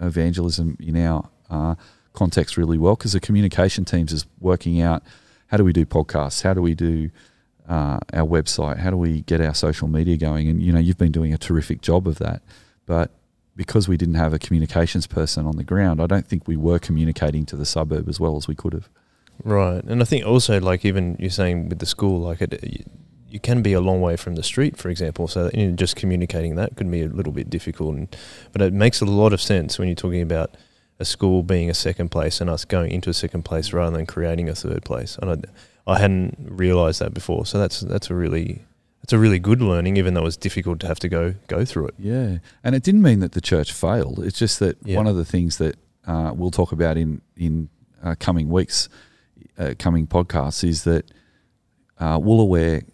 evangelism 0.01 0.77
in 0.81 0.97
our 0.97 1.29
uh, 1.51 1.75
context 2.13 2.57
really 2.57 2.79
well 2.79 2.97
because 2.97 3.13
the 3.13 3.21
communication 3.21 3.85
teams 3.85 4.13
is 4.13 4.27
working 4.41 4.81
out 4.81 5.03
how 5.49 5.57
do 5.57 5.65
we 5.65 5.73
do 5.73 5.87
podcasts, 5.87 6.43
how 6.43 6.55
do 6.55 6.63
we 6.63 6.75
do 6.75 7.11
uh, 7.69 7.99
our 8.13 8.27
website, 8.27 8.79
how 8.79 8.91
do 8.91 8.97
we 8.97 9.23
get 9.23 9.41
our 9.41 9.55
social 9.55 9.89
media 9.89 10.17
going, 10.17 10.49
and 10.49 10.63
you 10.63 10.73
know 10.73 10.79
you've 10.79 10.99
been 10.99 11.13
doing 11.13 11.33
a 11.33 11.39
terrific 11.39 11.81
job 11.81 12.07
of 12.07 12.19
that, 12.19 12.43
but 12.87 13.11
because 13.57 13.89
we 13.89 13.97
didn't 13.97 14.15
have 14.15 14.33
a 14.33 14.39
communications 14.39 15.07
person 15.07 15.47
on 15.47 15.57
the 15.57 15.65
ground, 15.65 16.01
I 16.01 16.07
don't 16.07 16.27
think 16.27 16.47
we 16.47 16.57
were 16.57 16.79
communicating 16.79 17.47
to 17.47 17.57
the 17.57 17.65
suburb 17.65 18.09
as 18.09 18.21
well 18.21 18.37
as 18.37 18.47
we 18.47 18.55
could 18.55 18.75
have. 18.75 18.89
Right, 19.43 19.83
and 19.85 20.01
I 20.01 20.05
think 20.05 20.27
also 20.27 20.61
like 20.61 20.85
even 20.85 21.17
you're 21.19 21.31
saying 21.31 21.69
with 21.69 21.79
the 21.79 21.87
school, 21.87 22.21
like 22.21 22.41
it, 22.41 22.87
you 23.29 23.41
can 23.41 23.63
be 23.63 23.73
a 23.73 23.81
long 23.81 24.01
way 24.01 24.17
from 24.17 24.35
the 24.35 24.43
street, 24.43 24.77
for 24.77 24.89
example. 24.89 25.29
So 25.29 25.51
you 25.53 25.69
know, 25.69 25.77
just 25.77 25.97
communicating 25.97 26.55
that 26.57 26.77
could 26.77 26.91
be 26.91 27.03
a 27.03 27.09
little 27.09 27.33
bit 27.33 27.51
difficult, 27.51 27.97
and, 27.97 28.17
but 28.53 28.63
it 28.63 28.73
makes 28.73 29.01
a 29.01 29.07
lot 29.07 29.33
of 29.33 29.41
sense 29.41 29.79
when 29.79 29.89
you're 29.89 29.95
talking 29.95 30.23
about 30.23 30.57
a 30.99 31.05
school 31.05 31.43
being 31.43 31.69
a 31.69 31.75
second 31.75 32.11
place 32.11 32.41
and 32.41 32.49
us 32.49 32.65
going 32.65 32.91
into 32.91 33.11
a 33.11 33.15
second 33.15 33.45
place 33.45 33.73
rather 33.73 33.97
than 33.97 34.07
creating 34.07 34.49
a 34.49 34.55
third 34.55 34.85
place. 34.85 35.19
And 35.21 35.31
I, 35.87 35.93
I 35.93 35.99
hadn't 35.99 36.37
realised 36.41 37.01
that 37.01 37.15
before, 37.15 37.47
so 37.47 37.59
that's 37.59 37.81
that's 37.81 38.11
a 38.11 38.15
really 38.15 38.63
it's 39.03 39.13
a 39.13 39.19
really 39.19 39.39
good 39.39 39.61
learning, 39.61 39.97
even 39.97 40.15
though 40.15 40.23
it 40.23 40.25
was 40.25 40.37
difficult 40.37 40.81
to 40.81 40.87
have 40.89 40.99
to 41.01 41.09
go 41.09 41.35
go 41.47 41.65
through 41.65 41.89
it. 41.89 41.95
Yeah, 41.99 42.39
and 42.65 42.75
it 42.75 42.83
didn't 42.83 43.03
mean 43.03 43.21
that 43.21 43.33
the 43.33 43.41
church 43.41 43.73
failed. 43.73 44.19
It's 44.19 44.39
just 44.39 44.59
that 44.59 44.79
yeah. 44.85 44.97
one 44.97 45.07
of 45.07 45.17
the 45.17 45.25
things 45.25 45.59
that 45.59 45.77
uh, 46.07 46.33
we'll 46.35 46.51
talk 46.51 46.73
about 46.73 46.97
in 46.97 47.21
in 47.37 47.69
uh, 48.03 48.15
coming 48.19 48.49
weeks, 48.49 48.89
uh, 49.59 49.75
coming 49.79 50.07
podcasts, 50.07 50.65
is 50.65 50.85
that 50.85 51.11
uh, 51.99 52.19
Woolooware 52.19 52.85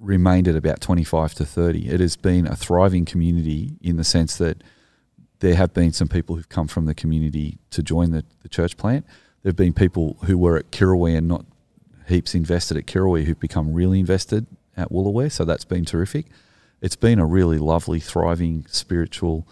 remained 0.00 0.48
at 0.48 0.56
about 0.56 0.80
25 0.80 1.34
to 1.34 1.46
30. 1.46 1.88
It 1.88 2.00
has 2.00 2.16
been 2.16 2.46
a 2.46 2.56
thriving 2.56 3.04
community 3.04 3.76
in 3.80 3.96
the 3.96 4.04
sense 4.04 4.36
that 4.38 4.62
there 5.42 5.56
have 5.56 5.74
been 5.74 5.92
some 5.92 6.06
people 6.06 6.36
who've 6.36 6.48
come 6.48 6.68
from 6.68 6.86
the 6.86 6.94
community 6.94 7.58
to 7.70 7.82
join 7.82 8.12
the, 8.12 8.24
the 8.42 8.48
church 8.48 8.76
plant. 8.76 9.04
There 9.42 9.50
have 9.50 9.56
been 9.56 9.72
people 9.72 10.16
who 10.26 10.38
were 10.38 10.56
at 10.56 10.70
Kirrawee 10.70 11.18
and 11.18 11.26
not 11.26 11.44
heaps 12.06 12.36
invested 12.36 12.76
at 12.76 12.86
Kirrawee 12.86 13.24
who've 13.24 13.40
become 13.40 13.74
really 13.74 13.98
invested 13.98 14.46
at 14.76 14.90
Woolooware, 14.90 15.32
so 15.32 15.44
that's 15.44 15.64
been 15.64 15.84
terrific. 15.84 16.26
It's 16.80 16.94
been 16.94 17.18
a 17.18 17.26
really 17.26 17.58
lovely, 17.58 17.98
thriving 17.98 18.66
spiritual 18.68 19.48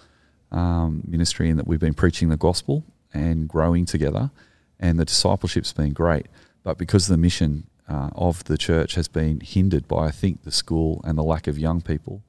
um, 0.53 1.03
ministry 1.09 1.51
in 1.51 1.57
that 1.57 1.67
we've 1.67 1.81
been 1.81 1.95
preaching 1.95 2.29
the 2.29 2.37
gospel 2.37 2.85
and 3.13 3.49
growing 3.49 3.85
together, 3.85 4.31
and 4.79 4.97
the 4.97 5.05
discipleship's 5.05 5.73
been 5.73 5.93
great. 5.93 6.29
But 6.63 6.79
because 6.79 7.09
the 7.09 7.17
mission 7.17 7.67
uh, 7.89 8.11
of 8.15 8.45
the 8.45 8.57
church 8.57 8.95
has 8.95 9.09
been 9.09 9.41
hindered 9.41 9.89
by, 9.89 10.07
I 10.07 10.11
think, 10.13 10.45
the 10.45 10.53
school 10.53 11.01
and 11.03 11.19
the 11.19 11.25
lack 11.25 11.49
of 11.49 11.59
young 11.59 11.81
people 11.81 12.23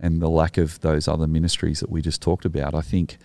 and 0.00 0.20
the 0.20 0.28
lack 0.28 0.58
of 0.58 0.80
those 0.80 1.08
other 1.08 1.26
ministries 1.26 1.80
that 1.80 1.90
we 1.90 2.02
just 2.02 2.20
talked 2.20 2.44
about, 2.44 2.74
I 2.74 2.80
think 2.80 3.18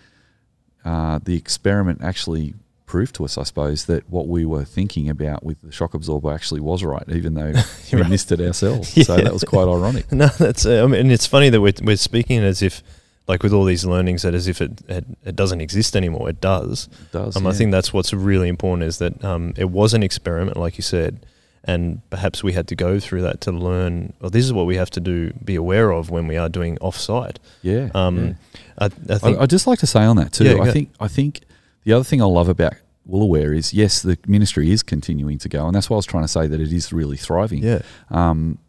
uh, 0.86 1.20
the 1.24 1.36
experiment 1.36 2.02
actually 2.02 2.54
proved 2.86 3.14
to 3.16 3.24
us, 3.24 3.38
I 3.38 3.44
suppose, 3.44 3.86
that 3.86 4.10
what 4.10 4.28
we 4.28 4.46
were 4.46 4.66
thinking 4.66 5.10
about 5.10 5.44
with 5.44 5.62
the 5.62 5.72
shock 5.72 5.94
absorber 5.94 6.34
actually 6.34 6.62
was 6.62 6.84
right, 6.84 7.04
even 7.10 7.36
though 7.36 7.54
we 7.94 8.02
right. 8.02 8.10
missed 8.10 8.32
it 8.32 8.42
ourselves. 8.42 8.98
yeah. 8.98 9.04
So 9.10 9.18
that 9.18 9.32
was 9.32 9.44
quite 9.44 9.68
ironic. 9.68 10.12
No, 10.12 10.28
that's 10.28 10.66
uh, 10.66 10.84
I 10.84 10.88
mean, 10.88 11.12
it's 11.12 11.28
funny 11.28 11.50
that 11.50 11.62
we're 11.62 11.74
we're 11.84 11.98
speaking 11.98 12.40
as 12.40 12.62
if. 12.62 12.84
Like 13.28 13.44
with 13.44 13.54
all 13.54 13.64
these 13.64 13.86
learnings, 13.86 14.24
that 14.24 14.34
as 14.34 14.48
if 14.48 14.60
it, 14.60 14.82
it, 14.90 15.06
it 15.24 15.36
doesn't 15.36 15.62
exist 15.62 15.96
anymore. 15.96 16.32
It 16.32 16.42
does. 16.42 16.90
It 17.00 17.12
does. 17.12 17.36
Um, 17.36 17.44
yeah. 17.44 17.52
I 17.52 17.54
think 17.54 17.72
that's 17.72 17.94
what's 17.94 18.12
really 18.12 18.50
important 18.50 18.88
is 18.88 18.98
that 18.98 19.24
um, 19.24 19.54
it 19.56 19.70
was 19.70 19.94
an 19.94 20.02
experiment, 20.02 20.58
like 20.58 20.80
you 20.80 20.82
said, 20.82 21.28
and 21.64 22.02
perhaps 22.10 22.44
we 22.44 22.54
had 22.54 22.68
to 22.70 22.76
go 22.76 23.00
through 23.00 23.22
that 23.24 23.42
to 23.42 23.52
learn. 23.52 24.14
Well, 24.20 24.30
this 24.30 24.46
is 24.46 24.54
what 24.54 24.66
we 24.66 24.76
have 24.78 24.90
to 24.92 25.00
do, 25.00 25.32
be 25.44 25.56
aware 25.56 25.92
of 25.92 26.10
when 26.10 26.28
we 26.28 26.38
are 26.38 26.50
doing 26.50 26.78
offsite. 26.78 27.38
Yeah. 27.62 27.90
Um, 27.94 28.18
yeah. 28.18 28.34
I, 28.78 28.86
I 28.86 28.90
think 29.18 29.38
I, 29.38 29.42
would 29.42 29.50
just 29.50 29.68
like 29.68 29.80
to 29.80 29.88
say 29.88 30.02
on 30.02 30.16
that 30.18 30.34
too. 30.34 30.46
Yeah, 30.46 30.62
I 30.62 30.72
think 30.72 30.92
I 31.00 31.08
think 31.08 31.42
the 31.84 31.94
other 31.94 32.04
thing 32.04 32.22
I 32.22 32.26
love 32.26 32.50
about 32.50 32.74
Woolooware 33.10 33.56
is 33.56 33.74
yes, 33.74 34.02
the 34.02 34.18
ministry 34.28 34.72
is 34.72 34.84
continuing 34.84 35.38
to 35.40 35.50
go, 35.50 35.66
and 35.66 35.76
that's 35.76 35.90
why 35.90 35.96
I 35.96 35.98
was 35.98 36.06
trying 36.06 36.24
to 36.24 36.30
say 36.30 36.48
that 36.48 36.60
it 36.60 36.72
is 36.72 36.94
really 36.94 37.18
thriving. 37.18 37.64
Yeah. 37.64 37.82
Um, 38.10 38.60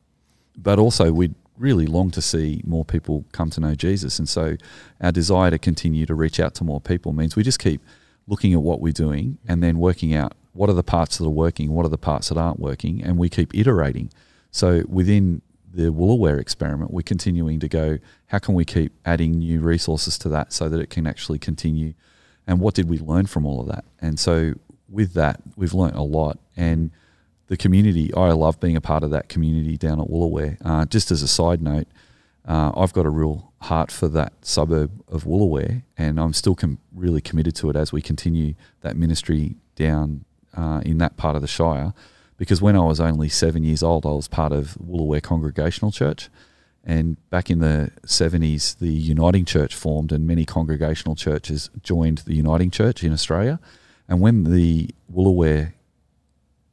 but 0.57 0.79
also 0.79 1.13
we'd 1.13 1.35
really 1.57 1.87
long 1.87 2.11
to 2.11 2.23
see 2.23 2.63
more 2.67 2.85
people 2.85 3.25
come 3.33 3.51
to 3.51 3.61
know 3.61 3.75
Jesus, 3.75 4.19
and 4.19 4.29
so 4.29 4.57
our 5.01 5.13
desire 5.13 5.51
to 5.51 5.59
continue 5.59 6.07
to 6.07 6.15
reach 6.15 6.41
out 6.41 6.55
to 6.57 6.65
more 6.65 6.81
people 6.81 7.13
means 7.13 7.37
we 7.37 7.43
just 7.43 7.59
keep 7.59 7.81
looking 8.27 8.53
at 8.55 8.63
what 8.63 8.81
we're 8.81 8.93
doing 8.93 9.39
and 9.47 9.63
then 9.63 9.79
working 9.79 10.15
out 10.15 10.35
what 10.53 10.69
are 10.69 10.75
the 10.75 10.83
parts 10.83 11.19
that 11.19 11.25
are 11.25 11.31
working, 11.31 11.73
what 11.73 11.87
are 11.87 11.91
the 11.91 11.99
parts 11.99 12.29
that 12.29 12.39
aren't 12.39 12.61
working, 12.61 13.03
and 13.03 13.19
we 13.19 13.29
keep 13.29 13.55
iterating. 13.55 14.11
So 14.51 14.83
within 14.89 15.43
the 15.73 15.93
Woolooware 15.93 16.41
experiment, 16.41 16.91
we're 16.91 17.03
continuing 17.03 17.61
to 17.61 17.69
go, 17.69 17.99
how 18.27 18.39
can 18.39 18.55
we 18.55 18.65
keep 18.65 18.93
adding 19.05 19.39
new 19.39 19.61
resources 19.61 20.19
to 20.19 20.29
that 20.31 20.53
so 20.53 20.69
that 20.69 20.81
it 20.81 20.91
can 20.91 21.07
actually 21.07 21.39
continue? 21.39 21.95
And 22.47 22.61
what 22.61 22.75
did 22.75 22.89
we 22.89 22.99
learn 22.99 23.27
from 23.27 23.47
all 23.47 23.61
of 23.61 23.69
that? 23.69 23.85
And 24.01 24.19
so 24.19 24.55
with 24.89 25.13
that, 25.15 25.41
we've 25.57 25.75
learned 25.75 25.95
a 25.95 26.03
lot. 26.03 26.39
And 26.57 26.91
the 27.47 27.57
community, 27.57 28.13
I 28.15 28.33
love 28.33 28.59
being 28.59 28.77
a 28.77 28.81
part 28.81 29.05
of 29.05 29.11
that 29.11 29.29
community 29.29 29.77
down 29.77 30.01
at 30.01 30.09
Woolooware. 30.09 30.57
Uh, 30.65 30.85
just 30.87 31.11
as 31.13 31.23
a 31.23 31.29
side 31.29 31.63
note, 31.63 31.87
uh, 32.47 32.73
I've 32.77 32.93
got 32.93 33.07
a 33.07 33.11
real 33.11 33.53
heart 33.63 33.93
for 33.93 34.09
that 34.09 34.33
suburb 34.43 34.91
of 35.07 35.25
Woolooware, 35.25 35.83
and 35.97 36.19
I'm 36.19 36.33
still 36.33 36.55
com- 36.55 36.79
really 36.95 37.21
committed 37.21 37.55
to 37.57 37.71
it 37.71 37.77
as 37.77 37.93
we 37.93 38.03
continue 38.03 38.55
that 38.81 38.97
ministry 38.97 39.57
down 39.77 40.25
uh, 40.57 40.81
in 40.85 40.99
that 40.99 41.17
part 41.17 41.37
of 41.37 41.43
the 41.43 41.49
Shire 41.49 41.93
because 42.41 42.63
when 42.63 42.75
I 42.75 42.81
was 42.81 43.01
only 43.01 43.29
seven 43.29 43.65
years 43.65 43.83
old, 43.83 44.07
I 44.07 44.13
was 44.13 44.27
part 44.27 44.51
of 44.51 44.79
Woolooware 44.83 45.23
Congregational 45.23 45.93
Church. 45.93 46.31
And 46.83 47.19
back 47.29 47.51
in 47.51 47.59
the 47.59 47.91
70s, 48.07 48.79
the 48.79 48.89
Uniting 48.89 49.45
Church 49.45 49.75
formed, 49.75 50.11
and 50.11 50.27
many 50.27 50.47
congregational 50.47 51.15
churches 51.15 51.69
joined 51.83 52.19
the 52.25 52.35
Uniting 52.35 52.71
Church 52.71 53.05
in 53.05 53.13
Australia. 53.13 53.61
And 54.09 54.23
when 54.23 54.45
the 54.45 54.89
Woolooware 55.15 55.75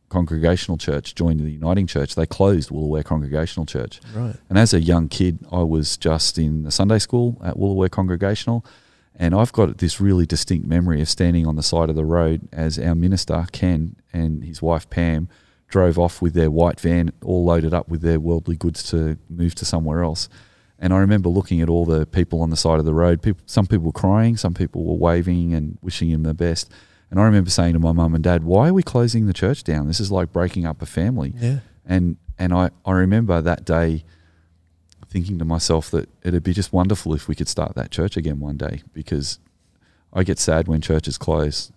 Congregational 0.08 0.78
Church 0.78 1.14
joined 1.14 1.42
the 1.42 1.52
Uniting 1.52 1.86
Church, 1.86 2.16
they 2.16 2.26
closed 2.26 2.70
Woolooware 2.70 3.04
Congregational 3.04 3.66
Church. 3.66 4.00
Right. 4.16 4.38
And 4.48 4.58
as 4.58 4.74
a 4.74 4.80
young 4.80 5.10
kid, 5.10 5.40
I 5.52 5.64
was 5.64 5.98
just 5.98 6.38
in 6.38 6.64
the 6.64 6.72
Sunday 6.72 7.00
school 7.00 7.42
at 7.44 7.56
Woolooware 7.56 7.92
Congregational 7.92 8.66
and 9.18 9.34
I've 9.34 9.52
got 9.52 9.80
this 9.80 10.00
really 10.00 10.26
distinct 10.28 10.68
memory 10.68 11.02
of 11.02 11.10
standing 11.10 11.48
on 11.48 11.56
the 11.56 11.64
side 11.64 11.90
of 11.90 11.96
the 11.96 12.06
road 12.06 12.48
as 12.54 12.78
our 12.78 12.94
minister, 12.94 13.46
Ken, 13.52 13.96
and 14.14 14.44
his 14.44 14.62
wife, 14.62 14.90
Pam, 14.90 15.28
drove 15.68 15.98
off 15.98 16.22
with 16.22 16.34
their 16.34 16.52
white 16.52 16.80
van, 16.80 17.12
all 17.24 17.44
loaded 17.44 17.74
up 17.74 17.90
with 17.90 18.02
their 18.02 18.20
worldly 18.20 18.56
goods 18.56 18.84
to 18.92 19.18
move 19.30 19.56
to 19.56 19.66
somewhere 19.66 20.04
else. 20.04 20.30
And 20.80 20.94
I 20.94 21.00
remember 21.00 21.30
looking 21.30 21.62
at 21.62 21.70
all 21.70 21.86
the 21.86 22.06
people 22.06 22.42
on 22.42 22.52
the 22.52 22.56
side 22.56 22.78
of 22.78 22.86
the 22.86 22.94
road. 22.94 23.24
People, 23.24 23.42
some 23.48 23.66
people 23.66 23.88
were 23.88 23.92
crying, 23.92 24.38
some 24.38 24.54
people 24.54 24.86
were 24.86 24.96
waving 24.96 25.54
and 25.54 25.80
wishing 25.82 26.12
him 26.12 26.22
the 26.22 26.36
best. 26.36 26.72
And 27.10 27.20
I 27.20 27.24
remember 27.24 27.50
saying 27.50 27.74
to 27.74 27.80
my 27.80 27.94
mum 27.94 28.14
and 28.14 28.24
dad, 28.24 28.44
"Why 28.44 28.70
are 28.70 28.74
we 28.74 28.84
closing 28.84 29.26
the 29.26 29.34
church 29.34 29.64
down? 29.64 29.88
This 29.88 30.00
is 30.00 30.12
like 30.12 30.32
breaking 30.32 30.66
up 30.66 30.82
a 30.82 30.86
family." 30.86 31.34
Yeah. 31.36 31.60
And 31.86 32.18
and 32.38 32.54
I, 32.54 32.70
I 32.86 32.92
remember 32.92 33.42
that 33.42 33.66
day 33.66 34.04
thinking 35.18 35.40
to 35.40 35.46
myself 35.46 35.90
that 35.90 36.08
it'd 36.22 36.44
be 36.44 36.54
just 36.54 36.72
wonderful 36.72 37.12
if 37.16 37.28
we 37.28 37.34
could 37.34 37.48
start 37.48 37.74
that 37.74 37.90
church 37.90 38.16
again 38.18 38.40
one 38.40 38.56
day 38.56 38.84
because 38.94 39.40
I 40.14 40.24
get 40.24 40.38
sad 40.38 40.68
when 40.68 40.80
churches 40.80 41.18
close. 41.18 41.72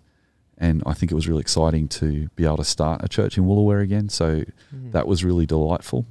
And 0.59 0.83
I 0.85 0.93
think 0.93 1.11
it 1.11 1.15
was 1.15 1.27
really 1.27 1.41
exciting 1.41 1.87
to 2.01 2.29
be 2.35 2.45
able 2.45 2.57
to 2.57 2.63
start 2.63 3.01
a 3.03 3.09
church 3.09 3.35
in 3.39 3.45
Woolooware 3.45 3.81
again. 3.81 4.09
So 4.09 4.43
Mm. 4.75 4.91
that 4.91 5.07
was 5.07 5.23
really 5.23 5.47
delightful. 5.47 6.05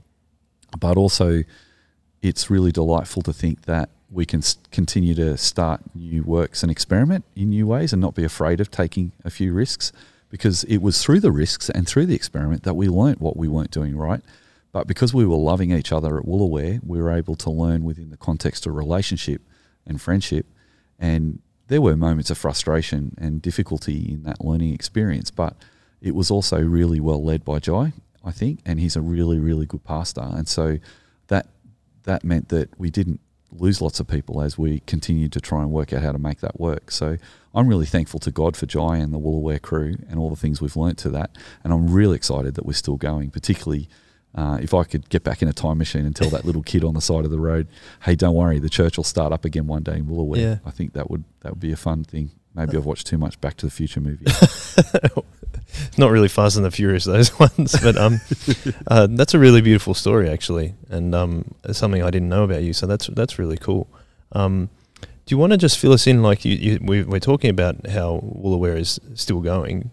But 0.78 0.96
also, 0.96 1.44
it's 2.20 2.50
really 2.50 2.72
delightful 2.72 3.22
to 3.22 3.32
think 3.32 3.62
that 3.66 3.90
we 4.10 4.26
can 4.26 4.42
continue 4.72 5.14
to 5.14 5.36
start 5.36 5.80
new 5.94 6.24
works 6.24 6.64
and 6.64 6.70
experiment 6.72 7.24
in 7.36 7.50
new 7.50 7.64
ways 7.68 7.92
and 7.92 8.02
not 8.02 8.16
be 8.16 8.24
afraid 8.24 8.60
of 8.60 8.68
taking 8.72 9.12
a 9.24 9.30
few 9.30 9.52
risks 9.52 9.92
because 10.30 10.64
it 10.64 10.78
was 10.82 11.00
through 11.02 11.20
the 11.20 11.30
risks 11.30 11.70
and 11.70 11.86
through 11.86 12.06
the 12.06 12.14
experiment 12.16 12.64
that 12.64 12.74
we 12.74 12.88
learnt 12.88 13.20
what 13.20 13.36
we 13.36 13.46
weren't 13.46 13.70
doing 13.70 13.96
right. 13.96 14.22
But 14.72 14.86
because 14.86 15.12
we 15.12 15.26
were 15.26 15.36
loving 15.36 15.72
each 15.72 15.92
other 15.92 16.18
at 16.18 16.24
Woolooware, 16.24 16.80
we 16.84 17.00
were 17.00 17.10
able 17.10 17.34
to 17.36 17.50
learn 17.50 17.84
within 17.84 18.10
the 18.10 18.16
context 18.16 18.66
of 18.66 18.74
relationship 18.74 19.42
and 19.86 20.00
friendship. 20.00 20.46
And 20.98 21.40
there 21.68 21.80
were 21.80 21.96
moments 21.96 22.30
of 22.30 22.38
frustration 22.38 23.14
and 23.18 23.42
difficulty 23.42 24.12
in 24.12 24.22
that 24.24 24.44
learning 24.44 24.72
experience, 24.74 25.30
but 25.30 25.56
it 26.00 26.14
was 26.14 26.30
also 26.30 26.60
really 26.62 27.00
well 27.00 27.22
led 27.22 27.44
by 27.44 27.58
Jai, 27.58 27.92
I 28.24 28.30
think, 28.30 28.60
and 28.64 28.78
he's 28.80 28.96
a 28.96 29.00
really, 29.00 29.38
really 29.38 29.66
good 29.66 29.84
pastor. 29.84 30.26
And 30.32 30.48
so 30.48 30.78
that 31.28 31.48
that 32.04 32.24
meant 32.24 32.48
that 32.48 32.78
we 32.78 32.90
didn't 32.90 33.20
lose 33.52 33.80
lots 33.80 33.98
of 34.00 34.06
people 34.06 34.40
as 34.40 34.56
we 34.56 34.80
continued 34.80 35.32
to 35.32 35.40
try 35.40 35.60
and 35.60 35.70
work 35.70 35.92
out 35.92 36.02
how 36.02 36.12
to 36.12 36.18
make 36.18 36.40
that 36.40 36.58
work. 36.60 36.90
So 36.90 37.16
I'm 37.54 37.66
really 37.66 37.86
thankful 37.86 38.20
to 38.20 38.30
God 38.30 38.56
for 38.56 38.66
Jai 38.66 38.98
and 38.98 39.12
the 39.12 39.18
Woolooware 39.18 39.60
crew 39.60 39.96
and 40.08 40.18
all 40.18 40.30
the 40.30 40.36
things 40.36 40.60
we've 40.60 40.76
learnt 40.76 40.98
to 40.98 41.10
that. 41.10 41.36
And 41.64 41.72
I'm 41.72 41.90
really 41.90 42.16
excited 42.16 42.54
that 42.54 42.64
we're 42.64 42.72
still 42.74 42.96
going, 42.96 43.30
particularly 43.30 43.88
uh, 44.34 44.58
if 44.60 44.74
I 44.74 44.84
could 44.84 45.08
get 45.08 45.24
back 45.24 45.42
in 45.42 45.48
a 45.48 45.52
time 45.52 45.78
machine 45.78 46.06
and 46.06 46.14
tell 46.14 46.30
that 46.30 46.44
little 46.44 46.62
kid 46.62 46.84
on 46.84 46.94
the 46.94 47.00
side 47.00 47.24
of 47.24 47.30
the 47.30 47.40
road, 47.40 47.66
"Hey, 48.02 48.14
don't 48.14 48.34
worry, 48.34 48.58
the 48.58 48.68
church 48.68 48.96
will 48.96 49.04
start 49.04 49.32
up 49.32 49.44
again 49.44 49.66
one 49.66 49.82
day 49.82 49.96
in 49.96 50.06
Woolooware." 50.06 50.38
Yeah. 50.38 50.58
I 50.64 50.70
think 50.70 50.92
that 50.92 51.10
would 51.10 51.24
that 51.40 51.52
would 51.52 51.60
be 51.60 51.72
a 51.72 51.76
fun 51.76 52.04
thing. 52.04 52.30
Maybe 52.54 52.76
I've 52.76 52.84
watched 52.84 53.06
too 53.06 53.18
much 53.18 53.40
Back 53.40 53.56
to 53.58 53.66
the 53.66 53.70
Future 53.70 54.00
movie. 54.00 54.26
Not 55.98 56.10
really 56.10 56.28
Fast 56.28 56.56
and 56.56 56.64
the 56.64 56.70
Furious 56.70 57.04
those 57.04 57.38
ones, 57.38 57.76
but 57.80 57.96
um, 57.96 58.20
uh, 58.88 59.06
that's 59.10 59.34
a 59.34 59.38
really 59.38 59.60
beautiful 59.60 59.94
story 59.94 60.28
actually, 60.28 60.74
and 60.88 61.14
um, 61.14 61.54
it's 61.64 61.78
something 61.78 62.02
I 62.02 62.10
didn't 62.10 62.28
know 62.28 62.44
about 62.44 62.62
you. 62.62 62.72
So 62.72 62.86
that's 62.86 63.06
that's 63.08 63.38
really 63.38 63.56
cool. 63.56 63.88
Um, 64.32 64.68
do 65.30 65.34
you 65.34 65.38
want 65.38 65.52
to 65.52 65.56
just 65.56 65.78
fill 65.78 65.92
us 65.92 66.06
in? 66.06 66.22
Like 66.22 66.44
you, 66.44 66.54
you, 66.54 66.78
we, 66.82 67.02
we're 67.04 67.20
talking 67.20 67.50
about 67.50 67.86
how 67.86 68.20
Woolooware 68.20 68.76
is 68.76 68.98
still 69.14 69.40
going. 69.40 69.92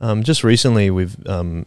Um, 0.00 0.22
just 0.22 0.44
recently, 0.44 0.90
we've 0.90 1.16
um, 1.26 1.66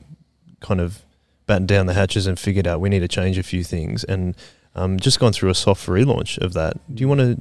kind 0.60 0.82
of 0.82 1.04
battened 1.52 1.68
down 1.68 1.86
the 1.86 1.94
hatches 1.94 2.28
and 2.28 2.40
figured 2.40 2.66
out 2.66 2.80
we 2.80 2.88
need 2.88 3.02
to 3.02 3.10
change 3.10 3.38
a 3.38 3.44
few 3.44 3.62
things, 3.62 4.06
and 4.06 4.38
um, 4.74 4.98
just 4.98 5.20
gone 5.20 5.34
through 5.34 5.50
a 5.50 5.56
soft 5.56 5.86
relaunch 5.86 6.38
of 6.38 6.54
that. 6.54 6.78
Do 6.96 7.02
you 7.02 7.10
want 7.10 7.20
to 7.20 7.38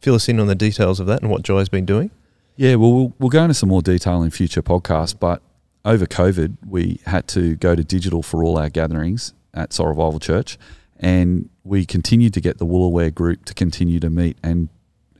fill 0.00 0.14
us 0.14 0.30
in 0.30 0.40
on 0.40 0.46
the 0.46 0.54
details 0.54 0.98
of 0.98 1.06
that 1.08 1.20
and 1.20 1.30
what 1.30 1.42
Jai's 1.42 1.68
been 1.68 1.84
doing? 1.84 2.10
Yeah, 2.56 2.76
well, 2.76 2.94
we'll 2.94 3.14
we'll 3.18 3.28
go 3.28 3.42
into 3.42 3.52
some 3.52 3.68
more 3.68 3.82
detail 3.82 4.22
in 4.22 4.30
future 4.30 4.62
podcasts, 4.62 5.14
but 5.18 5.42
over 5.84 6.06
COVID, 6.06 6.56
we 6.66 7.00
had 7.04 7.28
to 7.28 7.56
go 7.56 7.74
to 7.74 7.84
digital 7.84 8.22
for 8.22 8.42
all 8.42 8.56
our 8.56 8.70
gatherings 8.70 9.34
at 9.52 9.74
Soul 9.74 9.88
Revival 9.88 10.20
Church, 10.20 10.56
and 10.98 11.50
we 11.62 11.84
continued 11.84 12.32
to 12.32 12.40
get 12.40 12.56
the 12.56 12.66
Woolooware 12.66 13.14
group 13.14 13.44
to 13.44 13.52
continue 13.52 14.00
to 14.00 14.08
meet 14.08 14.38
and 14.42 14.70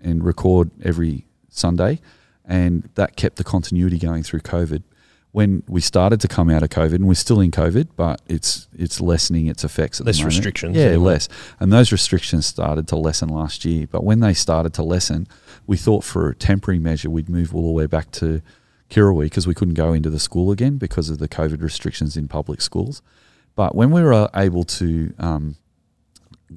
and 0.03 0.25
record 0.25 0.71
every 0.83 1.27
Sunday, 1.51 2.01
and 2.47 2.89
that 2.95 3.17
kept 3.17 3.37
the 3.37 3.45
continuity 3.45 3.99
going 3.99 4.23
through 4.23 4.41
COVID. 4.41 4.83
When 5.33 5.63
we 5.69 5.81
started 5.81 6.21
to 6.23 6.29
come 6.29 6.51
out 6.51 6.65
of 6.65 6.71
COVID, 6.71 6.95
and 6.97 7.07
we're 7.07 7.15
still 7.15 7.41
in 7.41 7.53
COVID, 7.53 7.91
but 7.95 8.21
it's 8.27 8.67
it's 8.77 9.01
lessening 9.01 9.47
its 9.47 9.63
effects 9.63 10.01
at 10.01 10.07
Less 10.07 10.17
the 10.17 10.23
moment. 10.23 10.37
restrictions 10.37 10.77
Yeah, 10.77 10.85
anyway. 10.87 11.13
less. 11.13 11.29
And 11.61 11.73
those 11.73 11.93
restrictions 11.93 12.47
started 12.47 12.89
to 12.89 12.97
lessen 12.97 13.29
last 13.29 13.65
year. 13.65 13.87
But 13.87 14.03
when 14.03 14.19
they 14.21 14.35
started 14.35 14.75
to 14.75 14.83
lessen, 14.83 15.29
we 15.69 15.77
thought 15.77 16.03
for 16.03 16.31
a 16.31 16.35
temporary 16.35 16.81
measure 16.81 17.09
we'd 17.11 17.29
move 17.29 17.51
Woolooware 17.51 17.89
back 17.89 18.11
to 18.13 18.43
Kirrawee 18.91 19.27
because 19.27 19.47
we 19.47 19.55
couldn't 19.55 19.75
go 19.75 19.93
into 19.93 20.11
the 20.11 20.19
school 20.19 20.51
again 20.51 20.79
because 20.79 21.09
of 21.11 21.19
the 21.19 21.29
COVID 21.29 21.63
restrictions 21.63 22.17
in 22.17 22.27
public 22.27 22.61
schools. 22.61 23.01
But 23.55 23.77
when 23.77 23.93
we 23.93 24.03
were 24.03 24.29
able 24.35 24.65
to, 24.65 25.15
um, 25.21 25.55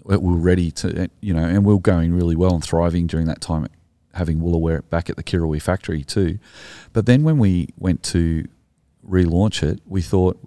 we 0.04 0.18
were 0.18 0.36
ready 0.38 0.72
to, 0.72 1.10
you 1.22 1.34
know, 1.36 1.44
and 1.46 1.64
we 1.64 1.74
were 1.76 1.80
going 1.80 2.12
really 2.14 2.36
well 2.36 2.56
and 2.56 2.64
thriving 2.64 3.06
during 3.06 3.28
that 3.28 3.40
time, 3.40 3.68
having 4.16 4.40
Woolooware 4.40 4.82
back 4.90 5.12
at 5.12 5.16
the 5.16 5.24
Kirrawee 5.24 5.62
factory 5.62 6.04
too. 6.04 6.40
But 6.92 7.06
then 7.06 7.22
when 7.24 7.38
we 7.38 7.70
went 7.78 8.02
to 8.06 8.48
relaunch 9.08 9.64
it, 9.64 9.82
we 9.86 10.02
thought 10.02 10.40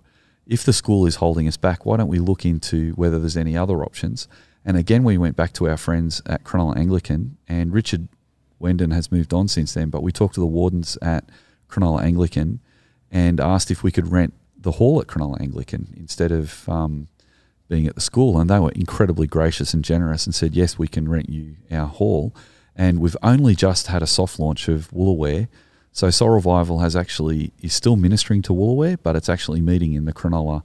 if 0.46 0.64
the 0.64 0.72
school 0.72 1.07
is 1.07 1.16
holding 1.16 1.48
us 1.48 1.57
back, 1.57 1.84
why 1.84 1.96
don't 1.96 2.09
we 2.09 2.18
look 2.18 2.44
into 2.44 2.92
whether 2.92 3.18
there's 3.18 3.36
any 3.36 3.57
other 3.57 3.82
options? 3.82 4.28
And 4.64 4.76
again, 4.76 5.04
we 5.04 5.18
went 5.18 5.36
back 5.36 5.52
to 5.54 5.68
our 5.68 5.76
friends 5.76 6.22
at 6.26 6.44
Cronulla 6.44 6.76
Anglican, 6.76 7.36
and 7.48 7.72
Richard 7.72 8.09
Wendon 8.59 8.90
has 8.90 9.12
moved 9.12 9.32
on 9.32 9.48
since 9.48 9.74
then. 9.74 9.90
But 9.90 10.02
we 10.02 10.12
talked 10.12 10.34
to 10.34 10.40
the 10.40 10.46
wardens 10.46 10.96
at 11.02 11.28
Cronulla 11.68 12.02
Anglican 12.02 12.61
and 13.11 13.40
asked 13.40 13.70
if 13.70 13.82
we 13.82 13.92
could 13.92 14.11
rent 14.11 14.34
the 14.59 14.72
hall 14.72 15.00
at 15.00 15.07
Cronulla 15.07 15.40
Anglican 15.40 15.94
instead 15.96 16.32
of 16.32 16.68
um, 16.68 17.09
being 17.68 17.86
at 17.86 17.94
the 17.94 18.00
school. 18.00 18.40
And 18.40 18.50
they 18.50 18.59
were 18.59 18.72
incredibly 18.72 19.26
gracious 19.26 19.74
and 19.74 19.84
generous 19.84 20.26
and 20.26 20.34
said, 20.34 20.54
yes, 20.54 20.78
we 20.78 20.88
can 20.88 21.09
rent 21.09 21.28
you 21.28 21.57
our 21.70 21.86
hall. 21.86 22.34
And 22.74 23.00
we've 23.00 23.16
only 23.22 23.54
just 23.54 23.86
had 23.86 24.02
a 24.02 24.07
soft 24.07 24.38
launch 24.38 24.68
of 24.68 24.90
Woolooware. 24.90 25.48
So 25.97 26.11
Soul 26.11 26.28
Revival 26.28 26.80
has 26.80 26.94
actually 26.94 27.55
is 27.62 27.72
still 27.72 27.97
ministering 27.97 28.42
to 28.42 28.53
Woolooware, 28.53 28.99
but 29.03 29.16
it's 29.16 29.30
actually 29.30 29.62
meeting 29.62 29.94
in 29.94 30.05
the 30.05 30.12
Cronulla 30.12 30.62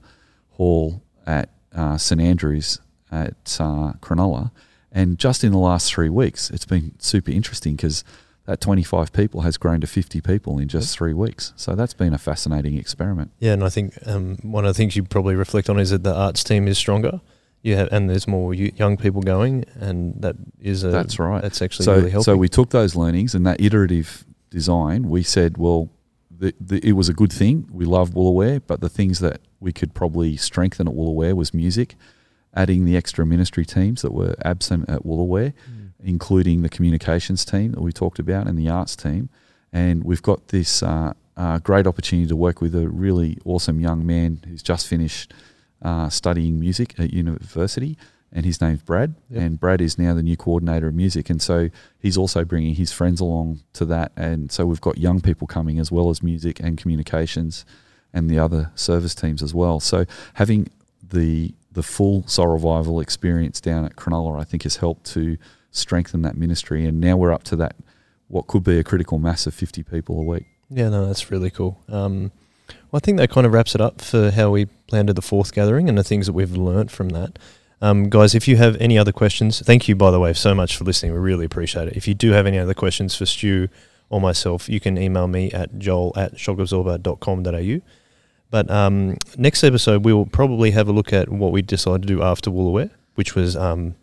Hall 0.50 1.02
at 1.26 1.48
uh, 1.74 1.96
St 1.96 2.20
Andrews 2.20 2.80
at 3.10 3.56
uh, 3.58 3.94
Cronulla. 4.02 4.50
And 4.92 5.18
just 5.18 5.42
in 5.42 5.52
the 5.52 5.58
last 5.58 5.90
three 5.90 6.10
weeks, 6.10 6.50
it's 6.50 6.66
been 6.66 6.92
super 6.98 7.30
interesting 7.30 7.76
because 7.76 8.04
that 8.44 8.60
25 8.60 9.14
people 9.14 9.40
has 9.40 9.56
grown 9.56 9.80
to 9.80 9.86
50 9.86 10.20
people 10.20 10.58
in 10.58 10.68
just 10.68 10.94
three 10.94 11.14
weeks. 11.14 11.54
So 11.56 11.74
that's 11.74 11.94
been 11.94 12.12
a 12.12 12.18
fascinating 12.18 12.76
experiment. 12.76 13.30
Yeah, 13.38 13.54
and 13.54 13.64
I 13.64 13.70
think 13.70 13.94
um, 14.04 14.36
one 14.42 14.66
of 14.66 14.68
the 14.68 14.76
things 14.76 14.96
you 14.96 15.02
probably 15.02 15.34
reflect 15.34 15.70
on 15.70 15.80
is 15.80 15.88
that 15.88 16.02
the 16.02 16.14
arts 16.14 16.44
team 16.44 16.68
is 16.68 16.76
stronger. 16.76 17.22
You 17.62 17.76
have, 17.76 17.88
and 17.90 18.10
there's 18.10 18.28
more 18.28 18.52
young 18.52 18.98
people 18.98 19.22
going, 19.22 19.64
and 19.76 20.20
that 20.20 20.36
is 20.60 20.84
a 20.84 20.88
That's 20.88 21.18
right. 21.18 21.40
That's 21.40 21.62
actually 21.62 21.86
so, 21.86 21.94
really 21.94 22.10
helping. 22.10 22.24
so 22.24 22.36
we 22.36 22.50
took 22.50 22.68
those 22.68 22.94
learnings 22.94 23.34
and 23.34 23.46
that 23.46 23.58
iterative 23.62 24.26
design. 24.52 25.08
We 25.08 25.22
said, 25.22 25.56
well, 25.58 25.90
the, 26.30 26.54
the, 26.60 26.78
it 26.86 26.92
was 26.92 27.08
a 27.08 27.14
good 27.14 27.32
thing. 27.32 27.68
We 27.70 27.84
love 27.84 28.10
Woolooware, 28.10 28.62
but 28.66 28.80
the 28.80 28.88
things 28.88 29.18
that 29.20 29.40
we 29.60 29.72
could 29.72 29.94
probably 29.94 30.36
strengthen 30.36 30.86
at 30.88 30.94
Woolooware 30.94 31.34
was 31.34 31.54
music, 31.54 31.96
adding 32.54 32.84
the 32.84 32.96
extra 32.96 33.24
ministry 33.26 33.64
teams 33.64 34.02
that 34.02 34.12
were 34.12 34.34
absent 34.44 34.88
at 34.88 35.04
Woolooware, 35.04 35.52
including 36.04 36.62
the 36.62 36.68
communications 36.68 37.44
team 37.44 37.72
that 37.72 37.80
we 37.80 37.92
talked 37.92 38.18
about 38.18 38.46
and 38.46 38.58
the 38.58 38.68
arts 38.68 38.96
team. 38.96 39.28
And 39.72 40.04
we've 40.04 40.22
got 40.22 40.48
this 40.48 40.82
uh, 40.82 41.12
uh, 41.36 41.58
great 41.58 41.86
opportunity 41.86 42.28
to 42.28 42.36
work 42.36 42.60
with 42.60 42.74
a 42.74 42.88
really 42.88 43.38
awesome 43.44 43.80
young 43.80 44.04
man 44.04 44.40
who's 44.46 44.62
just 44.62 44.86
finished 44.86 45.32
uh, 45.80 46.08
studying 46.08 46.60
music 46.60 46.94
at 46.98 47.12
university, 47.12 47.96
and 48.32 48.46
his 48.46 48.60
name's 48.60 48.82
Brad. 48.82 49.14
Yep. 49.30 49.42
And 49.42 49.60
Brad 49.60 49.80
is 49.80 49.98
now 49.98 50.14
the 50.14 50.22
new 50.22 50.36
coordinator 50.36 50.88
of 50.88 50.94
music, 50.94 51.30
and 51.30 51.40
so 51.40 51.68
he's 51.98 52.16
also 52.16 52.44
bringing 52.44 52.74
his 52.74 52.92
friends 52.92 53.20
along 53.20 53.60
to 53.74 53.84
that. 53.86 54.12
And 54.16 54.50
so 54.50 54.66
we've 54.66 54.80
got 54.80 54.98
young 54.98 55.20
people 55.20 55.46
coming 55.46 55.78
as 55.78 55.92
well 55.92 56.10
as 56.10 56.22
music 56.22 56.60
and 56.60 56.78
communications, 56.78 57.64
and 58.12 58.28
the 58.28 58.38
other 58.38 58.70
service 58.74 59.14
teams 59.14 59.42
as 59.42 59.54
well. 59.54 59.80
So 59.80 60.04
having 60.34 60.70
the 61.02 61.54
the 61.70 61.82
full 61.82 62.26
soul 62.26 62.48
revival 62.48 63.00
experience 63.00 63.60
down 63.60 63.84
at 63.84 63.96
Cronulla, 63.96 64.40
I 64.40 64.44
think, 64.44 64.64
has 64.64 64.76
helped 64.76 65.04
to 65.12 65.38
strengthen 65.70 66.20
that 66.22 66.36
ministry. 66.36 66.84
And 66.86 67.00
now 67.00 67.16
we're 67.16 67.32
up 67.32 67.44
to 67.44 67.56
that 67.56 67.76
what 68.28 68.46
could 68.46 68.62
be 68.64 68.78
a 68.78 68.84
critical 68.84 69.18
mass 69.18 69.46
of 69.46 69.54
fifty 69.54 69.82
people 69.82 70.18
a 70.18 70.22
week. 70.22 70.46
yeah, 70.70 70.88
no, 70.88 71.06
that's 71.06 71.30
really 71.30 71.50
cool. 71.50 71.82
Um, 71.88 72.32
well, 72.90 72.98
I 72.98 73.00
think 73.00 73.18
that 73.18 73.30
kind 73.30 73.46
of 73.46 73.52
wraps 73.52 73.74
it 73.74 73.80
up 73.80 74.00
for 74.00 74.30
how 74.30 74.50
we 74.50 74.66
planned 74.86 75.08
the 75.08 75.22
fourth 75.22 75.52
gathering 75.52 75.88
and 75.88 75.98
the 75.98 76.04
things 76.04 76.26
that 76.26 76.32
we've 76.32 76.56
learnt 76.56 76.90
from 76.90 77.10
that. 77.10 77.38
Um, 77.82 78.08
guys, 78.08 78.34
if 78.34 78.46
you 78.46 78.56
have 78.56 78.76
any 78.80 78.96
other 78.96 79.10
questions, 79.12 79.60
thank 79.60 79.88
you, 79.88 79.96
by 79.96 80.10
the 80.12 80.20
way, 80.20 80.32
so 80.32 80.54
much 80.54 80.76
for 80.76 80.84
listening. 80.84 81.12
We 81.12 81.18
really 81.18 81.44
appreciate 81.44 81.88
it. 81.88 81.96
If 81.96 82.06
you 82.06 82.14
do 82.14 82.30
have 82.30 82.46
any 82.46 82.58
other 82.58 82.74
questions 82.74 83.16
for 83.16 83.26
Stu 83.26 83.68
or 84.08 84.20
myself, 84.20 84.68
you 84.68 84.78
can 84.78 84.96
email 84.96 85.26
me 85.26 85.50
at 85.50 85.78
joel 85.78 86.12
at 86.16 86.36
shockabsorber.com.au. 86.36 87.80
But 88.50 88.70
um, 88.70 89.16
next 89.36 89.64
episode, 89.64 90.04
we 90.04 90.12
will 90.12 90.26
probably 90.26 90.70
have 90.70 90.86
a 90.88 90.92
look 90.92 91.12
at 91.12 91.28
what 91.28 91.50
we 91.52 91.60
decided 91.60 92.02
to 92.02 92.08
do 92.08 92.22
after 92.22 92.50
Woolooware, 92.50 92.90
which 93.16 93.34
was 93.34 93.56
um, 93.56 93.96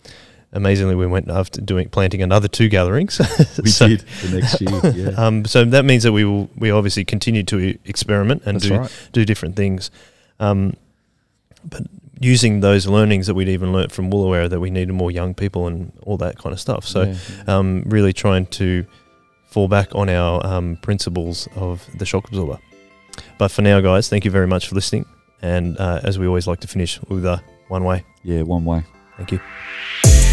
amazingly, 0.52 0.96
we 0.96 1.08
went 1.08 1.30
after 1.30 1.62
doing 1.62 1.88
planting 1.88 2.22
another 2.22 2.50
two 2.50 2.68
gatherings. 2.68 3.20
We 3.64 3.70
So- 3.70 3.88
did 3.88 4.02
the 4.24 4.40
next 4.42 4.60
year. 4.60 4.92
Yeah, 4.94 5.10
Um, 5.26 5.46
so 5.46 5.64
that 5.64 5.86
means 5.86 6.04
that 6.04 6.12
we 6.12 6.26
will 6.26 6.50
we 6.58 6.70
obviously 6.72 7.06
continue 7.06 7.44
to 7.44 7.78
experiment 7.86 8.42
and 8.46 8.56
that's 8.56 8.68
do 8.68 8.78
right. 8.78 9.10
do 9.14 9.24
different 9.24 9.56
things. 9.56 9.90
Um, 10.40 10.74
but 11.64 11.84
using 12.20 12.60
those 12.60 12.86
learnings 12.88 13.28
that 13.28 13.34
we'd 13.34 13.48
even 13.50 13.72
learnt 13.72 13.92
from 13.92 14.12
Woolooware 14.12 14.50
that 14.50 14.60
we 14.60 14.70
needed 14.70 14.94
more 14.94 15.10
young 15.12 15.34
people 15.34 15.68
and 15.68 15.92
all 16.04 16.18
that 16.18 16.38
kind 16.38 16.54
of 16.54 16.60
stuff. 16.60 16.86
So 16.86 17.04
Yeah. 17.04 17.16
um, 17.48 17.84
really 17.86 18.14
trying 18.14 18.46
to 18.48 18.86
fall 19.48 19.68
back 19.68 19.96
on 19.96 20.10
our 20.10 20.46
um, 20.46 20.78
principles 20.82 21.48
of 21.56 21.88
the 21.98 22.06
shock 22.06 22.28
absorber. 22.28 22.60
But 23.38 23.50
for 23.52 23.62
now, 23.62 23.80
guys, 23.82 24.10
thank 24.10 24.26
you 24.26 24.32
very 24.32 24.48
much 24.48 24.68
for 24.68 24.76
listening. 24.76 25.06
And 25.42 25.78
uh, 25.78 26.02
as 26.04 26.20
we 26.20 26.28
always 26.28 26.46
like 26.48 26.60
to 26.60 26.68
finish 26.68 27.00
with 27.08 27.26
a 27.26 27.42
one 27.70 27.84
way. 27.84 28.04
Yeah, 28.24 28.42
one 28.44 28.66
way. 28.66 28.84
Thank 29.18 29.32
you. 29.32 30.29